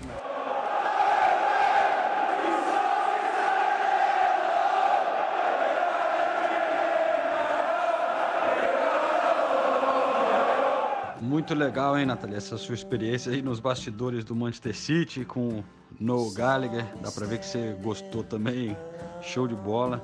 Muito 11.39 11.55
legal, 11.55 11.97
hein, 11.97 12.05
Nathalie, 12.05 12.35
essa 12.35 12.57
sua 12.57 12.75
experiência 12.75 13.31
aí 13.31 13.41
nos 13.41 13.61
bastidores 13.61 14.25
do 14.25 14.35
Manchester 14.35 14.75
City 14.75 15.23
com 15.23 15.63
Noel 15.97 16.33
Gallagher. 16.33 16.85
Dá 17.01 17.09
pra 17.13 17.25
ver 17.25 17.39
que 17.39 17.45
você 17.45 17.77
gostou 17.81 18.25
também. 18.25 18.75
Show 19.21 19.47
de 19.47 19.55
bola. 19.55 20.03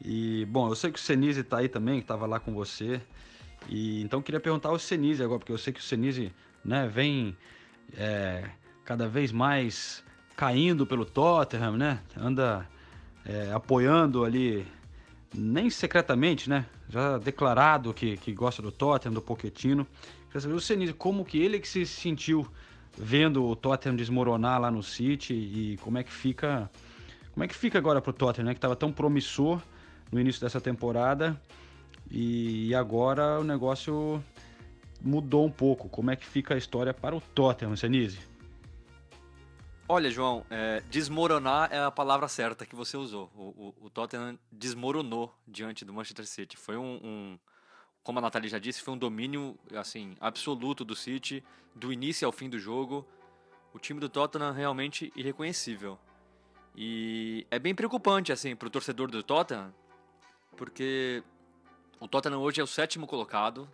E, 0.00 0.44
bom, 0.44 0.68
eu 0.68 0.76
sei 0.76 0.92
que 0.92 1.00
o 1.00 1.02
Senise 1.02 1.42
tá 1.42 1.58
aí 1.58 1.68
também, 1.68 2.00
que 2.00 2.06
tava 2.06 2.26
lá 2.26 2.38
com 2.38 2.54
você. 2.54 3.00
E 3.68 4.02
então 4.02 4.22
queria 4.22 4.38
perguntar 4.38 4.68
ao 4.68 4.78
Senise 4.78 5.20
agora, 5.20 5.40
porque 5.40 5.50
eu 5.50 5.58
sei 5.58 5.72
que 5.72 5.80
o 5.80 5.82
Senise, 5.82 6.32
né, 6.64 6.86
vem 6.86 7.36
é, 7.96 8.48
cada 8.84 9.08
vez 9.08 9.32
mais 9.32 10.04
caindo 10.36 10.86
pelo 10.86 11.04
Tottenham, 11.04 11.76
né? 11.76 11.98
Anda 12.16 12.68
é, 13.26 13.50
apoiando 13.52 14.24
ali, 14.24 14.64
nem 15.34 15.68
secretamente, 15.70 16.48
né? 16.48 16.66
Já 16.88 17.18
declarado 17.18 17.92
que, 17.92 18.16
que 18.16 18.32
gosta 18.32 18.62
do 18.62 18.70
Tottenham, 18.70 19.12
do 19.12 19.20
Pochettino. 19.20 19.84
Quer 20.32 20.40
saber 20.40 20.54
o 20.54 20.60
Senise, 20.60 20.94
como 20.94 21.24
que 21.24 21.38
ele 21.38 21.60
que 21.60 21.68
se 21.68 21.84
sentiu 21.84 22.50
vendo 22.96 23.44
o 23.44 23.54
Tottenham 23.54 23.94
desmoronar 23.94 24.60
lá 24.60 24.70
no 24.70 24.82
City 24.82 25.34
e 25.34 25.76
como 25.82 25.98
é 25.98 26.02
que 26.02 26.12
fica, 26.12 26.70
como 27.32 27.44
é 27.44 27.48
que 27.48 27.54
fica 27.54 27.78
agora 27.78 28.00
pro 28.00 28.12
Tottenham, 28.12 28.46
né, 28.46 28.54
que 28.54 28.58
estava 28.58 28.74
tão 28.74 28.90
promissor 28.90 29.60
no 30.10 30.18
início 30.18 30.40
dessa 30.40 30.60
temporada 30.60 31.40
e 32.10 32.74
agora 32.74 33.40
o 33.40 33.44
negócio 33.44 34.22
mudou 35.00 35.44
um 35.46 35.50
pouco. 35.50 35.88
Como 35.88 36.10
é 36.10 36.16
que 36.16 36.24
fica 36.24 36.54
a 36.54 36.58
história 36.58 36.94
para 36.94 37.14
o 37.14 37.20
Tottenham, 37.20 37.76
Senise? 37.76 38.18
Olha, 39.88 40.10
João, 40.10 40.46
é, 40.48 40.82
desmoronar 40.90 41.68
é 41.70 41.78
a 41.78 41.90
palavra 41.90 42.26
certa 42.28 42.64
que 42.64 42.74
você 42.74 42.96
usou. 42.96 43.30
O, 43.34 43.42
o, 43.42 43.74
o, 43.82 43.90
Tottenham 43.90 44.38
desmoronou 44.50 45.34
diante 45.46 45.84
do 45.84 45.92
Manchester 45.92 46.26
City. 46.26 46.56
Foi 46.56 46.76
um, 46.76 47.00
um 47.02 47.38
como 48.02 48.18
a 48.18 48.22
Nathalie 48.22 48.48
já 48.48 48.58
disse, 48.58 48.82
foi 48.82 48.94
um 48.94 48.98
domínio 48.98 49.56
assim 49.74 50.16
absoluto 50.20 50.84
do 50.84 50.96
City, 50.96 51.42
do 51.74 51.92
início 51.92 52.26
ao 52.26 52.32
fim 52.32 52.48
do 52.48 52.58
jogo. 52.58 53.06
O 53.72 53.78
time 53.78 54.00
do 54.00 54.08
Tottenham 54.08 54.52
realmente 54.52 55.12
irreconhecível. 55.16 55.98
E 56.76 57.46
é 57.50 57.58
bem 57.58 57.74
preocupante 57.74 58.32
assim 58.32 58.56
para 58.56 58.66
o 58.66 58.70
torcedor 58.70 59.10
do 59.10 59.22
Tottenham, 59.22 59.72
porque 60.56 61.22
o 62.00 62.08
Tottenham 62.08 62.40
hoje 62.40 62.60
é 62.60 62.64
o 62.64 62.66
sétimo 62.66 63.06
colocado, 63.06 63.68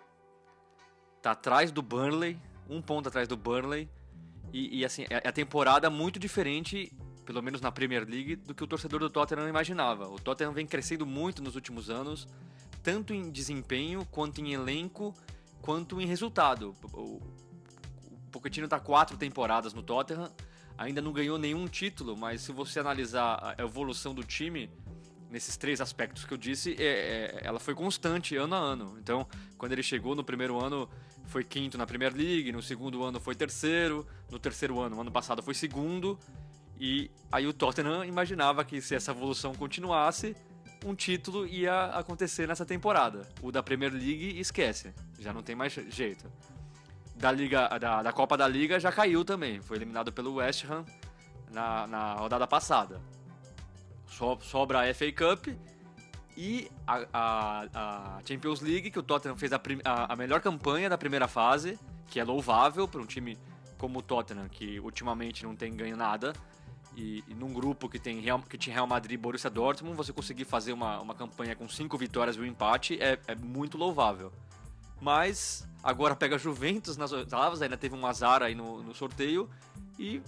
tá 1.23 1.31
atrás 1.31 1.71
do 1.71 1.81
Burnley, 1.81 2.39
um 2.69 2.83
ponto 2.83 3.09
atrás 3.09 3.29
do 3.29 3.37
Burnley, 3.37 3.89
e, 4.53 4.81
e 4.81 4.85
assim 4.85 5.05
é, 5.05 5.21
é 5.25 5.29
a 5.29 5.33
temporada 5.33 5.89
muito 5.89 6.19
diferente, 6.19 6.93
pelo 7.25 7.43
menos 7.43 7.61
na 7.61 7.71
Premier 7.71 8.07
League, 8.09 8.37
do 8.37 8.55
que 8.55 8.65
o 8.65 8.67
torcedor 8.67 9.01
do 9.01 9.11
Tottenham 9.11 9.49
imaginava. 9.49 10.09
O 10.09 10.19
Tottenham 10.19 10.53
vem 10.53 10.67
crescendo 10.67 11.07
muito 11.07 11.43
nos 11.43 11.55
últimos 11.55 11.89
anos 11.89 12.27
tanto 12.89 13.13
em 13.13 13.31
desempenho, 13.31 14.03
quanto 14.11 14.41
em 14.41 14.55
elenco, 14.55 15.15
quanto 15.61 16.01
em 16.01 16.07
resultado. 16.07 16.75
O, 16.95 17.21
Pochettino 18.33 18.65
está 18.65 18.81
quatro 18.81 19.15
temporadas 19.19 19.75
no 19.75 19.83
Tottenham, 19.83 20.33
ainda 20.79 21.03
não 21.03 21.13
ganhou 21.13 21.37
nenhum 21.37 21.69
título, 21.69 22.17
mas 22.17 22.41
se 22.41 22.51
você 22.51 22.81
analisar 22.81 23.55
a 23.59 23.63
evolução 23.63 24.15
do 24.15 24.25
time 24.25 24.71
nesses 25.31 25.55
três 25.59 25.83
aspectos 25.83 26.25
que 26.25 26.33
eu 26.33 26.39
disse, 26.39 26.77
é, 26.79 26.87
é, 26.87 27.41
ela 27.43 27.61
foi 27.61 27.75
constante 27.75 28.37
ano 28.37 28.55
a 28.55 28.59
ano. 28.59 28.97
Então, 28.99 29.27
quando 29.59 29.73
ele 29.73 29.83
chegou 29.83 30.15
no 30.15 30.25
primeiro 30.25 30.59
ano, 30.59 30.89
foi 31.27 31.45
quinto 31.45 31.77
na 31.77 31.87
Premier 31.87 32.15
League, 32.15 32.51
no 32.53 32.63
segundo 32.63 33.05
ano 33.05 33.21
foi 33.21 33.35
terceiro, 33.35 34.07
no 34.31 34.39
terceiro 34.39 34.81
ano, 34.81 34.99
ano 34.99 35.13
passado 35.13 35.43
foi 35.43 35.53
segundo, 35.53 36.19
e 36.81 37.11
aí 37.31 37.47
o 37.47 37.53
Tottenham 37.53 38.03
imaginava 38.07 38.65
que 38.65 38.81
se 38.81 38.95
essa 38.95 39.11
evolução 39.11 39.55
continuasse, 39.55 40.35
um 40.85 40.95
título 40.95 41.47
ia 41.47 41.87
acontecer 41.87 42.47
nessa 42.47 42.65
temporada. 42.65 43.29
O 43.43 43.51
da 43.51 43.63
Premier 43.63 43.93
League 43.93 44.39
esquece, 44.39 44.95
já 45.19 45.33
não 45.33 45.43
tem 45.43 45.55
mais 45.55 45.73
jeito. 45.73 46.31
Da, 47.15 47.33
Liga, 47.33 47.69
da, 47.79 48.03
da 48.03 48.13
Copa 48.13 48.37
da 48.37 48.47
Liga 48.47 48.79
já 48.79 48.93
caiu 48.93 49.25
também, 49.25 49.61
foi 49.61 49.77
eliminado 49.77 50.13
pelo 50.13 50.35
West 50.35 50.65
Ham 50.65 50.85
na, 51.51 51.87
na 51.87 52.15
rodada 52.15 52.47
passada. 52.47 53.01
So, 54.07 54.39
sobra 54.41 54.89
a 54.89 54.95
FA 54.95 55.13
Cup 55.13 55.49
e 56.37 56.71
a, 56.87 57.07
a, 57.13 57.67
a, 57.75 58.21
Champions 58.25 58.61
League, 58.61 58.91
que 58.91 58.99
o 58.99 59.03
Tottenham 59.03 59.37
fez 59.37 59.53
a, 59.53 59.61
a, 59.85 60.13
a 60.13 60.17
melhor 60.17 60.41
campanha 60.41 60.89
da 60.89 60.97
primeira 60.97 61.27
fase, 61.27 61.79
que 62.07 62.21
é 62.21 62.25
louvável 62.25 62.87
para 62.87 63.01
um 63.01 63.07
time 63.07 63.37
como 63.77 63.99
o 63.99 64.03
Tottenham, 64.03 64.49
que 64.49 64.79
ultimamente 64.81 65.45
não 65.45 65.55
tem 65.55 65.75
ganho 65.75 65.97
nada 65.97 66.33
e, 66.99 67.23
e, 67.29 67.35
num 67.35 67.53
grupo 67.53 67.89
que 67.89 67.97
tem 67.97 68.19
Real, 68.21 68.43
que 68.43 68.59
tinha 68.59 68.75
Real 68.75 68.87
Madrid 68.87 69.13
e 69.13 69.17
Borussia 69.17 69.49
Dortmund, 69.49 69.97
você 69.97 70.13
conseguir 70.13 70.45
fazer 70.45 70.73
uma, 70.73 71.01
uma 71.01 71.15
campanha 71.15 71.55
com 71.55 71.69
cinco 71.69 71.97
vitórias 71.97 72.35
e 72.35 72.41
um 72.41 72.45
empate 72.45 73.01
é, 73.01 73.17
é 73.29 73.37
muito 73.37 73.79
louvável. 73.79 74.33
Mas 75.01 75.65
agora 75.81 76.17
pega 76.17 76.37
Juventus 76.37 76.97
nas 76.97 77.13
oitavas, 77.13 77.63
ainda 77.63 77.77
teve 77.77 77.95
um 77.95 78.05
azar 78.05 78.43
aí 78.43 78.53
no, 78.53 78.83
no 78.83 78.93
sorteio 78.93 79.49
e 79.97 80.21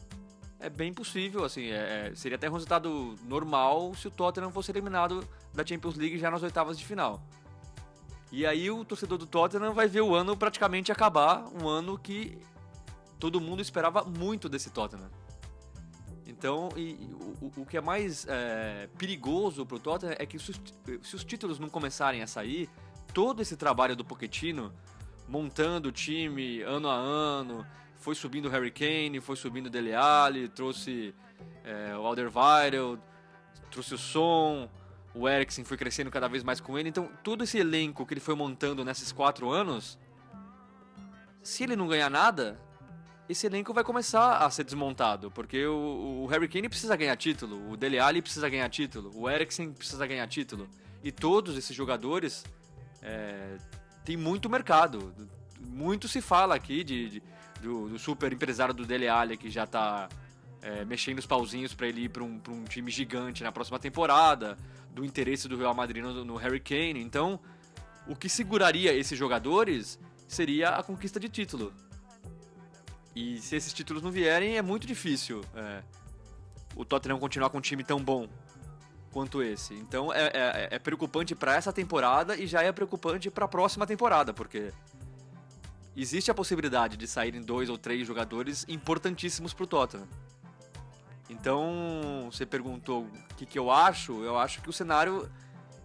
é 0.61 0.71
bem 0.71 0.95
possível, 0.95 1.45
assim, 1.45 1.71
é, 1.71 2.11
é, 2.11 2.15
seria 2.15 2.37
até 2.37 2.49
um 2.49 2.53
resultado 2.53 3.17
normal 3.25 3.93
se 3.97 4.07
o 4.07 4.11
Tottenham 4.11 4.53
fosse 4.53 4.71
eliminado 4.71 5.27
da 5.53 5.67
Champions 5.67 5.97
League 5.97 6.19
já 6.19 6.31
nas 6.31 6.45
oitavas 6.45 6.79
de 6.79 6.87
final. 6.87 7.21
E 8.31 8.47
aí 8.47 8.71
o 8.71 8.85
torcedor 8.85 9.19
do 9.19 9.27
Tottenham 9.27 9.75
vai 9.75 9.89
ver 9.89 10.03
o 10.03 10.15
ano 10.15 10.37
praticamente 10.37 10.93
acabar, 10.93 11.49
um 11.61 11.67
ano 11.67 11.99
que 11.99 12.39
todo 13.19 13.41
mundo 13.41 13.61
esperava 13.61 14.05
muito 14.05 14.49
desse 14.49 14.71
Tottenham. 14.71 15.11
Então, 16.41 16.71
e, 16.75 16.97
o, 17.43 17.61
o 17.61 17.67
que 17.67 17.77
é 17.77 17.83
mais 17.83 18.27
é, 18.27 18.89
perigoso 18.97 19.67
pro 19.67 19.79
Tottenham 19.79 20.17
é 20.19 20.25
que 20.25 20.39
se 20.39 20.53
os, 20.53 20.61
se 21.03 21.15
os 21.15 21.23
títulos 21.23 21.59
não 21.59 21.69
começarem 21.69 22.23
a 22.23 22.27
sair, 22.27 22.67
todo 23.13 23.43
esse 23.43 23.59
trabalho 23.59 23.95
do 23.95 24.03
Pochettino, 24.03 24.73
montando 25.29 25.91
o 25.91 25.93
time 25.93 26.63
ano 26.63 26.89
a 26.89 26.95
ano, 26.95 27.67
foi 27.99 28.15
subindo 28.15 28.47
o 28.47 28.49
Harry 28.49 28.71
Kane, 28.71 29.21
foi 29.21 29.37
subindo 29.37 29.67
o 29.67 29.71
Dele 29.71 29.93
Alli, 29.93 30.49
trouxe 30.49 31.15
é, 31.63 31.95
o 31.95 32.07
Alderweireld, 32.07 33.03
trouxe 33.71 33.93
o 33.93 33.99
Son, 33.99 34.67
o 35.15 35.29
Eriksen 35.29 35.63
foi 35.63 35.77
crescendo 35.77 36.11
cada 36.11 36.27
vez 36.27 36.43
mais 36.43 36.59
com 36.59 36.79
ele. 36.79 36.89
Então, 36.89 37.11
todo 37.23 37.45
esse 37.45 37.59
elenco 37.59 38.07
que 38.07 38.15
ele 38.15 38.21
foi 38.21 38.35
montando 38.35 38.83
nesses 38.83 39.13
quatro 39.13 39.51
anos, 39.51 39.99
se 41.43 41.65
ele 41.65 41.77
não 41.77 41.87
ganhar 41.87 42.09
nada, 42.09 42.59
esse 43.31 43.47
elenco 43.47 43.73
vai 43.73 43.85
começar 43.85 44.39
a 44.39 44.51
ser 44.51 44.65
desmontado, 44.65 45.31
porque 45.31 45.65
o, 45.65 46.23
o 46.25 46.27
Harry 46.27 46.49
Kane 46.49 46.69
precisa 46.69 46.97
ganhar 46.97 47.17
título, 47.17 47.71
o 47.71 47.77
Dele 47.77 47.99
Alli 47.99 48.21
precisa 48.21 48.49
ganhar 48.49 48.69
título, 48.69 49.13
o 49.15 49.31
Eriksen 49.31 49.73
precisa 49.73 50.05
ganhar 50.05 50.27
título, 50.27 50.69
e 51.03 51.13
todos 51.13 51.57
esses 51.57 51.75
jogadores 51.75 52.45
é, 53.01 53.57
tem 54.05 54.17
muito 54.17 54.51
mercado. 54.51 55.15
Muito 55.61 56.09
se 56.09 56.21
fala 56.21 56.55
aqui 56.57 56.83
de, 56.83 57.09
de 57.09 57.23
do, 57.63 57.91
do, 57.91 57.99
super 57.99 58.33
empresário 58.33 58.75
do 58.75 58.85
Dele 58.85 59.07
Alli, 59.07 59.37
que 59.37 59.49
já 59.49 59.67
tá 59.67 60.09
é, 60.61 60.85
mexendo 60.85 61.19
os 61.19 61.27
pauzinhos 61.27 61.73
para 61.73 61.87
ele 61.87 62.05
ir 62.05 62.09
para 62.09 62.25
um, 62.25 62.41
um 62.49 62.65
time 62.65 62.91
gigante 62.91 63.43
na 63.43 63.53
próxima 63.53 63.79
temporada, 63.79 64.59
do 64.93 65.05
interesse 65.05 65.47
do 65.47 65.57
Real 65.57 65.75
Madrid 65.75 66.03
no, 66.03 66.25
no 66.25 66.37
Harry 66.37 66.61
Kane. 66.61 67.01
Então, 67.01 67.39
o 68.09 68.17
que 68.17 68.29
seguraria 68.29 68.93
esses 68.93 69.17
jogadores 69.17 69.99
seria 70.27 70.71
a 70.71 70.83
conquista 70.83 71.21
de 71.21 71.29
título. 71.29 71.73
E 73.15 73.39
se 73.39 73.57
esses 73.57 73.73
títulos 73.73 74.03
não 74.03 74.11
vierem, 74.11 74.57
é 74.57 74.63
muito 74.63 74.87
difícil 74.87 75.43
é, 75.55 75.83
o 76.77 76.85
Tottenham 76.85 77.19
continuar 77.19 77.51
com 77.51 77.59
um 77.59 77.61
time 77.61 77.83
tão 77.83 78.03
bom 78.03 78.29
quanto 79.13 79.43
esse. 79.43 79.75
Então 79.75 80.13
é, 80.13 80.27
é, 80.27 80.69
é 80.73 80.79
preocupante 80.79 81.35
para 81.35 81.55
essa 81.55 81.73
temporada 81.73 82.37
e 82.37 82.47
já 82.47 82.63
é 82.63 82.71
preocupante 82.71 83.31
para 83.31 83.45
a 83.45 83.49
próxima 83.49 83.87
temporada, 83.87 84.33
porque 84.33 84.73
existe 85.97 86.31
a 86.31 86.35
possibilidade 86.35 86.97
de 86.97 87.07
saírem 87.07 87.43
dois 87.43 87.69
ou 87.69 87.77
três 87.77 88.07
jogadores 88.07 88.65
importantíssimos 88.69 89.53
para 89.53 89.65
o 89.65 89.67
Tottenham. 89.67 90.09
Então, 91.29 92.29
você 92.31 92.45
perguntou 92.45 93.05
o 93.05 93.35
que, 93.37 93.47
que 93.47 93.59
eu 93.59 93.71
acho, 93.71 94.23
eu 94.25 94.37
acho 94.37 94.61
que 94.61 94.69
o 94.69 94.73
cenário 94.73 95.31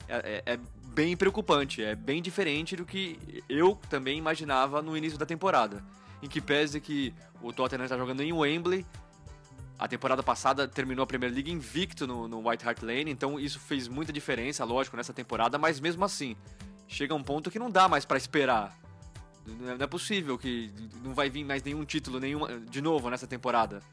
é, 0.07 0.41
é, 0.45 0.53
é, 0.53 0.59
bem 0.87 1.15
preocupante, 1.15 1.83
é 1.83 1.95
bem 1.95 2.21
diferente 2.21 2.75
do 2.75 2.83
que 2.83 3.43
eu 3.47 3.79
também 3.89 4.17
imaginava 4.17 4.81
no 4.81 4.97
início 4.97 5.19
da 5.19 5.25
temporada. 5.25 5.83
Em 6.25 6.27
que 6.27 6.41
pese 6.41 6.81
que 6.81 7.13
o 7.39 7.53
Tottenham 7.53 7.83
está 7.83 7.95
jogando 7.95 8.21
em 8.21 8.33
Wembley, 8.33 8.83
a 9.77 9.87
temporada 9.87 10.23
passada 10.23 10.67
terminou 10.67 11.03
a 11.03 11.05
Premier 11.05 11.31
League 11.31 11.51
invicto 11.51 12.07
no, 12.07 12.27
no 12.27 12.49
White 12.49 12.67
Hart 12.67 12.81
Lane, 12.81 13.11
então 13.11 13.39
isso 13.39 13.59
fez 13.59 13.87
muita 13.87 14.11
diferença, 14.11 14.65
lógico, 14.65 14.97
nessa 14.97 15.13
temporada, 15.13 15.59
mas 15.59 15.79
mesmo 15.79 16.03
assim, 16.03 16.35
chega 16.87 17.13
um 17.13 17.21
ponto 17.21 17.51
que 17.51 17.59
não 17.59 17.69
dá 17.69 17.87
mais 17.87 18.05
para 18.05 18.17
esperar. 18.17 18.75
Não 19.45 19.73
é 19.73 19.85
possível 19.85 20.35
que 20.35 20.73
não 21.03 21.13
vai 21.13 21.29
vir 21.29 21.43
mais 21.43 21.61
nenhum 21.61 21.85
título 21.85 22.19
nenhuma, 22.19 22.59
de 22.59 22.81
novo 22.81 23.07
nessa 23.11 23.27
temporada. 23.27 23.83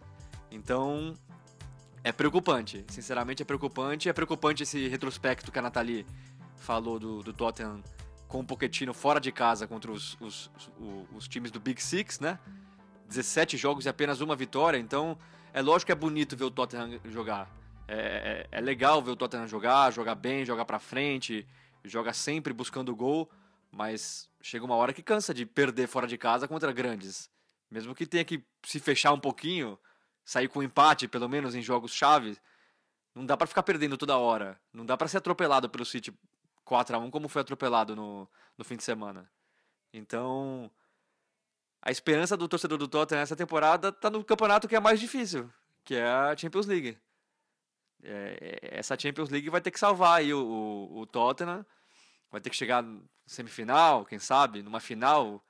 Então, 0.50 1.12
é 2.02 2.12
preocupante. 2.12 2.82
Sinceramente, 2.88 3.42
é 3.42 3.44
preocupante. 3.44 4.08
É 4.08 4.12
preocupante 4.14 4.62
esse 4.62 4.88
retrospecto 4.88 5.52
que 5.52 5.58
a 5.58 5.62
Nathalie 5.62 6.06
falou 6.56 6.98
do, 6.98 7.22
do 7.22 7.34
Tottenham 7.34 7.82
com 8.32 8.40
o 8.40 8.44
Pochettino 8.44 8.94
fora 8.94 9.20
de 9.20 9.30
casa 9.30 9.66
contra 9.66 9.92
os, 9.92 10.16
os, 10.18 10.50
os, 10.56 10.70
os 11.14 11.28
times 11.28 11.50
do 11.50 11.60
Big 11.60 11.82
Six, 11.82 12.18
né? 12.18 12.38
17 13.06 13.58
jogos 13.58 13.84
e 13.84 13.90
apenas 13.90 14.22
uma 14.22 14.34
vitória. 14.34 14.78
Então, 14.78 15.18
é 15.52 15.60
lógico 15.60 15.88
que 15.88 15.92
é 15.92 15.94
bonito 15.94 16.34
ver 16.34 16.44
o 16.44 16.50
Tottenham 16.50 16.98
jogar. 17.04 17.54
É, 17.86 18.48
é, 18.50 18.58
é 18.58 18.60
legal 18.62 19.02
ver 19.02 19.10
o 19.10 19.16
Tottenham 19.16 19.46
jogar, 19.46 19.92
jogar 19.92 20.14
bem, 20.14 20.46
jogar 20.46 20.64
pra 20.64 20.78
frente, 20.78 21.46
joga 21.84 22.14
sempre 22.14 22.54
buscando 22.54 22.96
gol, 22.96 23.30
mas 23.70 24.30
chega 24.40 24.64
uma 24.64 24.76
hora 24.76 24.94
que 24.94 25.02
cansa 25.02 25.34
de 25.34 25.44
perder 25.44 25.86
fora 25.86 26.06
de 26.06 26.16
casa 26.16 26.48
contra 26.48 26.72
grandes. 26.72 27.28
Mesmo 27.70 27.94
que 27.94 28.06
tenha 28.06 28.24
que 28.24 28.42
se 28.64 28.80
fechar 28.80 29.12
um 29.12 29.20
pouquinho, 29.20 29.78
sair 30.24 30.48
com 30.48 30.62
empate, 30.62 31.06
pelo 31.06 31.28
menos 31.28 31.54
em 31.54 31.60
jogos 31.60 31.92
chave, 31.92 32.38
não 33.14 33.26
dá 33.26 33.36
para 33.36 33.46
ficar 33.46 33.62
perdendo 33.62 33.98
toda 33.98 34.16
hora. 34.16 34.58
Não 34.72 34.86
dá 34.86 34.96
para 34.96 35.06
ser 35.06 35.18
atropelado 35.18 35.68
pelo 35.68 35.84
City 35.84 36.14
4 36.64 36.96
a 36.96 36.98
1 36.98 37.10
como 37.10 37.28
foi 37.28 37.42
atropelado 37.42 37.94
no, 37.96 38.28
no 38.56 38.64
fim 38.64 38.76
de 38.76 38.82
semana. 38.82 39.30
Então, 39.92 40.70
a 41.80 41.90
esperança 41.90 42.36
do 42.36 42.48
torcedor 42.48 42.78
do 42.78 42.88
Tottenham 42.88 43.20
nessa 43.20 43.36
temporada 43.36 43.92
tá 43.92 44.08
no 44.08 44.24
campeonato 44.24 44.68
que 44.68 44.76
é 44.76 44.80
mais 44.80 45.00
difícil, 45.00 45.50
que 45.84 45.94
é 45.94 46.06
a 46.06 46.36
Champions 46.36 46.66
League. 46.66 46.98
É, 48.02 48.60
é 48.62 48.78
essa 48.78 48.98
Champions 48.98 49.28
League 49.30 49.50
vai 49.50 49.60
ter 49.60 49.70
que 49.70 49.78
salvar 49.78 50.18
aí 50.18 50.32
o, 50.32 50.40
o, 50.40 51.00
o 51.00 51.06
Tottenham, 51.06 51.64
vai 52.30 52.40
ter 52.40 52.50
que 52.50 52.56
chegar 52.56 52.82
na 52.82 53.00
semifinal, 53.26 54.04
quem 54.04 54.18
sabe, 54.18 54.62
numa 54.62 54.80
final. 54.80 55.44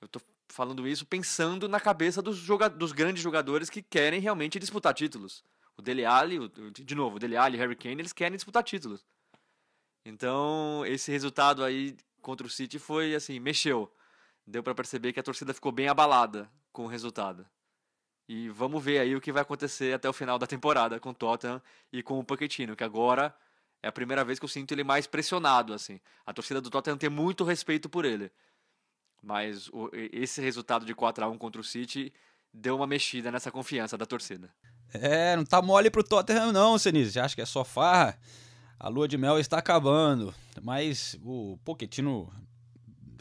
Eu 0.00 0.08
tô 0.08 0.20
falando 0.48 0.86
isso 0.86 1.06
pensando 1.06 1.68
na 1.68 1.80
cabeça 1.80 2.22
dos, 2.22 2.36
joga 2.36 2.68
dos 2.68 2.92
grandes 2.92 3.22
jogadores 3.22 3.70
que 3.70 3.82
querem 3.82 4.20
realmente 4.20 4.58
disputar 4.58 4.94
títulos. 4.94 5.44
O 5.76 5.82
Dele 5.82 6.04
Alli, 6.04 6.38
o, 6.38 6.48
de 6.48 6.94
novo, 6.94 7.16
o 7.16 7.18
Dele 7.18 7.36
Alli 7.36 7.56
Harry 7.58 7.76
Kane, 7.76 8.00
eles 8.00 8.12
querem 8.12 8.36
disputar 8.36 8.62
títulos. 8.62 9.04
Então, 10.04 10.84
esse 10.86 11.10
resultado 11.10 11.64
aí 11.64 11.96
contra 12.20 12.46
o 12.46 12.50
City 12.50 12.78
foi 12.78 13.14
assim, 13.14 13.38
mexeu 13.40 13.90
deu 14.46 14.62
para 14.62 14.74
perceber 14.74 15.12
que 15.12 15.20
a 15.20 15.22
torcida 15.22 15.54
ficou 15.54 15.72
bem 15.72 15.88
abalada 15.88 16.50
com 16.72 16.84
o 16.84 16.88
resultado. 16.88 17.46
E 18.28 18.48
vamos 18.48 18.82
ver 18.82 18.98
aí 18.98 19.14
o 19.14 19.20
que 19.20 19.32
vai 19.32 19.42
acontecer 19.42 19.94
até 19.94 20.08
o 20.08 20.12
final 20.12 20.38
da 20.38 20.46
temporada 20.46 20.98
com 20.98 21.10
o 21.10 21.14
Tottenham 21.14 21.60
e 21.92 22.02
com 22.02 22.18
o 22.18 22.24
Pochettino, 22.24 22.76
que 22.76 22.84
agora 22.84 23.34
é 23.82 23.88
a 23.88 23.92
primeira 23.92 24.24
vez 24.24 24.38
que 24.38 24.44
eu 24.44 24.48
sinto 24.48 24.72
ele 24.72 24.84
mais 24.84 25.06
pressionado 25.06 25.74
assim. 25.74 26.00
A 26.24 26.32
torcida 26.32 26.60
do 26.60 26.70
Tottenham 26.70 26.96
tem 26.96 27.10
muito 27.10 27.44
respeito 27.44 27.88
por 27.88 28.04
ele. 28.04 28.30
Mas 29.22 29.68
o, 29.68 29.90
esse 29.92 30.40
resultado 30.40 30.86
de 30.86 30.94
4 30.94 31.24
a 31.24 31.28
1 31.28 31.38
contra 31.38 31.60
o 31.60 31.64
City 31.64 32.12
deu 32.52 32.76
uma 32.76 32.86
mexida 32.86 33.30
nessa 33.30 33.50
confiança 33.50 33.96
da 33.96 34.06
torcida. 34.06 34.54
É, 34.92 35.36
não 35.36 35.44
tá 35.44 35.60
mole 35.60 35.90
pro 35.90 36.04
Tottenham 36.04 36.52
não, 36.52 36.78
Senise. 36.78 37.18
Acha 37.18 37.34
que 37.34 37.42
é 37.42 37.46
só 37.46 37.64
farra? 37.64 38.18
A 38.78 38.88
lua 38.88 39.08
de 39.08 39.16
mel 39.16 39.38
está 39.38 39.58
acabando. 39.58 40.34
Mas 40.62 41.18
o 41.22 41.58
Pochettino 41.64 42.30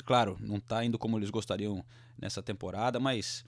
claro, 0.06 0.38
não 0.39 0.58
está 0.58 0.84
indo 0.84 0.98
como 0.98 1.18
eles 1.18 1.30
gostariam 1.30 1.84
nessa 2.20 2.42
temporada, 2.42 3.00
mas 3.00 3.46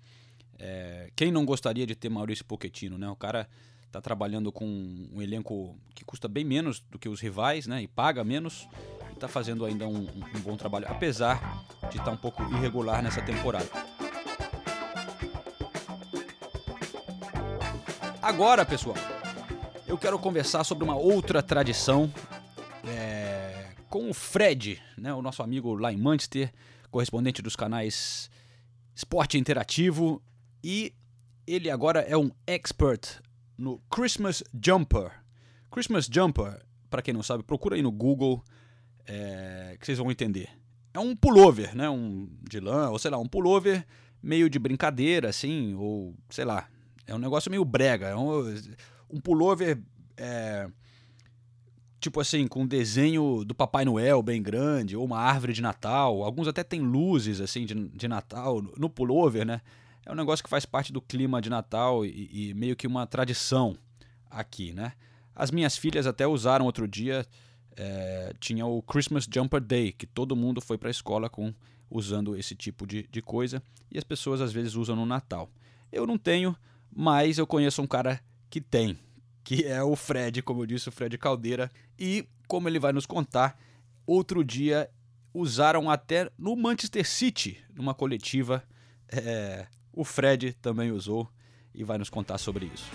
é, 0.57 1.11
quem 1.15 1.31
não 1.31 1.45
gostaria 1.45 1.85
de 1.85 1.95
ter 1.95 2.09
Maurício 2.09 2.45
Pochettino, 2.45 2.97
né? 2.97 3.09
O 3.09 3.15
cara 3.15 3.47
está 3.85 4.01
trabalhando 4.01 4.51
com 4.51 4.65
um 4.65 5.21
elenco 5.21 5.77
que 5.93 6.03
custa 6.03 6.27
bem 6.27 6.43
menos 6.43 6.79
do 6.79 6.97
que 6.97 7.07
os 7.07 7.21
rivais, 7.21 7.67
né? 7.67 7.81
E 7.83 7.87
paga 7.87 8.23
menos. 8.23 8.67
E 9.11 9.13
está 9.13 9.27
fazendo 9.27 9.65
ainda 9.65 9.87
um, 9.87 10.07
um, 10.07 10.39
bom 10.41 10.57
trabalho, 10.57 10.85
apesar 10.89 11.65
de 11.83 11.97
estar 11.97 12.05
tá 12.05 12.11
um 12.11 12.17
pouco 12.17 12.41
irregular 12.43 13.01
nessa 13.01 13.21
temporada. 13.21 13.69
Agora, 18.21 18.65
pessoal, 18.65 18.95
eu 19.87 19.97
quero 19.97 20.17
conversar 20.19 20.63
sobre 20.63 20.83
uma 20.83 20.95
outra 20.95 21.41
tradição 21.43 22.11
com 23.95 24.09
o 24.09 24.13
Fred, 24.13 24.81
né, 24.97 25.13
o 25.13 25.21
nosso 25.21 25.41
amigo 25.41 25.73
lá 25.73 25.93
em 25.93 25.95
Manchester, 25.95 26.51
correspondente 26.91 27.41
dos 27.41 27.55
canais 27.55 28.29
Esporte 28.93 29.37
Interativo, 29.37 30.21
e 30.61 30.93
ele 31.47 31.69
agora 31.69 32.01
é 32.01 32.17
um 32.17 32.29
expert 32.45 33.21
no 33.57 33.79
Christmas 33.89 34.43
Jumper. 34.61 35.11
Christmas 35.71 36.09
Jumper, 36.11 36.61
para 36.89 37.01
quem 37.01 37.13
não 37.13 37.23
sabe, 37.23 37.41
procura 37.41 37.77
aí 37.77 37.81
no 37.81 37.89
Google 37.89 38.43
é, 39.05 39.77
que 39.79 39.85
vocês 39.85 39.97
vão 39.97 40.11
entender. 40.11 40.49
É 40.93 40.99
um 40.99 41.15
pullover, 41.15 41.73
né, 41.73 41.89
um 41.89 42.27
de 42.41 42.59
lã, 42.59 42.89
ou 42.89 42.99
sei 42.99 43.11
lá, 43.11 43.17
um 43.17 43.27
pullover 43.27 43.85
meio 44.21 44.49
de 44.49 44.59
brincadeira, 44.59 45.29
assim, 45.29 45.73
ou 45.75 46.13
sei 46.29 46.43
lá, 46.43 46.67
é 47.07 47.15
um 47.15 47.19
negócio 47.19 47.49
meio 47.49 47.63
brega, 47.63 48.07
é 48.07 48.15
um, 48.15 48.43
um 49.09 49.19
pullover 49.19 49.79
é, 50.17 50.69
tipo 51.99 52.19
assim, 52.19 52.47
com 52.47 52.61
um 52.61 52.67
desenho 52.67 53.43
do 53.43 53.55
Papai 53.55 53.83
Noel 53.83 54.21
bem 54.21 54.41
grande, 54.41 54.95
ou 54.95 55.03
uma 55.03 55.19
árvore 55.19 55.53
de 55.53 55.61
Natal. 55.61 56.23
Alguns 56.23 56.47
até 56.47 56.63
têm 56.63 56.79
luzes, 56.79 57.41
assim, 57.41 57.65
de, 57.65 57.73
de 57.89 58.07
Natal 58.07 58.61
no 58.77 58.89
pullover, 58.89 59.45
né? 59.45 59.61
É 60.05 60.11
um 60.11 60.15
negócio 60.15 60.43
que 60.43 60.49
faz 60.49 60.65
parte 60.65 60.93
do 60.93 61.01
clima 61.01 61.41
de 61.41 61.49
Natal 61.49 62.05
e, 62.05 62.49
e 62.49 62.53
meio 62.53 62.75
que 62.75 62.85
uma 62.85 63.07
tradição 63.07 63.75
aqui, 64.29 64.71
né? 64.71 64.93
As 65.35 65.49
minhas 65.49 65.75
filhas 65.75 66.05
até 66.05 66.27
usaram 66.27 66.65
outro 66.65 66.87
dia, 66.87 67.25
é, 67.75 68.33
tinha 68.39 68.65
o 68.65 68.83
Christmas 68.83 69.27
Jumper 69.31 69.59
Day, 69.59 69.91
que 69.91 70.05
todo 70.05 70.35
mundo 70.35 70.61
foi 70.61 70.77
para 70.77 70.89
a 70.89 70.91
escola 70.91 71.27
com 71.27 71.53
usando 71.89 72.35
esse 72.37 72.55
tipo 72.55 72.85
de, 72.85 73.07
de 73.09 73.21
coisa, 73.21 73.61
e 73.91 73.97
as 73.97 74.03
pessoas 74.03 74.41
às 74.41 74.53
vezes 74.53 74.75
usam 74.75 74.95
no 74.95 75.05
Natal. 75.05 75.49
Eu 75.91 76.05
não 76.05 76.17
tenho, 76.17 76.55
mas 76.95 77.37
eu 77.37 77.47
conheço 77.47 77.81
um 77.81 77.87
cara 77.87 78.21
que 78.49 78.61
tem 78.61 78.97
que 79.45 79.63
é 79.63 79.81
o 79.83 79.95
Fred, 79.95 80.41
como 80.41 80.63
eu 80.63 80.65
disse, 80.65 80.89
o 80.89 80.91
Fred 80.91 81.15
Caldeira. 81.19 81.71
E, 81.97 82.27
como 82.47 82.67
ele 82.67 82.79
vai 82.79 82.91
nos 82.91 83.05
contar, 83.05 83.55
outro 84.05 84.43
dia 84.43 84.89
usaram 85.31 85.87
até 85.89 86.31
no 86.35 86.55
Manchester 86.55 87.07
City, 87.07 87.63
numa 87.75 87.93
coletiva. 87.93 88.63
É, 89.07 89.67
o 89.93 90.03
Fred 90.03 90.53
também 90.53 90.91
usou 90.91 91.29
e 91.75 91.83
vai 91.83 91.99
nos 91.99 92.09
contar 92.09 92.39
sobre 92.39 92.65
isso. 92.73 92.89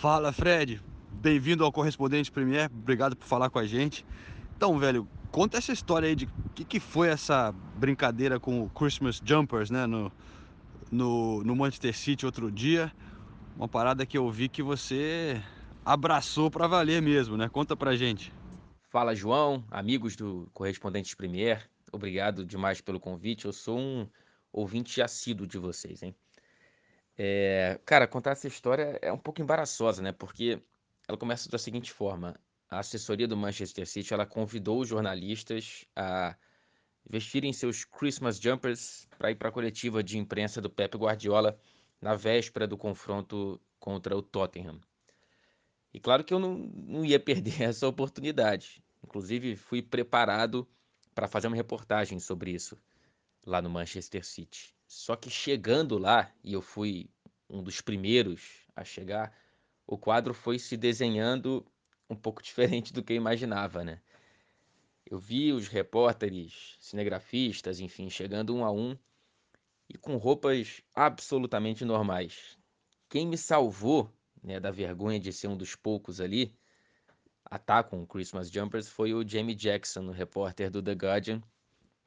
Fala, 0.00 0.32
Fred. 0.32 0.80
Bem-vindo 1.10 1.64
ao 1.64 1.72
Correspondente 1.72 2.30
Premier. 2.30 2.70
Obrigado 2.72 3.16
por 3.16 3.26
falar 3.26 3.50
com 3.50 3.58
a 3.58 3.66
gente. 3.66 4.06
Então, 4.56 4.78
velho, 4.78 5.06
conta 5.30 5.58
essa 5.58 5.70
história 5.70 6.08
aí 6.08 6.16
de 6.16 6.26
que, 6.54 6.64
que 6.64 6.80
foi 6.80 7.08
essa 7.08 7.52
brincadeira 7.78 8.40
com 8.40 8.62
o 8.62 8.70
Christmas 8.70 9.20
Jumpers, 9.22 9.70
né? 9.70 9.86
No, 9.86 10.10
no, 10.90 11.44
no 11.44 11.54
Manchester 11.54 11.94
City 11.94 12.24
outro 12.24 12.50
dia. 12.50 12.90
Uma 13.54 13.68
parada 13.68 14.06
que 14.06 14.16
eu 14.16 14.30
vi 14.30 14.48
que 14.48 14.62
você 14.62 15.42
abraçou 15.84 16.50
para 16.50 16.66
valer 16.66 17.02
mesmo, 17.02 17.36
né? 17.36 17.48
Conta 17.50 17.76
pra 17.76 17.94
gente. 17.96 18.32
Fala, 18.88 19.14
João, 19.14 19.62
amigos 19.70 20.16
do 20.16 20.48
Correspondentes 20.54 21.14
Premier. 21.14 21.68
Obrigado 21.92 22.44
demais 22.44 22.80
pelo 22.80 22.98
convite. 22.98 23.44
Eu 23.44 23.52
sou 23.52 23.78
um 23.78 24.08
ouvinte 24.50 25.02
assíduo 25.02 25.46
de 25.46 25.58
vocês, 25.58 26.02
hein? 26.02 26.14
É, 27.18 27.78
cara, 27.84 28.06
contar 28.06 28.32
essa 28.32 28.48
história 28.48 28.98
é 29.02 29.12
um 29.12 29.18
pouco 29.18 29.42
embaraçosa, 29.42 30.02
né? 30.02 30.12
Porque 30.12 30.62
ela 31.06 31.18
começa 31.18 31.48
da 31.50 31.58
seguinte 31.58 31.92
forma: 31.92 32.34
a 32.68 32.78
assessoria 32.80 33.28
do 33.28 33.36
Manchester 33.36 33.86
City 33.86 34.12
ela 34.12 34.26
convidou 34.26 34.80
os 34.80 34.88
jornalistas 34.88 35.84
a 35.94 36.36
vestirem 37.08 37.52
seus 37.52 37.84
Christmas 37.84 38.38
jumpers 38.38 39.06
para 39.16 39.30
ir 39.30 39.36
para 39.36 39.48
a 39.48 39.52
coletiva 39.52 40.02
de 40.02 40.18
imprensa 40.18 40.60
do 40.60 40.68
Pep 40.68 40.96
Guardiola 40.96 41.58
na 42.00 42.14
véspera 42.14 42.66
do 42.66 42.76
confronto 42.76 43.60
contra 43.78 44.16
o 44.16 44.22
Tottenham. 44.22 44.80
E 45.94 46.00
claro 46.00 46.24
que 46.24 46.34
eu 46.34 46.38
não, 46.38 46.54
não 46.54 47.04
ia 47.04 47.20
perder 47.20 47.62
essa 47.62 47.86
oportunidade. 47.86 48.82
Inclusive, 49.02 49.56
fui 49.56 49.80
preparado 49.80 50.68
para 51.14 51.28
fazer 51.28 51.46
uma 51.46 51.56
reportagem 51.56 52.18
sobre 52.18 52.50
isso 52.50 52.76
lá 53.46 53.62
no 53.62 53.70
Manchester 53.70 54.24
City. 54.26 54.74
Só 54.86 55.16
que 55.16 55.30
chegando 55.30 55.96
lá, 55.96 56.30
e 56.42 56.52
eu 56.52 56.60
fui 56.60 57.08
um 57.48 57.62
dos 57.62 57.80
primeiros 57.80 58.66
a 58.74 58.84
chegar, 58.84 59.32
o 59.86 59.96
quadro 59.96 60.34
foi 60.34 60.58
se 60.58 60.76
desenhando 60.76 61.64
um 62.08 62.16
pouco 62.16 62.42
diferente 62.42 62.92
do 62.92 63.02
que 63.02 63.12
eu 63.12 63.16
imaginava, 63.16 63.84
né? 63.84 64.00
Eu 65.08 65.18
vi 65.18 65.52
os 65.52 65.68
repórteres, 65.68 66.76
cinegrafistas, 66.80 67.78
enfim, 67.78 68.10
chegando 68.10 68.54
um 68.54 68.64
a 68.64 68.72
um 68.72 68.98
e 69.88 69.96
com 69.96 70.16
roupas 70.16 70.82
absolutamente 70.94 71.84
normais. 71.84 72.58
Quem 73.08 73.26
me 73.26 73.38
salvou 73.38 74.12
né, 74.42 74.58
da 74.58 74.70
vergonha 74.70 75.20
de 75.20 75.32
ser 75.32 75.46
um 75.46 75.56
dos 75.56 75.76
poucos 75.76 76.20
ali, 76.20 76.52
a 77.44 77.58
tá 77.58 77.82
com 77.82 78.04
Christmas 78.06 78.50
Jumpers, 78.50 78.88
foi 78.88 79.14
o 79.14 79.26
Jamie 79.26 79.54
Jackson, 79.54 80.08
o 80.08 80.10
repórter 80.10 80.70
do 80.70 80.82
The 80.82 80.92
Guardian. 80.92 81.40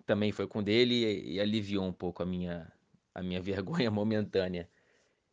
Também 0.05 0.31
foi 0.31 0.47
com 0.47 0.61
dele 0.61 1.05
e, 1.05 1.35
e 1.35 1.39
aliviou 1.39 1.85
um 1.85 1.93
pouco 1.93 2.21
a 2.21 2.25
minha, 2.25 2.71
a 3.15 3.23
minha 3.23 3.39
vergonha 3.41 3.89
momentânea. 3.89 4.69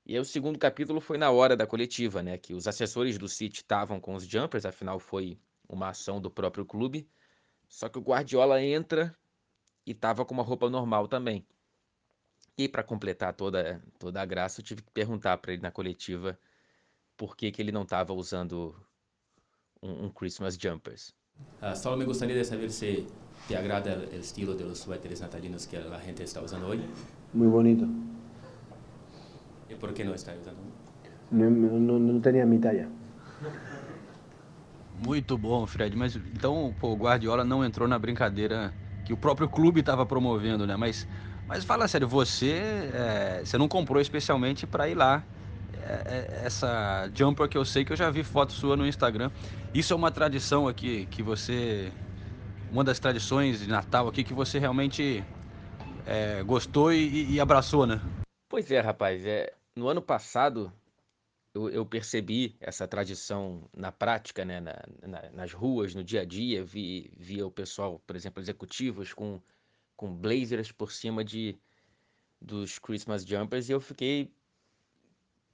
E 0.06 0.14
aí, 0.14 0.20
o 0.20 0.24
segundo 0.24 0.56
capítulo 0.56 1.00
foi 1.00 1.18
na 1.18 1.32
hora 1.32 1.56
da 1.56 1.66
coletiva, 1.66 2.22
né? 2.22 2.38
Que 2.38 2.54
os 2.54 2.68
assessores 2.68 3.18
do 3.18 3.28
City 3.28 3.56
estavam 3.56 3.98
com 3.98 4.14
os 4.14 4.24
jumpers, 4.24 4.64
afinal 4.64 5.00
foi 5.00 5.36
uma 5.68 5.88
ação 5.88 6.20
do 6.20 6.30
próprio 6.30 6.64
clube. 6.64 7.08
Só 7.68 7.88
que 7.88 7.98
o 7.98 8.02
Guardiola 8.02 8.62
entra 8.62 9.12
e 9.84 9.92
tava 9.92 10.24
com 10.24 10.32
uma 10.32 10.44
roupa 10.44 10.70
normal 10.70 11.08
também. 11.08 11.44
E 12.56 12.68
para 12.68 12.84
completar 12.84 13.34
toda, 13.34 13.82
toda 13.98 14.22
a 14.22 14.24
graça, 14.24 14.60
eu 14.60 14.64
tive 14.64 14.82
que 14.82 14.92
perguntar 14.92 15.36
para 15.38 15.52
ele 15.52 15.62
na 15.62 15.72
coletiva 15.72 16.38
por 17.16 17.36
que, 17.36 17.50
que 17.50 17.60
ele 17.60 17.72
não 17.72 17.82
estava 17.82 18.12
usando 18.12 18.76
um, 19.82 20.04
um, 20.04 20.10
Christmas 20.10 20.56
Jumpers. 20.56 21.12
Uh, 21.60 21.76
só 21.76 21.96
me 21.96 22.04
gostaria 22.04 22.36
de 22.36 22.44
saber 22.44 22.70
se 22.70 23.08
te 23.48 23.56
agrada 23.56 24.08
o 24.10 24.16
estilo 24.16 24.54
dos 24.54 24.78
suéteres 24.78 25.20
natalinos 25.20 25.66
que 25.66 25.76
a 25.76 25.98
gente 25.98 26.22
está 26.22 26.40
usando 26.40 26.66
hoje. 26.66 26.88
Muy 27.34 27.48
bonito. 27.48 28.15
¿Y 29.68 29.74
por 29.74 29.92
qué 29.94 30.04
no 30.04 30.14
está 30.14 30.32
usando? 30.40 30.60
No, 31.30 31.50
no, 31.50 31.98
no 31.98 32.20
tenía 32.20 32.46
mi 32.46 32.58
talla. 32.58 32.88
Muito 35.04 35.36
bom, 35.36 35.66
Fred. 35.66 35.94
Mas 35.96 36.16
então 36.16 36.74
pô, 36.78 36.92
o 36.92 36.96
Guardiola 36.96 37.44
não 37.44 37.64
entrou 37.64 37.88
na 37.88 37.98
brincadeira 37.98 38.72
que 39.04 39.12
o 39.12 39.16
próprio 39.16 39.48
clube 39.48 39.80
estava 39.80 40.06
promovendo, 40.06 40.66
né? 40.66 40.76
Mas 40.76 41.06
mas 41.46 41.64
fala 41.64 41.86
sério, 41.86 42.08
você, 42.08 42.90
é, 42.92 43.42
você 43.44 43.56
não 43.56 43.68
comprou 43.68 44.00
especialmente 44.00 44.66
para 44.66 44.88
ir 44.88 44.94
lá. 44.94 45.22
É, 45.88 46.40
é, 46.42 46.46
essa 46.46 47.08
jumper 47.14 47.48
que 47.48 47.56
eu 47.56 47.64
sei 47.64 47.84
que 47.84 47.92
eu 47.92 47.96
já 47.96 48.10
vi 48.10 48.24
foto 48.24 48.52
sua 48.52 48.76
no 48.76 48.84
Instagram. 48.84 49.30
Isso 49.72 49.92
é 49.92 49.96
uma 49.96 50.10
tradição 50.10 50.66
aqui 50.66 51.06
que 51.10 51.22
você. 51.22 51.92
Uma 52.72 52.82
das 52.82 52.98
tradições 52.98 53.60
de 53.60 53.68
Natal 53.68 54.08
aqui 54.08 54.24
que 54.24 54.34
você 54.34 54.58
realmente 54.58 55.24
é, 56.04 56.42
gostou 56.42 56.92
e, 56.92 57.34
e, 57.34 57.40
abraçou, 57.40 57.86
né? 57.86 58.00
Pois 58.48 58.70
é, 58.70 58.80
rapaz. 58.80 59.24
É, 59.26 59.54
no 59.74 59.88
ano 59.88 60.02
passado 60.02 60.72
eu, 61.54 61.70
eu 61.70 61.86
percebi 61.86 62.56
essa 62.60 62.86
tradição 62.88 63.68
na 63.76 63.92
prática, 63.92 64.44
né? 64.44 64.60
Na, 64.60 64.74
na, 65.06 65.30
nas 65.32 65.52
ruas, 65.52 65.94
no 65.94 66.04
dia 66.04 66.22
a 66.22 66.24
dia. 66.24 66.64
Vi, 66.64 67.12
via 67.16 67.46
o 67.46 67.50
pessoal, 67.50 68.00
por 68.06 68.16
exemplo, 68.16 68.42
executivos 68.42 69.12
com 69.14 69.40
com 69.96 70.14
blazers 70.14 70.72
por 70.72 70.92
cima 70.92 71.24
de 71.24 71.58
dos 72.40 72.78
Christmas 72.78 73.24
Jumpers 73.26 73.68
e 73.68 73.72
eu 73.72 73.80
fiquei 73.80 74.32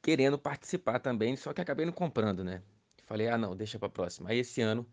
querendo 0.02 0.38
participar 0.38 0.98
também, 1.00 1.36
só 1.36 1.52
que 1.52 1.60
acabei 1.60 1.86
não 1.86 1.92
comprando, 1.92 2.44
né? 2.44 2.62
Falei, 3.04 3.28
ah, 3.28 3.38
não, 3.38 3.56
deixa 3.56 3.78
para 3.78 3.88
próxima. 3.88 4.30
Aí 4.30 4.38
esse 4.38 4.60
ano, 4.60 4.86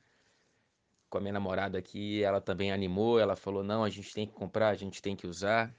com 1.09 1.17
a 1.17 1.21
minha 1.21 1.33
namorada 1.33 1.77
aqui, 1.77 2.23
ela 2.23 2.39
também 2.41 2.71
animou, 2.71 3.19
ela 3.19 3.35
falou, 3.35 3.63
não, 3.63 3.83
a 3.83 3.89
gente 3.89 4.13
tem 4.13 4.27
que 4.27 4.33
comprar, 4.33 4.69
a 4.69 4.75
gente 4.75 5.01
tem 5.01 5.15
que 5.15 5.27
usar. 5.27 5.75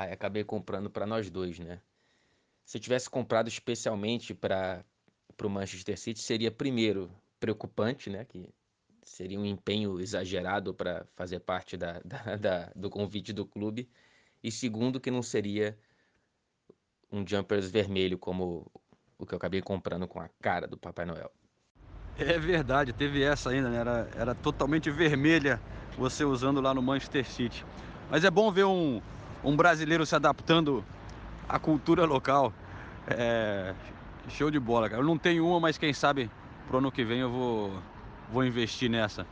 Aí 0.00 0.12
acabei 0.12 0.42
comprando 0.42 0.88
para 0.88 1.06
nós 1.06 1.28
dois, 1.28 1.58
né? 1.58 1.78
Se 2.64 2.78
eu 2.78 2.80
tivesse 2.80 3.10
comprado 3.10 3.48
especialmente 3.48 4.32
para 4.32 4.82
o 5.42 5.50
Manchester 5.50 5.98
City, 5.98 6.20
seria 6.20 6.50
primeiro 6.50 7.10
preocupante, 7.38 8.08
né? 8.08 8.24
Que 8.24 8.48
seria 9.02 9.38
um 9.38 9.44
empenho 9.44 10.00
exagerado 10.00 10.72
para 10.72 11.06
fazer 11.16 11.40
parte 11.40 11.76
da, 11.76 12.00
da, 12.04 12.36
da, 12.36 12.72
do 12.74 12.88
convite 12.88 13.30
do 13.30 13.44
clube. 13.44 13.90
E 14.42 14.50
segundo, 14.50 14.98
que 14.98 15.10
não 15.10 15.22
seria 15.22 15.78
um 17.12 17.26
jumpers 17.26 17.70
vermelho 17.70 18.16
como 18.16 18.72
o 19.18 19.26
que 19.26 19.34
eu 19.34 19.36
acabei 19.36 19.60
comprando 19.60 20.08
com 20.08 20.18
a 20.18 20.30
cara 20.40 20.66
do 20.66 20.78
Papai 20.78 21.04
Noel. 21.04 21.30
É 22.18 22.38
verdade, 22.38 22.94
teve 22.94 23.22
essa 23.22 23.50
ainda, 23.50 23.68
né? 23.68 23.76
Era, 23.78 24.10
era 24.16 24.34
totalmente 24.34 24.90
vermelha 24.90 25.60
você 25.98 26.24
usando 26.24 26.58
lá 26.58 26.72
no 26.72 26.80
Manchester 26.80 27.26
City. 27.28 27.66
Mas 28.10 28.24
é 28.24 28.30
bom 28.30 28.50
ver 28.50 28.64
um, 28.64 29.00
um 29.42 29.56
brasileiro 29.56 30.04
se 30.06 30.14
adaptando 30.14 30.84
à 31.48 31.58
cultura 31.58 32.04
local. 32.04 32.52
É, 33.08 33.74
show 34.28 34.50
de 34.50 34.60
bola, 34.60 34.88
cara. 34.88 35.02
Eu 35.02 35.06
não 35.06 35.18
tenho 35.18 35.46
uma, 35.46 35.58
mas 35.58 35.78
quem 35.78 35.92
sabe 35.92 36.30
pro 36.68 36.78
ano 36.78 36.92
que 36.92 37.04
vem 37.04 37.20
eu 37.20 37.30
vou 37.30 37.72
vou 38.32 38.44
investir 38.44 38.88
nessa. 38.88 39.26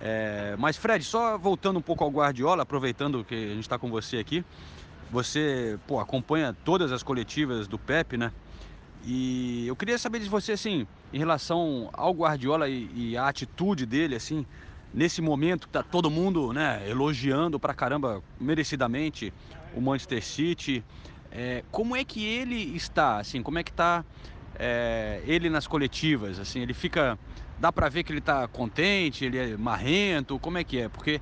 É, 0.00 0.56
mas 0.58 0.76
Fred, 0.76 1.04
só 1.04 1.38
voltando 1.38 1.78
um 1.78 1.82
pouco 1.82 2.04
ao 2.04 2.10
Guardiola, 2.10 2.62
aproveitando 2.62 3.24
que 3.24 3.34
a 3.34 3.54
gente 3.54 3.60
está 3.60 3.78
com 3.78 3.90
você 3.90 4.18
aqui, 4.18 4.44
você 5.10 5.78
pô, 5.86 5.98
acompanha 6.00 6.56
todas 6.64 6.92
as 6.92 7.02
coletivas 7.02 7.66
do 7.66 7.78
Pepe, 7.78 8.16
né? 8.16 8.32
E 9.04 9.66
eu 9.66 9.76
queria 9.76 9.98
saber 9.98 10.20
de 10.20 10.28
você, 10.28 10.52
assim, 10.52 10.86
em 11.12 11.18
relação 11.18 11.88
ao 11.92 12.12
Guardiola 12.12 12.68
e, 12.68 12.90
e 12.94 13.16
a 13.16 13.28
atitude 13.28 13.86
dele, 13.86 14.14
assim, 14.14 14.44
nesse 14.92 15.20
momento 15.20 15.66
que 15.66 15.72
tá 15.72 15.82
todo 15.82 16.10
mundo, 16.10 16.52
né, 16.52 16.82
elogiando 16.88 17.58
pra 17.58 17.74
caramba, 17.74 18.22
merecidamente, 18.40 19.32
o 19.74 19.80
Manchester 19.80 20.24
City. 20.24 20.84
É, 21.30 21.62
como 21.70 21.94
é 21.94 22.04
que 22.04 22.24
ele 22.24 22.74
está, 22.74 23.18
assim, 23.18 23.42
como 23.42 23.58
é 23.58 23.62
que 23.62 23.72
tá 23.72 24.04
é, 24.58 25.22
ele 25.26 25.50
nas 25.50 25.66
coletivas, 25.66 26.38
assim, 26.38 26.60
ele 26.60 26.74
fica 26.74 27.18
dá 27.58 27.72
para 27.72 27.88
ver 27.88 28.04
que 28.04 28.12
ele 28.12 28.20
tá 28.20 28.46
contente, 28.46 29.24
ele 29.24 29.36
é 29.36 29.56
marrento, 29.56 30.38
como 30.38 30.58
é 30.58 30.64
que 30.64 30.78
é? 30.78 30.88
Porque 30.88 31.20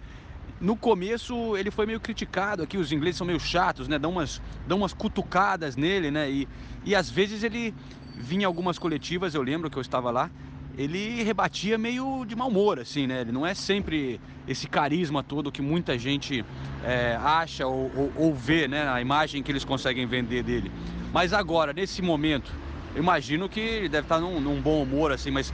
no 0.61 0.77
começo 0.77 1.57
ele 1.57 1.71
foi 1.71 1.87
meio 1.87 2.01
criticado 2.01 2.63
aqui, 2.63 2.77
os 2.77 2.93
ingleses 2.93 3.17
são 3.17 3.27
meio 3.27 3.41
chatos, 3.41 3.89
né? 3.89 3.99
Dão 3.99 4.11
umas, 4.11 4.41
dão 4.67 4.79
umas 4.79 4.93
cutucadas 4.93 5.77
nele, 5.77 6.11
né? 6.11 6.31
E, 6.31 6.49
e 6.85 6.95
às 6.95 7.11
vezes 7.11 7.43
ele 7.43 7.75
vinha 8.17 8.47
algumas 8.47 8.79
coletivas, 8.79 9.35
eu 9.35 9.43
lembro 9.43 9.71
que 9.71 9.77
eu 9.77 9.83
estava 9.83 10.11
lá, 10.11 10.31
ele 10.77 11.23
rebatia 11.23 11.79
meio 11.79 12.25
de 12.27 12.37
mau 12.37 12.49
humor, 12.49 12.79
assim, 12.79 13.07
né? 13.07 13.23
Ele 13.23 13.33
não 13.33 13.47
é 13.47 13.55
sempre 13.55 14.21
esse 14.47 14.69
carisma 14.69 15.23
todo 15.23 15.51
que 15.51 15.63
muita 15.63 15.99
gente 15.99 16.45
é, 16.85 17.17
acha 17.21 17.67
ou, 17.67 17.91
ou, 17.97 18.13
ou, 18.17 18.35
vê, 18.35 18.69
né? 18.69 18.87
A 18.89 19.01
imagem 19.01 19.43
que 19.43 19.51
eles 19.51 19.65
conseguem 19.65 20.07
vender 20.07 20.43
dele. 20.43 20.71
Mas 21.13 21.33
agora, 21.33 21.73
nesse 21.73 22.03
momento, 22.03 22.53
imagino 22.95 23.49
que 23.49 23.61
ele 23.61 23.89
deve 23.89 24.05
estar 24.05 24.21
num, 24.21 24.39
num 24.39 24.61
bom 24.61 24.83
humor, 24.83 25.13
assim, 25.13 25.31
mas 25.31 25.53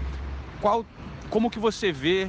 qual, 0.61 0.85
como 1.30 1.50
que 1.50 1.58
você 1.58 1.92
vê 1.92 2.28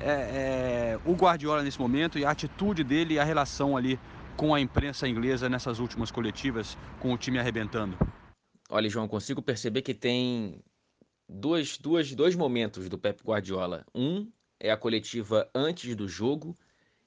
é, 0.00 0.08
é, 0.10 0.98
o 1.04 1.12
Guardiola 1.12 1.62
nesse 1.62 1.80
momento 1.80 2.18
e 2.18 2.24
a 2.24 2.30
atitude 2.30 2.82
dele 2.82 3.14
e 3.14 3.18
a 3.18 3.24
relação 3.24 3.76
ali 3.76 3.98
com 4.36 4.52
a 4.52 4.60
imprensa 4.60 5.06
inglesa 5.06 5.48
nessas 5.48 5.78
últimas 5.78 6.10
coletivas, 6.10 6.76
com 6.98 7.12
o 7.12 7.16
time 7.16 7.38
arrebentando? 7.38 7.96
Olha, 8.68 8.88
João, 8.88 9.06
consigo 9.06 9.40
perceber 9.40 9.82
que 9.82 9.94
tem 9.94 10.60
duas, 11.28 11.78
duas, 11.78 12.14
dois 12.14 12.34
momentos 12.34 12.88
do 12.88 12.98
Pep 12.98 13.22
Guardiola. 13.22 13.84
Um 13.94 14.30
é 14.58 14.70
a 14.70 14.76
coletiva 14.76 15.48
antes 15.54 15.94
do 15.94 16.08
jogo, 16.08 16.56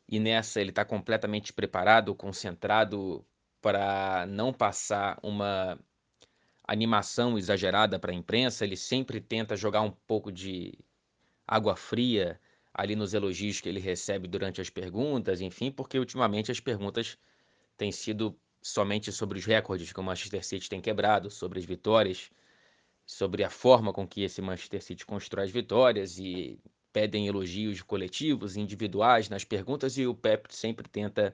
e 0.07 0.19
nessa 0.19 0.61
ele 0.61 0.69
está 0.69 0.85
completamente 0.85 1.51
preparado, 1.51 2.15
concentrado 2.15 3.25
para 3.61 4.25
não 4.27 4.53
passar 4.53 5.19
uma 5.21 5.77
animação 6.67 7.37
exagerada 7.37 7.97
para 7.97 8.11
a 8.11 8.15
imprensa, 8.15 8.65
ele 8.65 8.75
sempre 8.75 9.21
tenta 9.21 9.55
jogar 9.55 9.81
um 9.81 9.91
pouco 9.91 10.31
de 10.31 10.77
água 11.47 11.75
fria 11.75 12.39
ali 12.73 12.95
nos 12.95 13.13
elogios 13.13 13.59
que 13.59 13.67
ele 13.67 13.79
recebe 13.79 14.27
durante 14.27 14.61
as 14.61 14.69
perguntas, 14.69 15.41
enfim, 15.41 15.71
porque 15.71 15.97
ultimamente 15.97 16.51
as 16.51 16.59
perguntas 16.59 17.17
têm 17.77 17.91
sido 17.91 18.37
somente 18.61 19.11
sobre 19.11 19.39
os 19.39 19.45
recordes 19.45 19.91
que 19.91 19.99
o 19.99 20.03
Manchester 20.03 20.45
City 20.45 20.69
tem 20.69 20.81
quebrado, 20.81 21.31
sobre 21.31 21.57
as 21.57 21.65
vitórias, 21.65 22.29
sobre 23.07 23.41
a 23.45 23.49
forma 23.49 23.93
com 23.93 24.05
que 24.05 24.21
esse 24.21 24.41
Manchester 24.41 24.83
City 24.83 25.05
constrói 25.05 25.45
as 25.45 25.51
vitórias 25.51 26.19
e 26.19 26.59
pedem 26.91 27.25
elogios 27.25 27.81
coletivos, 27.81 28.57
individuais 28.57 29.29
nas 29.29 29.45
perguntas 29.45 29.97
e 29.97 30.05
o 30.05 30.13
Pep 30.13 30.53
sempre 30.53 30.89
tenta 30.89 31.33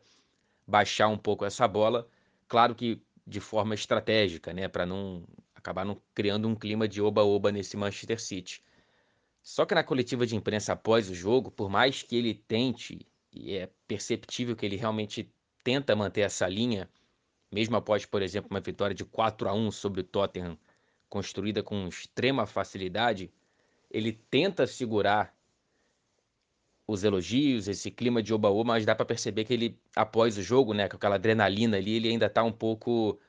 baixar 0.68 1.08
um 1.08 1.18
pouco 1.18 1.44
essa 1.44 1.68
bola. 1.68 2.08
Claro 2.48 2.76
que 2.76 3.02
de 3.26 3.40
forma 3.40 3.74
estratégica, 3.74 4.54
né, 4.54 4.68
para 4.68 4.86
não 4.86 5.24
acabar 5.56 5.84
não 5.84 6.00
criando 6.14 6.48
um 6.48 6.56
clima 6.56 6.88
de 6.88 7.02
oba-oba 7.02 7.52
nesse 7.52 7.76
Manchester 7.76 8.22
City. 8.22 8.64
Só 9.42 9.66
que 9.66 9.74
na 9.74 9.84
coletiva 9.84 10.28
de 10.28 10.36
imprensa 10.36 10.74
após 10.74 11.10
o 11.10 11.16
jogo, 11.16 11.50
por 11.50 11.70
mais 11.70 12.04
que 12.04 12.16
ele 12.16 12.36
tente, 12.36 13.00
e 13.32 13.56
é 13.56 13.70
perceptível 13.88 14.56
que 14.56 14.66
ele 14.66 14.76
realmente 14.76 15.28
tenta 15.64 15.96
manter 15.96 16.22
essa 16.22 16.48
linha, 16.48 16.88
mesmo 17.52 17.76
após, 17.76 18.06
por 18.06 18.22
exemplo, 18.22 18.50
uma 18.52 18.60
vitória 18.60 18.96
de 18.96 19.04
4 19.04 19.50
a 19.50 19.54
1 19.54 19.72
sobre 19.72 20.02
o 20.02 20.04
Tottenham, 20.04 20.58
construída 21.14 21.62
com 21.62 21.88
extrema 21.88 22.48
facilidade, 22.48 23.32
ele 23.92 24.12
tenta 24.32 24.66
segurar 24.66 25.32
os 26.88 27.04
elogios, 27.04 27.68
esse 27.68 27.92
clima 27.92 28.24
de 28.24 28.34
oba-oba, 28.34 28.70
mas 28.70 28.84
dá 28.84 28.96
para 28.96 29.06
perceber 29.06 29.46
que 29.46 29.54
ele, 29.54 29.80
após 29.96 30.40
o 30.40 30.42
jogo, 30.42 30.74
né, 30.74 30.90
com 30.90 30.96
aquela 30.96 31.14
adrenalina 31.14 31.78
ali, 31.78 31.94
ele 31.98 32.10
ainda 32.10 32.26
está 32.26 32.44
um 32.44 32.52
pouco 32.52 33.20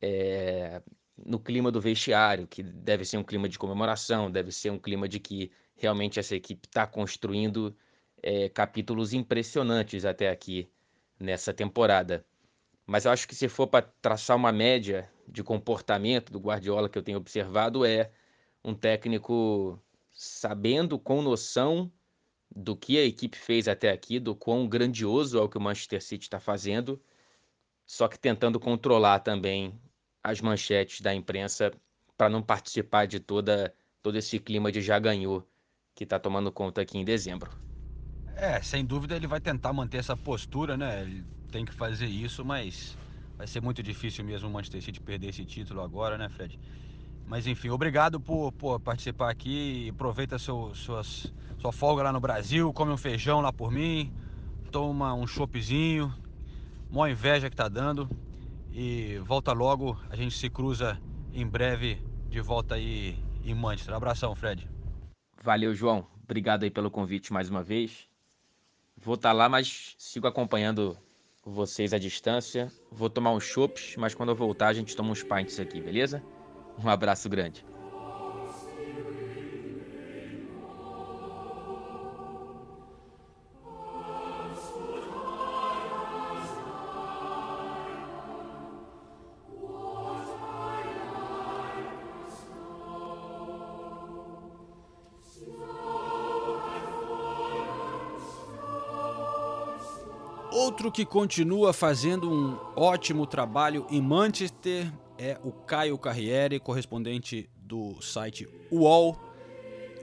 é, 0.00 0.80
no 1.16 1.40
clima 1.40 1.72
do 1.72 1.80
vestiário, 1.80 2.46
que 2.46 2.62
deve 2.62 3.04
ser 3.04 3.16
um 3.16 3.24
clima 3.24 3.48
de 3.48 3.58
comemoração, 3.58 4.30
deve 4.30 4.52
ser 4.52 4.70
um 4.70 4.78
clima 4.78 5.08
de 5.08 5.18
que 5.18 5.50
realmente 5.74 6.20
essa 6.20 6.36
equipe 6.36 6.68
está 6.68 6.86
construindo 6.86 7.76
é, 8.22 8.48
capítulos 8.48 9.12
impressionantes 9.12 10.04
até 10.04 10.30
aqui 10.30 10.70
nessa 11.18 11.52
temporada. 11.52 12.24
Mas 12.92 13.06
eu 13.06 13.10
acho 13.10 13.26
que 13.26 13.34
se 13.34 13.48
for 13.48 13.66
para 13.66 13.90
traçar 14.02 14.36
uma 14.36 14.52
média 14.52 15.10
de 15.26 15.42
comportamento 15.42 16.30
do 16.30 16.38
Guardiola 16.38 16.90
que 16.90 16.98
eu 16.98 17.02
tenho 17.02 17.16
observado, 17.16 17.86
é 17.86 18.12
um 18.62 18.74
técnico 18.74 19.82
sabendo 20.12 20.98
com 20.98 21.22
noção 21.22 21.90
do 22.54 22.76
que 22.76 22.98
a 22.98 23.02
equipe 23.02 23.38
fez 23.38 23.66
até 23.66 23.88
aqui, 23.90 24.20
do 24.20 24.36
quão 24.36 24.68
grandioso 24.68 25.38
é 25.38 25.40
o 25.40 25.48
que 25.48 25.56
o 25.56 25.60
Manchester 25.60 26.02
City 26.02 26.26
está 26.26 26.38
fazendo, 26.38 27.00
só 27.86 28.08
que 28.08 28.18
tentando 28.18 28.60
controlar 28.60 29.20
também 29.20 29.80
as 30.22 30.42
manchetes 30.42 31.00
da 31.00 31.14
imprensa 31.14 31.72
para 32.14 32.28
não 32.28 32.42
participar 32.42 33.06
de 33.06 33.20
toda 33.20 33.74
todo 34.02 34.18
esse 34.18 34.38
clima 34.38 34.70
de 34.70 34.82
já 34.82 34.98
ganhou 34.98 35.48
que 35.94 36.04
está 36.04 36.18
tomando 36.18 36.52
conta 36.52 36.82
aqui 36.82 36.98
em 36.98 37.06
dezembro. 37.06 37.71
É, 38.36 38.60
sem 38.60 38.84
dúvida 38.84 39.14
ele 39.14 39.26
vai 39.26 39.40
tentar 39.40 39.72
manter 39.72 39.98
essa 39.98 40.16
postura, 40.16 40.76
né? 40.76 41.02
Ele 41.02 41.24
tem 41.50 41.64
que 41.64 41.72
fazer 41.72 42.06
isso, 42.06 42.44
mas 42.44 42.96
vai 43.36 43.46
ser 43.46 43.60
muito 43.60 43.82
difícil 43.82 44.24
mesmo 44.24 44.48
o 44.48 44.52
Manchester 44.52 44.82
City 44.82 45.00
perder 45.00 45.28
esse 45.28 45.44
título 45.44 45.82
agora, 45.82 46.16
né, 46.16 46.28
Fred? 46.28 46.58
Mas 47.26 47.46
enfim, 47.46 47.68
obrigado 47.68 48.20
por, 48.20 48.52
por 48.52 48.80
participar 48.80 49.30
aqui. 49.30 49.90
Aproveita 49.90 50.38
seu, 50.38 50.74
suas, 50.74 51.32
sua 51.58 51.72
folga 51.72 52.02
lá 52.02 52.12
no 52.12 52.20
Brasil, 52.20 52.72
come 52.72 52.92
um 52.92 52.96
feijão 52.96 53.40
lá 53.40 53.52
por 53.52 53.70
mim, 53.70 54.12
toma 54.70 55.14
um 55.14 55.26
choppzinho, 55.26 56.12
mó 56.90 57.06
inveja 57.06 57.48
que 57.48 57.56
tá 57.56 57.68
dando. 57.68 58.08
E 58.72 59.18
volta 59.24 59.52
logo, 59.52 59.98
a 60.08 60.16
gente 60.16 60.34
se 60.34 60.48
cruza 60.48 60.98
em 61.32 61.46
breve 61.46 61.98
de 62.28 62.40
volta 62.40 62.74
aí 62.74 63.16
em 63.44 63.54
Manchester. 63.54 63.94
Abração, 63.94 64.34
Fred. 64.34 64.66
Valeu, 65.42 65.74
João. 65.74 66.06
Obrigado 66.24 66.62
aí 66.62 66.70
pelo 66.70 66.90
convite 66.90 67.32
mais 67.32 67.50
uma 67.50 67.62
vez. 67.62 68.11
Vou 69.04 69.16
estar 69.16 69.30
tá 69.30 69.32
lá, 69.32 69.48
mas 69.48 69.96
sigo 69.98 70.28
acompanhando 70.28 70.96
vocês 71.44 71.92
à 71.92 71.98
distância. 71.98 72.70
Vou 72.90 73.10
tomar 73.10 73.32
uns 73.32 73.42
chopps, 73.42 73.96
mas 73.96 74.14
quando 74.14 74.28
eu 74.28 74.36
voltar 74.36 74.68
a 74.68 74.72
gente 74.72 74.94
toma 74.94 75.10
uns 75.10 75.24
pints 75.24 75.58
aqui, 75.58 75.80
beleza? 75.80 76.22
Um 76.78 76.88
abraço 76.88 77.28
grande. 77.28 77.66
Outro 100.82 100.90
que 100.90 101.06
continua 101.06 101.72
fazendo 101.72 102.28
um 102.28 102.58
ótimo 102.74 103.24
trabalho 103.24 103.86
em 103.88 104.02
Manchester 104.02 104.92
é 105.16 105.38
o 105.44 105.52
Caio 105.52 105.96
Carriere, 105.96 106.58
correspondente 106.58 107.48
do 107.56 108.02
site 108.02 108.48
UOL. 108.68 109.16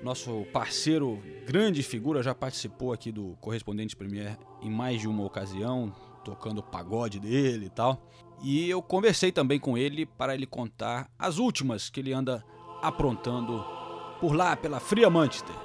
Nosso 0.02 0.46
parceiro, 0.54 1.22
grande 1.46 1.84
figura, 1.84 2.24
já 2.24 2.34
participou 2.34 2.94
aqui 2.94 3.12
do 3.12 3.36
Correspondente 3.42 3.94
Premier 3.94 4.40
em 4.62 4.70
mais 4.70 5.02
de 5.02 5.10
uma 5.10 5.26
ocasião, 5.26 5.94
tocando 6.24 6.60
o 6.60 6.64
pagode 6.64 7.20
dele 7.20 7.66
e 7.66 7.70
tal. 7.70 8.02
E 8.42 8.70
eu 8.70 8.82
conversei 8.82 9.34
também 9.34 9.60
com 9.60 9.78
ele 9.78 10.06
para 10.06 10.34
ele 10.34 10.46
contar 10.46 11.12
as 11.20 11.40
últimas 11.40 11.90
que 11.90 12.00
ele 12.00 12.14
anda 12.14 12.42
aprontando 12.82 13.66
por 14.22 14.34
lá, 14.34 14.56
pela 14.56 14.80
fria 14.80 15.10
Manchester. 15.10 15.58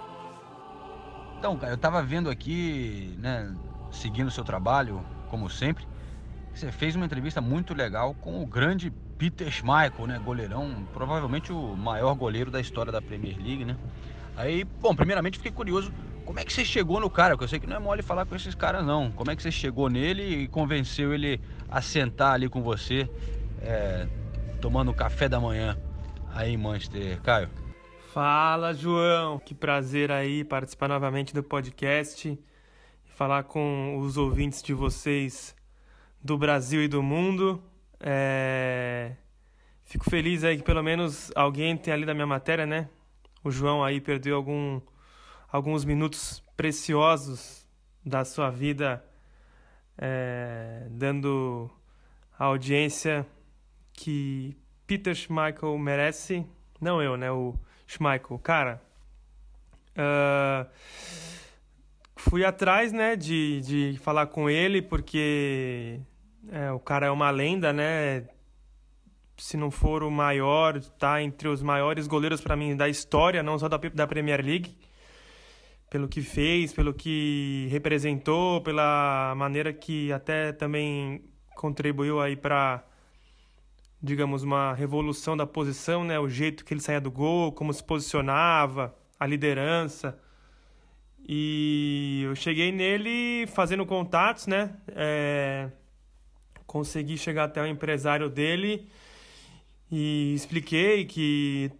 Então, 1.38 1.56
cara, 1.56 1.74
eu 1.74 1.78
tava 1.78 2.02
vendo 2.02 2.28
aqui, 2.28 3.14
né, 3.18 3.54
seguindo 3.94 4.28
o 4.28 4.30
seu 4.30 4.44
trabalho, 4.44 5.04
como 5.28 5.48
sempre. 5.48 5.86
Você 6.54 6.70
fez 6.70 6.94
uma 6.94 7.04
entrevista 7.04 7.40
muito 7.40 7.74
legal 7.74 8.14
com 8.14 8.42
o 8.42 8.46
grande 8.46 8.92
Peter 9.18 9.50
Schmeichel, 9.50 10.06
né? 10.06 10.20
Goleirão, 10.24 10.86
provavelmente 10.92 11.52
o 11.52 11.76
maior 11.76 12.14
goleiro 12.14 12.50
da 12.50 12.60
história 12.60 12.92
da 12.92 13.00
Premier 13.00 13.36
League, 13.36 13.64
né? 13.64 13.76
Aí, 14.36 14.64
bom, 14.64 14.94
primeiramente 14.94 15.38
fiquei 15.38 15.52
curioso, 15.52 15.92
como 16.24 16.40
é 16.40 16.44
que 16.44 16.52
você 16.52 16.64
chegou 16.64 17.00
no 17.00 17.10
cara? 17.10 17.34
Porque 17.34 17.44
eu 17.44 17.48
sei 17.48 17.60
que 17.60 17.66
não 17.66 17.76
é 17.76 17.78
mole 17.78 18.02
falar 18.02 18.24
com 18.26 18.34
esses 18.34 18.54
caras, 18.54 18.84
não. 18.84 19.10
Como 19.12 19.30
é 19.30 19.36
que 19.36 19.42
você 19.42 19.50
chegou 19.50 19.88
nele 19.88 20.22
e 20.22 20.48
convenceu 20.48 21.12
ele 21.12 21.40
a 21.68 21.80
sentar 21.80 22.34
ali 22.34 22.48
com 22.48 22.62
você, 22.62 23.08
é, 23.60 24.08
tomando 24.60 24.92
café 24.92 25.28
da 25.28 25.38
manhã 25.38 25.78
aí 26.32 26.52
em 26.52 26.56
Manchester, 26.56 27.20
Caio? 27.20 27.48
Fala, 28.12 28.72
João. 28.72 29.38
Que 29.38 29.54
prazer 29.54 30.10
aí 30.10 30.44
participar 30.44 30.88
novamente 30.88 31.34
do 31.34 31.42
podcast 31.42 32.38
falar 33.14 33.44
com 33.44 33.96
os 33.98 34.16
ouvintes 34.16 34.60
de 34.60 34.74
vocês 34.74 35.54
do 36.22 36.36
Brasil 36.36 36.82
e 36.82 36.88
do 36.88 37.02
mundo. 37.02 37.62
É... 38.00 39.12
Fico 39.84 40.10
feliz 40.10 40.42
aí 40.42 40.56
que 40.56 40.64
pelo 40.64 40.82
menos 40.82 41.30
alguém 41.36 41.76
tenha 41.76 41.96
lido 41.96 42.10
a 42.10 42.14
minha 42.14 42.26
matéria, 42.26 42.66
né? 42.66 42.88
O 43.42 43.50
João 43.50 43.84
aí 43.84 44.00
perdeu 44.00 44.34
algum, 44.34 44.80
alguns 45.50 45.84
minutos 45.84 46.42
preciosos 46.56 47.68
da 48.04 48.24
sua 48.24 48.50
vida 48.50 49.04
é... 49.96 50.88
dando 50.90 51.70
a 52.36 52.46
audiência 52.46 53.24
que 53.92 54.56
Peter 54.88 55.14
Schmeichel 55.14 55.78
merece. 55.78 56.44
Não 56.80 57.00
eu, 57.00 57.16
né? 57.16 57.30
O 57.30 57.54
Schmeichel. 57.86 58.40
Cara, 58.40 58.82
uh 59.96 61.43
fui 62.28 62.44
atrás, 62.44 62.92
né, 62.92 63.16
de, 63.16 63.60
de 63.60 63.98
falar 63.98 64.26
com 64.26 64.48
ele, 64.48 64.80
porque 64.80 66.00
é, 66.50 66.72
o 66.72 66.78
cara 66.78 67.06
é 67.06 67.10
uma 67.10 67.30
lenda, 67.30 67.72
né? 67.72 68.26
Se 69.36 69.56
não 69.56 69.70
for 69.70 70.02
o 70.02 70.10
maior, 70.10 70.80
tá 70.98 71.20
entre 71.20 71.48
os 71.48 71.62
maiores 71.62 72.06
goleiros 72.06 72.40
para 72.40 72.56
mim 72.56 72.76
da 72.76 72.88
história, 72.88 73.42
não 73.42 73.58
só 73.58 73.68
da, 73.68 73.76
da 73.76 74.06
Premier 74.06 74.44
League. 74.44 74.76
Pelo 75.90 76.08
que 76.08 76.22
fez, 76.22 76.72
pelo 76.72 76.94
que 76.94 77.68
representou, 77.70 78.60
pela 78.62 79.34
maneira 79.36 79.72
que 79.72 80.12
até 80.12 80.52
também 80.52 81.24
contribuiu 81.54 82.20
aí 82.20 82.36
para 82.36 82.84
digamos 84.02 84.42
uma 84.42 84.74
revolução 84.74 85.36
da 85.36 85.46
posição, 85.46 86.04
né? 86.04 86.18
O 86.18 86.28
jeito 86.28 86.64
que 86.64 86.74
ele 86.74 86.80
saía 86.80 87.00
do 87.00 87.10
gol, 87.10 87.52
como 87.52 87.72
se 87.72 87.82
posicionava, 87.82 88.94
a 89.18 89.26
liderança. 89.26 90.18
E 91.26 92.22
eu 92.24 92.34
cheguei 92.34 92.70
nele 92.70 93.46
fazendo 93.46 93.86
contatos, 93.86 94.46
né? 94.46 94.76
É, 94.88 95.70
consegui 96.66 97.16
chegar 97.16 97.44
até 97.44 97.62
o 97.62 97.66
empresário 97.66 98.28
dele 98.28 98.86
e 99.90 100.34
expliquei 100.34 101.06
que 101.06 101.70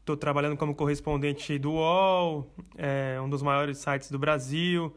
estou 0.00 0.16
trabalhando 0.16 0.56
como 0.56 0.74
correspondente 0.74 1.58
do 1.58 1.72
UOL, 1.72 2.50
é, 2.76 3.20
um 3.20 3.28
dos 3.28 3.42
maiores 3.42 3.78
sites 3.78 4.10
do 4.10 4.18
Brasil, 4.18 4.94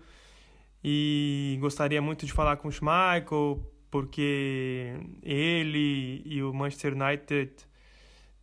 e 0.83 1.57
gostaria 1.59 2.01
muito 2.01 2.25
de 2.25 2.31
falar 2.31 2.57
com 2.57 2.67
o 2.67 2.71
Schmeichel, 2.71 3.65
porque 3.89 4.95
ele 5.23 6.21
e 6.25 6.41
o 6.43 6.53
Manchester 6.53 6.93
United 6.93 7.51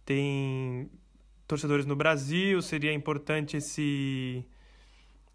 têm 0.04 0.90
torcedores 1.46 1.86
no 1.86 1.96
Brasil, 1.96 2.60
seria 2.60 2.92
importante 2.92 3.56
esse 3.56 4.44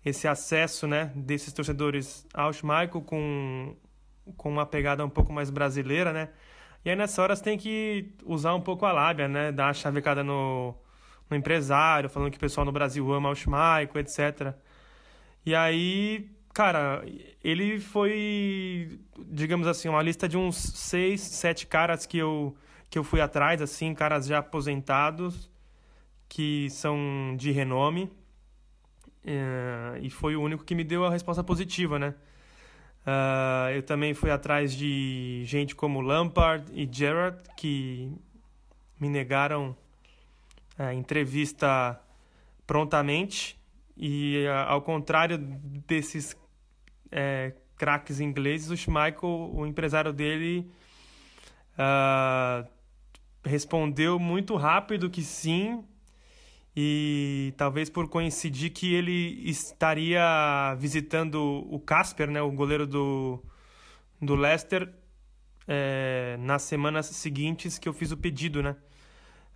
esse 0.04 0.28
acesso 0.28 0.88
né, 0.88 1.12
desses 1.16 1.54
torcedores 1.54 2.26
ao 2.34 2.54
Schmeichel 2.54 3.02
com, 3.02 3.76
com 4.38 4.50
uma 4.50 4.66
pegada 4.66 5.06
um 5.06 5.10
pouco 5.10 5.34
mais 5.34 5.50
brasileira, 5.50 6.14
né? 6.14 6.30
E 6.86 6.90
aí 6.90 6.96
nessa 6.96 7.22
hora 7.22 7.36
você 7.36 7.44
tem 7.44 7.58
que 7.58 8.14
usar 8.26 8.56
um 8.56 8.62
pouco 8.62 8.86
a 8.86 8.92
lábia, 8.92 9.28
né? 9.28 9.52
Dar 9.52 9.70
a 9.70 9.74
chavecada 9.74 10.24
no, 10.24 10.74
no 11.30 11.36
empresário, 11.36 12.10
falando 12.10 12.32
que 12.32 12.38
o 12.38 12.40
pessoal 12.40 12.66
no 12.66 12.72
Brasil 12.72 13.12
ama 13.12 13.30
o 13.30 13.36
Schmeichel, 13.36 14.00
etc. 14.00 14.54
E 15.46 15.54
aí 15.54 16.30
cara, 16.54 17.04
ele 17.44 17.80
foi, 17.80 19.00
digamos 19.28 19.68
assim, 19.68 19.88
uma 19.88 20.02
lista 20.02 20.28
de 20.28 20.38
uns 20.38 20.58
seis, 20.58 21.22
sete 21.22 21.66
caras 21.66 22.06
que 22.06 22.18
eu, 22.18 22.54
que 22.90 23.00
eu 23.00 23.04
fui 23.04 23.22
atrás, 23.22 23.62
assim, 23.62 23.94
caras 23.94 24.28
já 24.28 24.40
aposentados, 24.40 25.50
que 26.28 26.70
são 26.70 27.36
de 27.38 27.52
renome. 27.52 28.12
É, 29.32 30.00
e 30.02 30.10
foi 30.10 30.36
o 30.36 30.42
único 30.42 30.64
que 30.64 30.74
me 30.74 30.84
deu 30.84 31.06
a 31.06 31.12
resposta 31.12 31.44
positiva, 31.44 32.00
né? 32.00 32.16
Uh, 33.06 33.70
eu 33.76 33.84
também 33.84 34.12
fui 34.16 34.32
atrás 34.32 34.74
de 34.74 35.44
gente 35.46 35.76
como 35.76 36.02
Lampard 36.02 36.66
e 36.74 36.90
Gerrard, 36.92 37.38
que 37.56 38.12
me 39.00 39.08
negaram 39.08 39.78
a 40.80 40.96
entrevista 40.96 42.02
prontamente. 42.66 43.56
E 43.96 44.48
ao 44.68 44.82
contrário 44.82 45.38
desses 45.38 46.36
é, 47.12 47.54
craques 47.78 48.20
ingleses, 48.20 48.72
o 48.72 48.78
Schmeichel, 48.78 49.52
o 49.54 49.68
empresário 49.68 50.12
dele, 50.12 50.72
uh, 51.76 52.68
respondeu 53.46 54.18
muito 54.18 54.56
rápido 54.56 55.10
que 55.10 55.22
sim, 55.22 55.84
e 56.76 57.54
talvez 57.58 57.90
por 57.90 58.08
coincidir 58.08 58.72
que 58.72 58.94
ele 58.94 59.42
estaria 59.50 60.76
visitando 60.80 61.66
o 61.70 61.80
Casper, 61.80 62.30
né, 62.30 62.42
o 62.42 62.52
goleiro 62.52 62.86
do, 62.86 63.44
do 64.22 64.36
Leicester, 64.36 64.94
é, 65.68 66.38
nas 66.40 66.64
semanas 66.64 67.08
seguintes 67.08 67.78
que 67.78 67.88
eu 67.88 67.94
fiz 67.94 68.12
o 68.12 68.18
pedido, 68.18 68.64
né? 68.64 68.76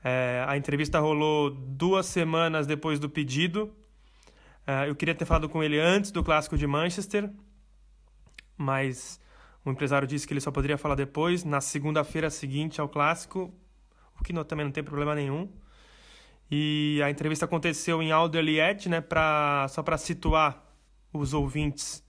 É, 0.04 0.44
a 0.48 0.58
entrevista 0.58 1.00
rolou 1.00 1.50
duas 1.50 2.06
semanas 2.06 2.68
depois 2.68 3.00
do 3.00 3.10
pedido. 3.10 3.74
É, 4.68 4.90
eu 4.90 4.96
queria 4.96 5.16
ter 5.16 5.26
falado 5.26 5.48
com 5.48 5.64
ele 5.64 5.80
antes 5.80 6.12
do 6.12 6.24
clássico 6.24 6.58
de 6.58 6.68
Manchester, 6.68 7.32
mas 8.58 9.20
o 9.64 9.72
empresário 9.72 10.08
disse 10.08 10.28
que 10.28 10.34
ele 10.34 10.42
só 10.42 10.52
poderia 10.52 10.78
falar 10.78 10.96
depois, 10.96 11.44
na 11.44 11.62
segunda-feira 11.62 12.30
seguinte 12.30 12.82
ao 12.82 12.90
clássico, 12.90 13.54
o 14.20 14.24
que 14.24 14.34
não, 14.34 14.44
também 14.44 14.66
não 14.66 14.72
tem 14.72 14.84
problema 14.84 15.16
nenhum. 15.16 15.50
E 16.50 17.02
a 17.04 17.10
entrevista 17.10 17.46
aconteceu 17.46 18.02
em 18.02 18.12
Alderliet, 18.12 18.88
né, 18.88 19.02
pra, 19.02 19.68
só 19.70 19.82
para 19.82 19.98
situar 19.98 20.64
os 21.12 21.34
ouvintes 21.34 22.04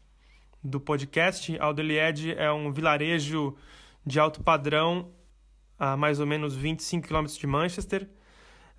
do 0.62 0.80
podcast. 0.80 1.56
Alderliet 1.58 2.34
é 2.36 2.50
um 2.52 2.72
vilarejo 2.72 3.56
de 4.04 4.18
alto 4.18 4.42
padrão 4.42 5.10
a 5.78 5.96
mais 5.96 6.20
ou 6.20 6.26
menos 6.26 6.54
25 6.54 7.06
quilômetros 7.06 7.38
de 7.38 7.46
Manchester, 7.46 8.08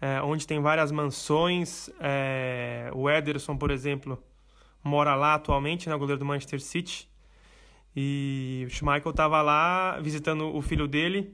é, 0.02 0.22
onde 0.22 0.48
tem 0.48 0.60
várias 0.60 0.92
mansões. 0.92 1.90
É, 2.00 2.90
o 2.94 3.10
Ederson, 3.10 3.58
por 3.58 3.72
exemplo, 3.72 4.22
mora 4.84 5.16
lá 5.16 5.36
atualmente, 5.36 5.90
né, 5.90 5.96
goleiro 5.96 6.20
do 6.20 6.26
Manchester 6.26 6.62
City. 6.62 7.10
E 7.96 8.66
o 8.68 8.70
Schmeichel 8.70 9.12
estava 9.12 9.42
lá 9.42 10.00
visitando 10.02 10.54
o 10.54 10.62
filho 10.62 10.88
dele. 10.88 11.34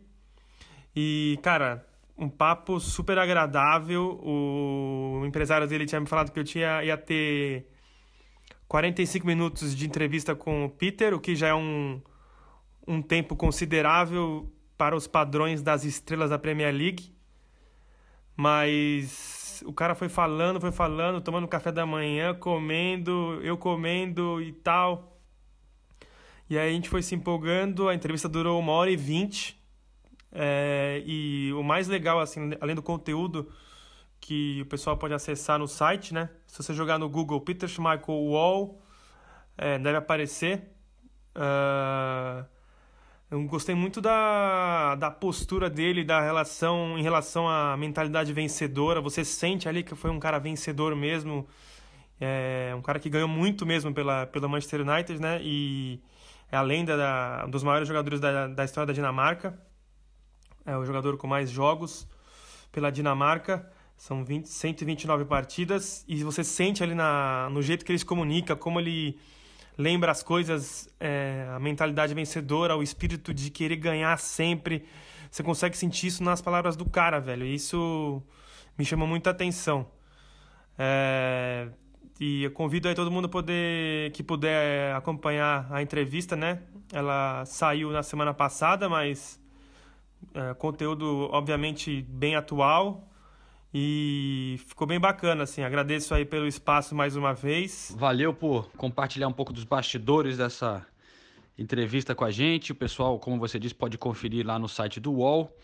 E, 0.96 1.40
cara, 1.42 1.88
um 2.22 2.30
papo 2.30 2.80
super 2.80 3.18
agradável. 3.18 4.22
O 4.24 5.24
empresário 5.26 5.68
dele 5.68 5.88
tinha 5.88 6.00
me 6.00 6.08
falado 6.08 6.32
que 6.32 6.40
eu 6.40 6.44
tinha, 6.44 6.84
ia 6.84 6.96
ter 6.96 7.68
45 8.68 9.26
minutos 9.26 9.76
de 9.76 9.88
entrevista 9.88 10.36
com 10.36 10.66
o 10.66 10.70
Peter, 10.70 11.16
o 11.16 11.20
que 11.20 11.36
já 11.36 11.48
é 11.48 11.56
um, 11.56 12.00
um 12.88 13.02
tempo 13.02 13.36
considerável 13.36 14.54
para 14.78 14.96
os 14.96 15.08
padrões 15.08 15.64
das 15.64 15.84
estrelas 15.84 16.30
da 16.30 16.38
Premier 16.38 16.74
League. 16.74 17.12
Mas 18.38 19.64
o 19.66 19.74
cara 19.74 19.96
foi 19.96 20.08
falando, 20.08 20.62
foi 20.62 20.72
falando, 20.72 21.22
tomando 21.22 21.48
café 21.48 21.72
da 21.72 21.86
manhã, 21.88 22.36
comendo, 22.36 23.40
eu 23.44 23.58
comendo 23.58 24.40
e 24.42 24.52
tal. 24.52 25.20
E 26.48 26.58
aí 26.58 26.70
a 26.70 26.74
gente 26.74 26.90
foi 26.90 27.02
se 27.02 27.16
empolgando, 27.16 27.90
a 27.90 27.96
entrevista 27.96 28.30
durou 28.30 28.60
uma 28.60 28.74
hora 28.74 28.92
e 28.92 28.98
vinte. 28.98 29.61
É, 30.32 31.04
e 31.06 31.52
o 31.54 31.64
mais 31.64 31.88
legal, 31.88 32.20
assim, 32.20 32.52
além 32.62 32.76
do 32.76 32.82
conteúdo 32.82 33.52
que 34.20 34.62
o 34.62 34.66
pessoal 34.68 34.96
pode 34.98 35.14
acessar 35.14 35.60
no 35.60 35.68
site, 35.68 36.14
né? 36.14 36.30
Se 36.48 36.62
você 36.62 36.74
jogar 36.74 37.00
no 37.00 37.10
Google 37.10 37.42
Peter 37.42 37.68
Schmeichel 37.68 38.16
Wall, 38.16 38.82
é, 39.58 39.80
deve 39.80 39.98
aparecer. 39.98 40.70
Uh, 41.36 42.46
eu 43.32 43.44
gostei 43.46 43.74
muito 43.74 44.00
da, 44.00 44.96
da 44.96 45.10
postura 45.10 45.70
dele, 45.70 46.04
da 46.04 46.22
relação 46.22 46.98
em 47.00 47.02
relação 47.02 47.50
à 47.50 47.76
mentalidade 47.76 48.32
vencedora. 48.32 49.02
Você 49.02 49.26
sente 49.26 49.68
ali 49.68 49.84
que 49.84 49.96
foi 49.96 50.12
um 50.12 50.20
cara 50.20 50.38
vencedor 50.38 50.96
mesmo, 50.96 51.48
é, 52.20 52.74
um 52.78 52.82
cara 52.82 53.00
que 53.00 53.10
ganhou 53.10 53.28
muito 53.28 53.66
mesmo 53.66 53.94
pela, 53.94 54.28
pela 54.28 54.48
Manchester 54.48 54.82
United, 54.82 55.20
né? 55.20 55.40
E 55.42 56.00
é 56.52 56.58
a 56.58 56.62
lenda 56.62 56.96
da, 56.96 57.46
dos 57.48 57.64
maiores 57.64 57.88
jogadores 57.88 58.20
da, 58.20 58.48
da 58.48 58.66
história 58.66 58.88
da 58.88 58.94
Dinamarca 58.94 59.58
é 60.66 60.78
o 60.78 60.86
jogador 60.86 61.18
com 61.18 61.28
mais 61.28 61.50
jogos 61.50 62.08
pela 62.72 62.92
Dinamarca. 62.92 63.70
São 63.98 64.24
20, 64.24 64.48
129 64.48 65.26
partidas 65.26 66.04
e 66.08 66.24
você 66.24 66.44
sente 66.44 66.84
ali 66.84 66.96
na, 66.96 67.50
no 67.52 67.62
jeito 67.62 67.86
que 67.86 67.92
ele 67.92 68.00
se 68.00 68.06
comunica, 68.06 68.56
como 68.56 68.80
ele 68.80 69.20
lembra 69.78 70.12
as 70.12 70.24
coisas, 70.24 70.90
é, 71.00 71.48
a 71.54 71.60
mentalidade 71.60 72.14
vencedora, 72.14 72.76
o 72.76 72.84
espírito 72.84 73.34
de 73.34 73.50
querer 73.50 73.76
ganhar 73.76 74.18
sempre. 74.18 74.86
Você 75.30 75.44
consegue 75.44 75.78
sentir 75.78 76.08
isso 76.08 76.24
nas 76.24 76.42
palavras 76.42 76.76
do 76.76 76.86
cara, 76.86 77.20
velho. 77.20 77.46
E 77.46 77.56
isso 77.56 78.22
me 78.78 78.84
chama 78.86 79.06
muita 79.06 79.30
atenção. 79.30 79.88
É, 80.78 81.70
e 82.20 82.44
eu 82.44 82.52
convido 82.52 82.88
aí 82.88 82.94
todo 82.94 83.10
mundo 83.10 83.28
poder, 83.28 84.12
que 84.12 84.22
puder 84.22 84.96
acompanhar 84.96 85.68
a 85.72 85.82
entrevista, 85.82 86.36
né? 86.36 86.62
Ela 86.94 87.44
saiu 87.46 87.92
na 87.92 88.04
semana 88.04 88.34
passada, 88.34 88.88
mas 88.88 89.41
é, 90.34 90.54
conteúdo, 90.54 91.30
obviamente, 91.32 92.02
bem 92.10 92.36
atual. 92.36 93.08
E 93.74 94.60
ficou 94.68 94.86
bem 94.86 95.00
bacana, 95.00 95.44
assim. 95.44 95.64
Agradeço 95.64 96.14
aí 96.14 96.26
pelo 96.26 96.46
espaço 96.46 96.94
mais 96.94 97.16
uma 97.16 97.34
vez. 97.34 97.96
Valeu 97.98 98.34
por 98.34 98.70
compartilhar 98.76 99.28
um 99.28 99.34
pouco 99.34 99.54
dos 99.54 99.64
bastidores 99.64 100.38
dessa 100.38 100.86
entrevista 101.58 102.14
com 102.14 102.26
a 102.26 102.32
gente. 102.32 102.74
O 102.74 102.76
pessoal, 102.76 103.18
como 103.18 103.40
você 103.40 103.58
disse, 103.58 103.74
pode 103.74 103.98
conferir 103.98 104.46
lá 104.46 104.60
no 104.60 104.68
site 104.68 105.00
do 105.00 105.14
UOL. 105.14 105.56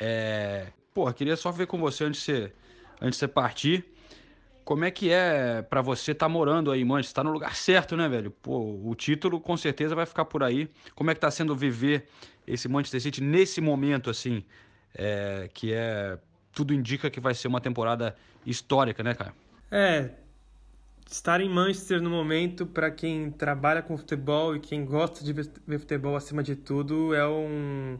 É... 0.00 0.68
Pô, 0.94 1.12
queria 1.12 1.36
só 1.36 1.50
ver 1.50 1.66
com 1.66 1.78
você 1.78 2.04
antes 2.04 2.20
de 2.20 2.24
você, 2.24 2.52
antes 3.00 3.12
de 3.12 3.16
você 3.16 3.28
partir. 3.28 3.84
Como 4.64 4.84
é 4.84 4.90
que 4.90 5.10
é 5.10 5.60
para 5.60 5.82
você 5.82 6.12
estar 6.12 6.26
tá 6.26 6.30
morando 6.30 6.70
aí 6.70 6.80
em 6.80 6.84
Manchester? 6.84 7.16
Tá 7.16 7.24
no 7.24 7.32
lugar 7.32 7.56
certo, 7.56 7.96
né, 7.96 8.08
velho? 8.08 8.30
Pô, 8.30 8.80
o 8.84 8.94
título 8.94 9.40
com 9.40 9.56
certeza 9.56 9.94
vai 9.94 10.06
ficar 10.06 10.24
por 10.24 10.42
aí. 10.42 10.70
Como 10.94 11.10
é 11.10 11.14
que 11.14 11.20
tá 11.20 11.30
sendo 11.30 11.54
viver 11.56 12.08
esse 12.46 12.68
Manchester 12.68 13.00
City 13.00 13.22
nesse 13.22 13.60
momento, 13.60 14.10
assim, 14.10 14.44
é, 14.94 15.48
que 15.52 15.72
é 15.72 16.18
tudo 16.52 16.74
indica 16.74 17.10
que 17.10 17.20
vai 17.20 17.34
ser 17.34 17.48
uma 17.48 17.60
temporada 17.60 18.14
histórica, 18.44 19.02
né, 19.02 19.14
cara? 19.14 19.34
É, 19.70 20.10
estar 21.10 21.40
em 21.40 21.48
Manchester 21.48 22.00
no 22.00 22.10
momento 22.10 22.66
para 22.66 22.90
quem 22.90 23.30
trabalha 23.30 23.82
com 23.82 23.96
futebol 23.96 24.54
e 24.56 24.60
quem 24.60 24.84
gosta 24.84 25.24
de 25.24 25.32
ver 25.32 25.78
futebol 25.78 26.16
acima 26.16 26.42
de 26.42 26.56
tudo 26.56 27.14
é 27.14 27.26
um 27.26 27.98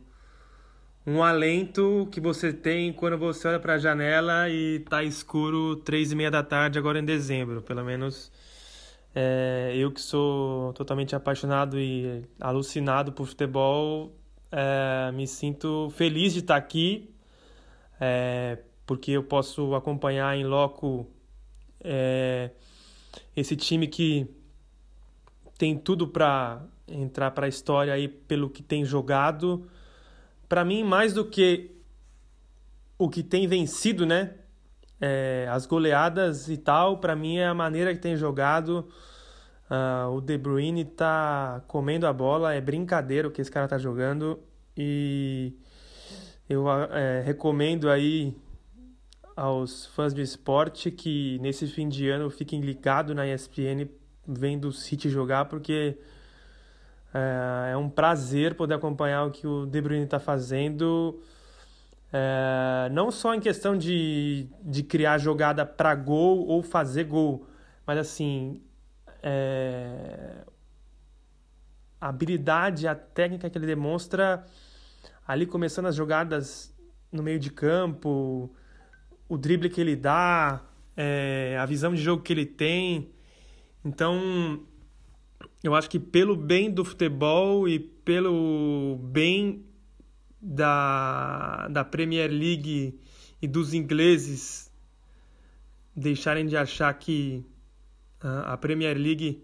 um 1.05 1.20
alento 1.20 2.09
que 2.12 2.20
você 2.20 2.53
tem 2.53 2.93
quando 2.93 3.18
você 3.18 3.49
olha 3.49 3.59
para 3.59 3.74
a 3.74 3.78
janela 3.78 4.49
e 4.49 4.80
tá 4.88 5.03
escuro 5.03 5.74
três 5.76 6.12
e 6.12 6.14
meia 6.14 6.30
da 6.30 6.45
tarde 6.45 6.78
agora 6.78 6.99
em 6.99 7.05
dezembro, 7.05 7.61
pelo 7.61 7.84
menos 7.84 8.30
é, 9.14 9.72
eu 9.76 9.90
que 9.90 10.01
sou 10.01 10.72
totalmente 10.74 11.14
apaixonado 11.14 11.78
e 11.78 12.24
alucinado 12.40 13.12
por 13.12 13.26
futebol 13.26 14.16
é, 14.53 15.11
me 15.13 15.27
sinto 15.27 15.91
feliz 15.97 16.35
de 16.35 16.41
estar 16.41 16.57
aqui, 16.57 17.11
é, 17.99 18.59
porque 18.85 19.13
eu 19.13 19.23
posso 19.23 19.75
acompanhar 19.75 20.37
em 20.37 20.45
loco 20.45 21.07
é, 21.81 22.51
esse 23.35 23.57
time 23.57 23.87
que 23.87 24.29
tem 25.57 25.79
tudo 25.79 26.07
para 26.07 26.63
entrar 26.87 27.31
para 27.31 27.47
a 27.47 27.49
história 27.49 27.95
aí 27.95 28.07
pelo 28.07 28.51
que 28.51 28.63
tem 28.63 28.85
jogado. 28.85 29.67
Para 30.49 30.67
mim, 30.67 30.85
mais 30.85 31.15
do 31.15 31.25
que 31.25 31.71
o 32.99 33.09
que 33.09 33.23
tem 33.23 33.47
vencido, 33.47 34.05
né? 34.05 34.35
As 35.51 35.67
goleadas 35.67 36.49
e 36.49 36.57
tal, 36.57 36.99
para 36.99 37.17
mim 37.17 37.39
é 37.39 37.47
a 37.47 37.55
maneira 37.55 37.93
que 37.93 38.01
tem 38.01 38.17
jogado. 38.17 38.89
Uh, 39.73 40.11
o 40.11 40.20
De 40.20 40.37
Bruyne 40.37 40.85
tá 40.85 41.62
comendo 41.66 42.07
a 42.07 42.12
bola, 42.12 42.53
é 42.53 42.61
brincadeira 42.61 43.27
o 43.27 43.31
que 43.31 43.41
esse 43.41 43.51
cara 43.51 43.66
tá 43.66 43.79
jogando 43.79 44.39
e 44.77 45.55
eu 46.47 46.70
é, 46.70 47.23
recomendo 47.23 47.89
aí 47.89 48.37
aos 49.35 49.87
fãs 49.87 50.12
de 50.12 50.20
esporte 50.20 50.91
que 50.91 51.39
nesse 51.41 51.66
fim 51.66 51.89
de 51.89 52.07
ano 52.11 52.29
fiquem 52.29 52.61
ligados 52.61 53.16
na 53.16 53.27
ESPN 53.27 53.89
vendo 54.29 54.68
o 54.68 54.73
City 54.73 55.09
jogar 55.09 55.47
porque 55.47 55.97
é, 57.14 57.70
é 57.73 57.77
um 57.79 57.89
prazer 57.89 58.55
poder 58.55 58.75
acompanhar 58.75 59.25
o 59.25 59.31
que 59.31 59.47
o 59.47 59.64
De 59.64 59.81
Bruyne 59.81 60.05
está 60.05 60.20
fazendo 60.20 61.18
é, 62.12 62.91
não 62.93 63.11
só 63.11 63.35
em 63.35 63.41
questão 63.41 63.75
de, 63.75 64.47
de 64.62 64.83
criar 64.83 65.16
jogada 65.16 65.64
para 65.64 65.95
gol 65.95 66.47
ou 66.47 66.62
fazer 66.62 67.05
gol 67.05 67.47
mas 67.87 67.97
assim 67.97 68.61
é, 69.23 70.45
a 72.01 72.09
habilidade, 72.09 72.89
a 72.89 72.95
técnica 72.95 73.49
que 73.49 73.57
ele 73.57 73.66
demonstra 73.66 74.45
ali 75.27 75.47
começando 75.47 75.87
as 75.87 75.95
jogadas 75.95 76.75
no 77.12 77.23
meio 77.23 77.39
de 77.39 77.51
campo, 77.51 78.51
o 79.29 79.39
drible 79.39 79.70
que 79.70 79.81
ele 79.81 79.95
dá, 79.95 80.62
é, 80.97 81.57
a 81.61 81.64
visão 81.64 81.95
de 81.95 82.03
jogo 82.03 82.23
que 82.23 82.33
ele 82.33 82.47
tem. 82.47 83.11
Então, 83.85 84.62
eu 85.62 85.75
acho 85.75 85.89
que 85.89 86.01
pelo 86.01 86.37
bem 86.37 86.70
do 86.70 86.85
futebol 86.85 87.68
e 87.68 87.79
pelo 87.79 88.99
bem 89.03 89.64
da, 90.41 91.68
da 91.68 91.85
Premier 91.85 92.31
League 92.31 92.99
e 93.41 93.47
dos 93.47 93.73
ingleses 93.73 94.73
deixarem 95.95 96.47
de 96.47 96.57
achar 96.57 96.93
que 96.95 97.45
a 98.23 98.57
Premier 98.57 98.97
League 98.97 99.43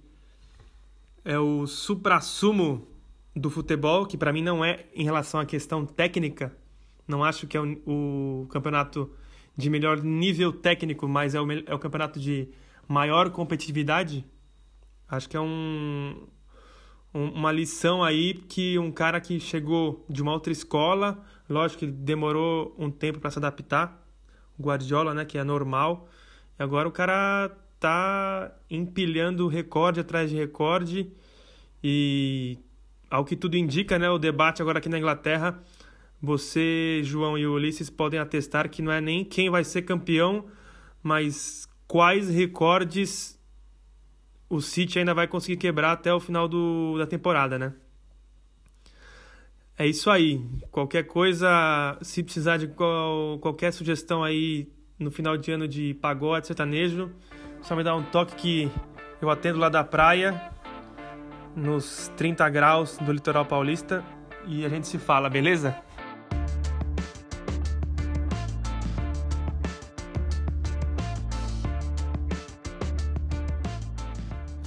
é 1.25 1.39
o 1.39 1.67
supra-sumo 1.67 2.87
do 3.35 3.51
futebol, 3.51 4.07
que 4.07 4.17
para 4.17 4.33
mim 4.33 4.43
não 4.43 4.65
é 4.65 4.87
em 4.95 5.05
relação 5.05 5.41
à 5.41 5.47
questão 5.47 5.85
técnica. 5.85 6.57
Não 7.07 7.25
acho 7.25 7.47
que 7.47 7.57
é 7.57 7.61
o, 7.61 8.47
campeonato 8.51 9.11
de 9.57 9.69
melhor 9.69 10.03
nível 10.03 10.53
técnico, 10.53 11.09
mas 11.09 11.35
é 11.35 11.41
o, 11.41 11.51
é 11.51 11.75
o 11.75 11.79
campeonato 11.79 12.21
de 12.21 12.49
maior 12.87 13.31
competitividade. 13.31 14.25
Acho 15.09 15.29
que 15.29 15.37
é 15.37 15.41
um, 15.41 16.27
um, 17.15 17.31
uma 17.31 17.51
lição 17.51 18.05
aí 18.05 18.35
que 18.35 18.79
um 18.79 18.93
cara 18.93 19.21
que 19.21 19.41
chegou 19.41 20.05
de 20.09 20.23
uma 20.23 20.33
outra 20.33 20.53
escola, 20.53 21.25
lógico 21.49 21.81
que 21.81 21.87
demorou 21.87 22.75
um 22.79 22.91
tempo 22.91 23.19
para 23.19 23.31
se 23.31 23.39
adaptar, 23.39 24.07
Guardiola, 24.61 25.15
né, 25.15 25.25
que 25.25 25.39
é 25.39 25.45
normal, 25.45 26.09
e 26.59 26.63
agora 26.63 26.89
o 26.89 26.93
cara 26.93 27.57
tá 27.79 28.53
empilhando 28.71 29.47
recorde 29.47 30.01
atrás 30.01 30.31
de 30.31 30.37
recorde 30.37 31.11
e 31.83 32.59
ao 33.11 33.25
que 33.25 33.37
tudo 33.37 33.57
indica, 33.57 33.99
né, 33.99 34.11
o 34.11 34.19
debate 34.19 34.61
agora 34.61 34.79
aqui 34.79 34.89
na 34.89 34.99
Inglaterra, 34.99 35.63
você, 36.21 37.01
João 37.05 37.39
e 37.39 37.47
Ulisses 37.47 37.89
podem 37.89 38.19
atestar 38.19 38.69
que 38.69 38.83
não 38.83 38.93
é 38.93 39.01
nem 39.01 39.25
quem 39.25 39.49
vai 39.49 39.65
ser 39.65 39.83
campeão, 39.83 40.47
mas 41.03 41.69
quais 41.87 42.29
recordes 42.29 43.39
o 44.51 44.61
City 44.61 44.99
ainda 44.99 45.15
vai 45.15 45.29
conseguir 45.29 45.57
quebrar 45.59 45.93
até 45.93 46.13
o 46.13 46.21
final 46.21 46.49
do, 46.49 46.99
da 46.99 47.07
temporada, 47.07 47.59
né? 47.59 47.75
É 49.77 49.87
isso 49.87 50.11
aí. 50.11 50.45
Qualquer 50.73 51.05
coisa, 51.05 51.97
se 52.03 52.23
precisar 52.23 52.57
de 52.57 52.67
qual, 52.67 53.39
qualquer 53.39 53.73
sugestão 53.73 54.25
aí 54.25 54.69
no 54.99 55.11
final 55.11 55.37
de 55.37 55.53
ano 55.53 55.69
de 55.69 55.95
pagode, 55.95 56.49
sertanejo, 56.49 57.13
só 57.63 57.77
me 57.77 57.83
dá 57.83 57.95
um 57.95 58.03
toque 58.03 58.35
que 58.35 58.71
eu 59.21 59.31
atendo 59.31 59.59
lá 59.59 59.69
da 59.69 59.83
praia, 59.85 60.51
nos 61.55 62.11
30 62.17 62.49
graus 62.49 62.99
do 62.99 63.13
litoral 63.13 63.45
paulista, 63.45 64.05
e 64.47 64.65
a 64.65 64.69
gente 64.69 64.87
se 64.87 64.99
fala, 64.99 65.29
beleza? 65.29 65.77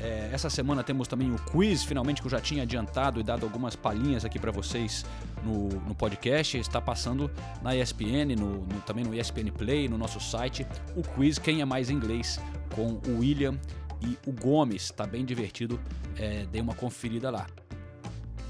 É, 0.00 0.28
essa 0.32 0.50
semana 0.50 0.82
temos 0.82 1.06
também 1.06 1.32
o 1.32 1.38
quiz, 1.38 1.84
finalmente, 1.84 2.20
que 2.20 2.26
eu 2.26 2.30
já 2.30 2.40
tinha 2.40 2.62
adiantado 2.64 3.20
e 3.20 3.22
dado 3.22 3.44
algumas 3.44 3.76
palhinhas 3.76 4.24
aqui 4.24 4.38
para 4.38 4.50
vocês 4.50 5.04
no, 5.42 5.68
no, 5.68 5.94
podcast. 5.94 6.58
Está 6.58 6.80
passando 6.80 7.30
na 7.62 7.76
ESPN, 7.76 8.34
no, 8.36 8.66
no, 8.66 8.80
também 8.80 9.04
no 9.04 9.14
ESPN 9.14 9.50
Play, 9.56 9.88
no 9.88 9.96
nosso 9.96 10.20
site, 10.20 10.66
o 10.96 11.02
quiz 11.02 11.38
Quem 11.38 11.60
é 11.60 11.64
Mais 11.64 11.90
Inglês, 11.90 12.40
com 12.74 13.00
o 13.08 13.20
William 13.20 13.58
e 14.02 14.18
o 14.26 14.32
Gomes. 14.32 14.84
Está 14.84 15.06
bem 15.06 15.24
divertido, 15.24 15.80
é, 16.18 16.44
dei 16.50 16.60
uma 16.60 16.74
conferida 16.74 17.30
lá. 17.30 17.46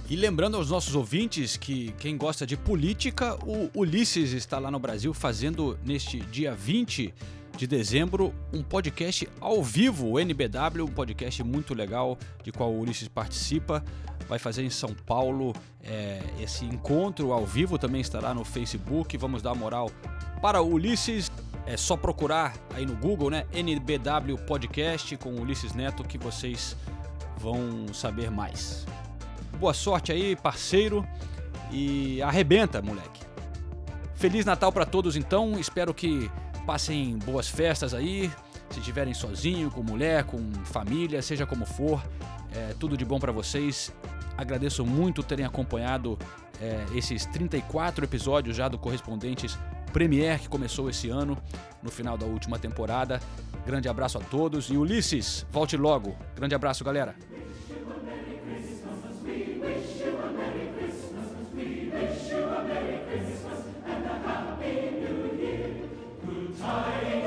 E 0.08 0.16
lembrando 0.16 0.58
aos 0.58 0.68
nossos 0.68 0.94
ouvintes 0.94 1.56
que 1.56 1.94
quem 1.98 2.18
gosta 2.18 2.46
de 2.46 2.58
política, 2.58 3.38
o 3.42 3.70
Ulisses 3.74 4.32
está 4.32 4.58
lá 4.58 4.70
no 4.70 4.78
Brasil 4.78 5.14
fazendo 5.14 5.78
neste 5.82 6.20
dia 6.20 6.54
20 6.54 7.14
de 7.56 7.66
dezembro 7.66 8.34
um 8.52 8.62
podcast 8.62 9.26
ao 9.40 9.62
vivo, 9.62 10.10
o 10.10 10.20
NBW, 10.20 10.84
um 10.84 10.92
podcast 10.92 11.42
muito 11.42 11.72
legal 11.72 12.18
de 12.42 12.52
qual 12.52 12.70
o 12.70 12.80
Ulisses 12.80 13.08
participa. 13.08 13.82
Vai 14.28 14.38
fazer 14.38 14.62
em 14.62 14.70
São 14.70 14.94
Paulo 15.06 15.54
é, 15.82 16.20
esse 16.38 16.66
encontro 16.66 17.32
ao 17.32 17.46
vivo, 17.46 17.78
também 17.78 18.02
estará 18.02 18.34
no 18.34 18.44
Facebook. 18.44 19.16
Vamos 19.16 19.40
dar 19.40 19.54
moral 19.54 19.90
para 20.42 20.60
o 20.60 20.74
Ulisses. 20.74 21.30
É 21.66 21.78
só 21.78 21.96
procurar 21.96 22.54
aí 22.74 22.84
no 22.84 22.94
Google, 22.94 23.30
né? 23.30 23.46
NBW 23.54 24.36
Podcast 24.46 25.16
com 25.16 25.34
Ulisses 25.36 25.72
Neto 25.72 26.04
que 26.04 26.18
vocês 26.18 26.76
vão 27.38 27.86
saber 27.94 28.30
mais. 28.30 28.84
Boa 29.58 29.74
sorte 29.74 30.12
aí, 30.12 30.36
parceiro. 30.36 31.06
E 31.70 32.20
arrebenta, 32.22 32.82
moleque. 32.82 33.20
Feliz 34.14 34.44
Natal 34.44 34.72
para 34.72 34.84
todos 34.84 35.16
então. 35.16 35.58
Espero 35.58 35.92
que 35.92 36.30
passem 36.66 37.18
boas 37.18 37.48
festas 37.48 37.94
aí. 37.94 38.30
Se 38.70 38.80
estiverem 38.80 39.14
sozinho, 39.14 39.70
com 39.70 39.82
mulher, 39.82 40.24
com 40.24 40.38
família, 40.64 41.22
seja 41.22 41.46
como 41.46 41.64
for, 41.64 42.02
é, 42.52 42.74
tudo 42.78 42.96
de 42.96 43.04
bom 43.04 43.18
para 43.18 43.30
vocês. 43.30 43.92
Agradeço 44.36 44.84
muito 44.84 45.22
terem 45.22 45.44
acompanhado 45.44 46.18
é, 46.60 46.84
esses 46.94 47.26
34 47.26 48.04
episódios 48.04 48.56
já 48.56 48.68
do 48.68 48.78
Correspondentes 48.78 49.58
Premier 49.92 50.40
que 50.40 50.48
começou 50.48 50.90
esse 50.90 51.08
ano, 51.08 51.38
no 51.80 51.90
final 51.90 52.18
da 52.18 52.26
última 52.26 52.58
temporada. 52.58 53.20
Grande 53.64 53.88
abraço 53.88 54.18
a 54.18 54.20
todos 54.20 54.68
e 54.68 54.76
Ulisses, 54.76 55.46
volte 55.52 55.76
logo. 55.76 56.16
Grande 56.34 56.54
abraço, 56.54 56.82
galera. 56.82 57.14
Merry 62.66 62.98
Christmas 63.06 63.64
and 63.86 64.04
a 64.06 64.14
Happy 64.26 64.90
New 64.90 65.36
Year. 65.36 65.74
Good 66.24 66.58
tidings. 66.58 67.23